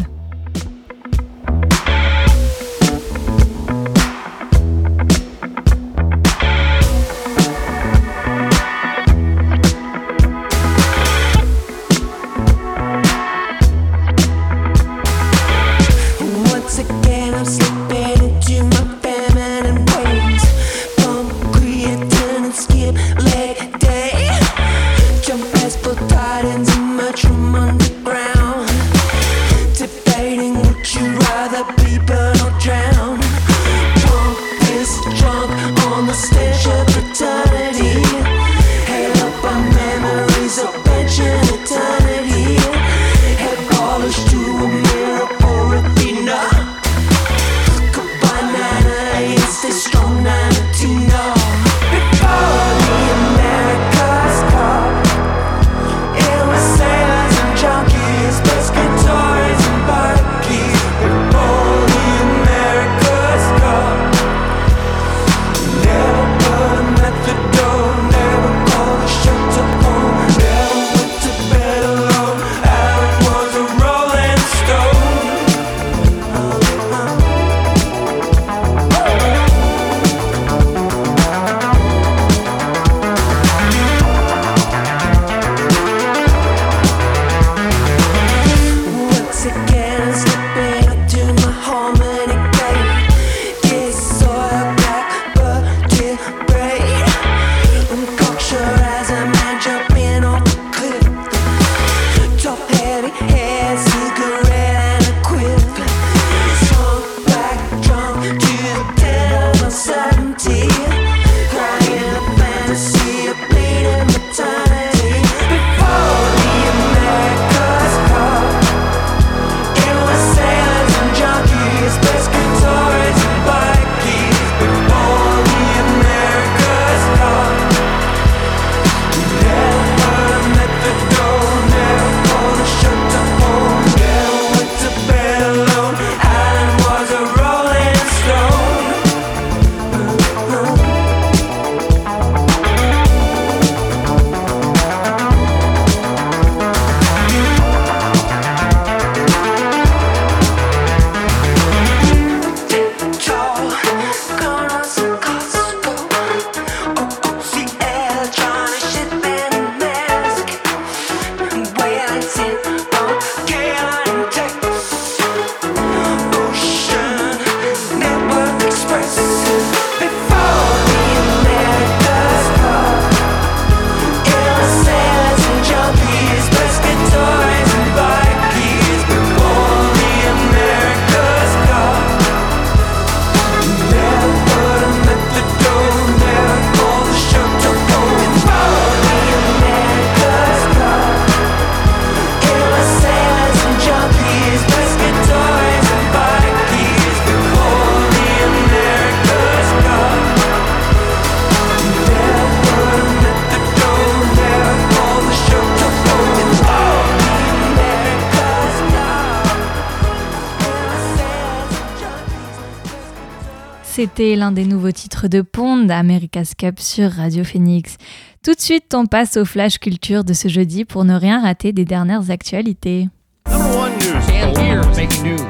C'était 214.01 214.37
l'un 214.37 214.53
des 214.53 214.63
nouveaux 214.63 214.93
titres 214.93 215.27
de 215.27 215.41
Pond, 215.41 215.89
America's 215.89 216.55
Cup 216.55 216.79
sur 216.79 217.11
Radio 217.11 217.43
Phoenix. 217.43 217.97
Tout 218.41 218.53
de 218.53 218.61
suite, 218.61 218.95
on 218.95 219.05
passe 219.05 219.35
au 219.35 219.43
flash 219.43 219.77
culture 219.77 220.23
de 220.23 220.31
ce 220.31 220.47
jeudi 220.47 220.85
pour 220.85 221.03
ne 221.03 221.15
rien 221.15 221.41
rater 221.41 221.73
des 221.73 221.83
dernières 221.83 222.31
actualités. 222.31 223.09
Number 223.49 223.77
one 223.77 223.91
news. 223.97 224.15
And 224.29 224.57
here's 224.57 224.87
making 224.95 225.23
news. 225.23 225.43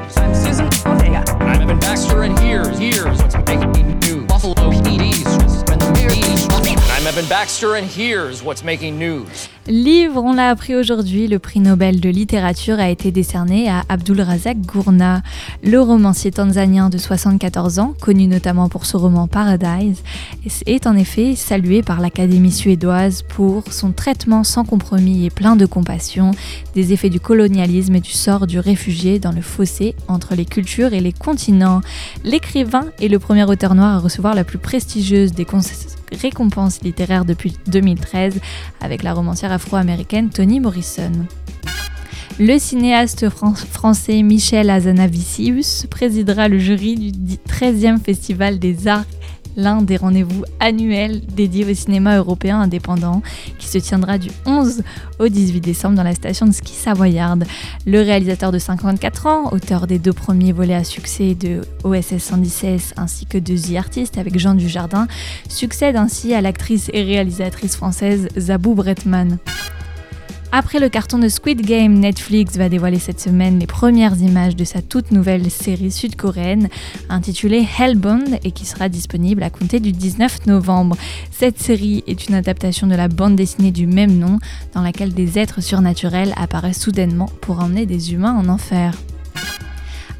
I'm 7.00 7.06
Evan 7.06 7.28
Baxter, 7.28 7.76
and 7.76 7.86
here's 7.86 8.42
what's 8.42 8.64
making 8.64 8.98
news. 8.98 9.49
Livre, 9.70 10.20
on 10.24 10.32
l'a 10.32 10.48
appris 10.48 10.74
aujourd'hui, 10.74 11.28
le 11.28 11.38
prix 11.38 11.60
Nobel 11.60 12.00
de 12.00 12.08
littérature 12.08 12.80
a 12.80 12.90
été 12.90 13.12
décerné 13.12 13.68
à 13.68 13.84
Abdul 13.88 14.20
Razak 14.20 14.60
Gurna. 14.60 15.22
Le 15.62 15.80
romancier 15.80 16.32
tanzanien 16.32 16.90
de 16.90 16.98
74 16.98 17.78
ans, 17.78 17.94
connu 18.00 18.26
notamment 18.26 18.68
pour 18.68 18.84
ce 18.84 18.96
roman 18.96 19.28
Paradise, 19.28 20.02
est 20.66 20.88
en 20.88 20.96
effet 20.96 21.36
salué 21.36 21.82
par 21.82 22.00
l'Académie 22.00 22.50
suédoise 22.50 23.22
pour 23.22 23.72
son 23.72 23.92
traitement 23.92 24.42
sans 24.42 24.64
compromis 24.64 25.24
et 25.24 25.30
plein 25.30 25.54
de 25.54 25.66
compassion 25.66 26.32
des 26.74 26.92
effets 26.92 27.08
du 27.08 27.20
colonialisme 27.20 27.94
et 27.94 28.00
du 28.00 28.10
sort 28.10 28.48
du 28.48 28.58
réfugié 28.58 29.20
dans 29.20 29.30
le 29.30 29.40
fossé 29.40 29.94
entre 30.08 30.34
les 30.34 30.46
cultures 30.46 30.94
et 30.94 31.00
les 31.00 31.12
continents. 31.12 31.80
L'écrivain 32.24 32.86
est 33.00 33.06
le 33.06 33.20
premier 33.20 33.44
auteur 33.44 33.76
noir 33.76 33.94
à 33.94 33.98
recevoir 34.00 34.34
la 34.34 34.42
plus 34.42 34.58
prestigieuse 34.58 35.30
des 35.30 35.44
récompenses 36.12 36.80
littéraires 36.82 37.24
depuis 37.24 37.56
2013 37.66 38.40
avec 38.80 39.02
la 39.02 39.12
romancière 39.12 39.52
afro-américaine 39.52 40.30
Toni 40.30 40.60
Morrison. 40.60 41.12
Le 42.38 42.58
cinéaste 42.58 43.28
français 43.28 44.22
Michel 44.22 44.70
Azanavicius 44.70 45.86
présidera 45.90 46.48
le 46.48 46.58
jury 46.58 47.12
du 47.12 47.34
13e 47.34 48.00
Festival 48.02 48.58
des 48.58 48.88
Arts 48.88 49.04
l'un 49.56 49.82
des 49.82 49.96
rendez-vous 49.96 50.44
annuels 50.58 51.20
dédiés 51.26 51.70
au 51.70 51.74
cinéma 51.74 52.16
européen 52.16 52.60
indépendant 52.60 53.22
qui 53.58 53.66
se 53.66 53.78
tiendra 53.78 54.18
du 54.18 54.30
11 54.46 54.82
au 55.18 55.28
18 55.28 55.60
décembre 55.60 55.96
dans 55.96 56.02
la 56.02 56.14
station 56.14 56.46
de 56.46 56.52
ski 56.52 56.72
savoyarde. 56.72 57.44
Le 57.86 58.00
réalisateur 58.00 58.52
de 58.52 58.58
54 58.58 59.26
ans, 59.26 59.52
auteur 59.52 59.86
des 59.86 59.98
deux 59.98 60.12
premiers 60.12 60.52
volets 60.52 60.74
à 60.74 60.84
succès 60.84 61.34
de 61.34 61.62
OSS 61.84 62.18
116 62.18 62.94
ainsi 62.96 63.26
que 63.26 63.38
de 63.38 63.56
The 63.56 63.76
Artist 63.76 64.18
avec 64.18 64.38
Jean 64.38 64.54
Dujardin, 64.54 65.06
succède 65.48 65.96
ainsi 65.96 66.34
à 66.34 66.40
l'actrice 66.40 66.90
et 66.92 67.02
réalisatrice 67.02 67.76
française 67.76 68.28
Zabou 68.38 68.74
Bretman. 68.74 69.38
Après 70.52 70.80
le 70.80 70.88
carton 70.88 71.18
de 71.18 71.28
Squid 71.28 71.62
Game, 71.62 71.94
Netflix 71.94 72.56
va 72.56 72.68
dévoiler 72.68 72.98
cette 72.98 73.20
semaine 73.20 73.60
les 73.60 73.68
premières 73.68 74.18
images 74.18 74.56
de 74.56 74.64
sa 74.64 74.82
toute 74.82 75.12
nouvelle 75.12 75.48
série 75.48 75.92
sud-coréenne 75.92 76.68
intitulée 77.08 77.64
Hellbound 77.78 78.40
et 78.42 78.50
qui 78.50 78.66
sera 78.66 78.88
disponible 78.88 79.44
à 79.44 79.50
compter 79.50 79.78
du 79.78 79.92
19 79.92 80.46
novembre. 80.46 80.96
Cette 81.30 81.60
série 81.60 82.02
est 82.08 82.26
une 82.26 82.34
adaptation 82.34 82.88
de 82.88 82.96
la 82.96 83.06
bande 83.06 83.36
dessinée 83.36 83.70
du 83.70 83.86
même 83.86 84.18
nom 84.18 84.40
dans 84.74 84.82
laquelle 84.82 85.14
des 85.14 85.38
êtres 85.38 85.62
surnaturels 85.62 86.34
apparaissent 86.36 86.80
soudainement 86.80 87.30
pour 87.40 87.60
emmener 87.60 87.86
des 87.86 88.12
humains 88.12 88.34
en 88.34 88.48
enfer. 88.48 88.94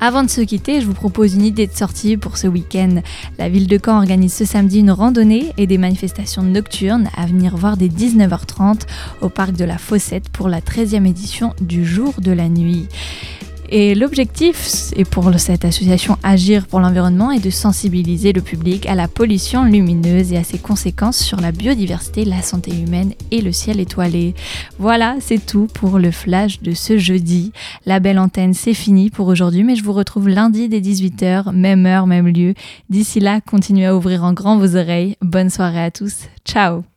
Avant 0.03 0.23
de 0.23 0.31
se 0.31 0.41
quitter, 0.41 0.81
je 0.81 0.87
vous 0.87 0.95
propose 0.95 1.35
une 1.35 1.45
idée 1.45 1.67
de 1.67 1.73
sortie 1.73 2.17
pour 2.17 2.39
ce 2.39 2.47
week-end. 2.47 3.03
La 3.39 3.51
ville 3.51 3.67
de 3.67 3.79
Caen 3.83 3.99
organise 3.99 4.33
ce 4.33 4.47
samedi 4.47 4.79
une 4.79 4.91
randonnée 4.91 5.53
et 5.59 5.67
des 5.67 5.77
manifestations 5.77 6.43
nocturnes 6.43 7.11
à 7.15 7.27
venir 7.27 7.55
voir 7.55 7.77
dès 7.77 7.89
19h30 7.89 8.87
au 9.21 9.29
parc 9.29 9.53
de 9.53 9.65
la 9.65 9.77
Fossette 9.77 10.31
pour 10.31 10.49
la 10.49 10.63
13e 10.63 11.07
édition 11.07 11.53
du 11.61 11.85
Jour 11.85 12.15
de 12.19 12.33
la 12.33 12.49
Nuit. 12.49 12.89
Et 13.73 13.95
l'objectif, 13.95 14.93
et 14.97 15.05
pour 15.05 15.33
cette 15.39 15.65
association 15.65 16.19
Agir 16.25 16.67
pour 16.67 16.81
l'environnement, 16.81 17.31
est 17.31 17.45
de 17.45 17.51
sensibiliser 17.51 18.33
le 18.33 18.41
public 18.41 18.87
à 18.87 18.97
la 18.97 19.07
pollution 19.07 19.63
lumineuse 19.63 20.33
et 20.33 20.37
à 20.37 20.43
ses 20.43 20.59
conséquences 20.59 21.19
sur 21.19 21.41
la 21.41 21.53
biodiversité, 21.53 22.25
la 22.25 22.43
santé 22.43 22.73
humaine 22.73 23.15
et 23.31 23.41
le 23.41 23.53
ciel 23.53 23.79
étoilé. 23.79 24.35
Voilà, 24.81 25.17
c'est 25.21 25.45
tout 25.45 25.69
pour 25.73 26.01
le 26.01 26.11
flash 26.11 26.61
de 26.63 26.73
ce 26.73 26.99
jeudi. 26.99 27.53
La 27.87 28.01
belle 28.01 28.19
antenne, 28.19 28.55
c'est 28.55 28.75
fini 28.75 29.09
pour 29.09 29.29
aujourd'hui, 29.29 29.63
mais 29.63 29.77
je 29.77 29.85
vous 29.85 29.93
retrouve 29.93 30.29
lundi 30.29 30.69
dès 30.69 30.81
18h, 30.81 31.53
même 31.53 31.87
heure, 31.87 32.09
même 32.09 32.27
lieu. 32.27 32.55
D'ici 32.89 33.21
là, 33.21 33.41
continuez 33.41 33.87
à 33.87 33.97
ouvrir 33.97 34.25
en 34.25 34.33
grand 34.33 34.59
vos 34.59 34.75
oreilles. 34.77 35.17
Bonne 35.23 35.49
soirée 35.49 35.85
à 35.85 35.91
tous. 35.93 36.25
Ciao 36.45 36.83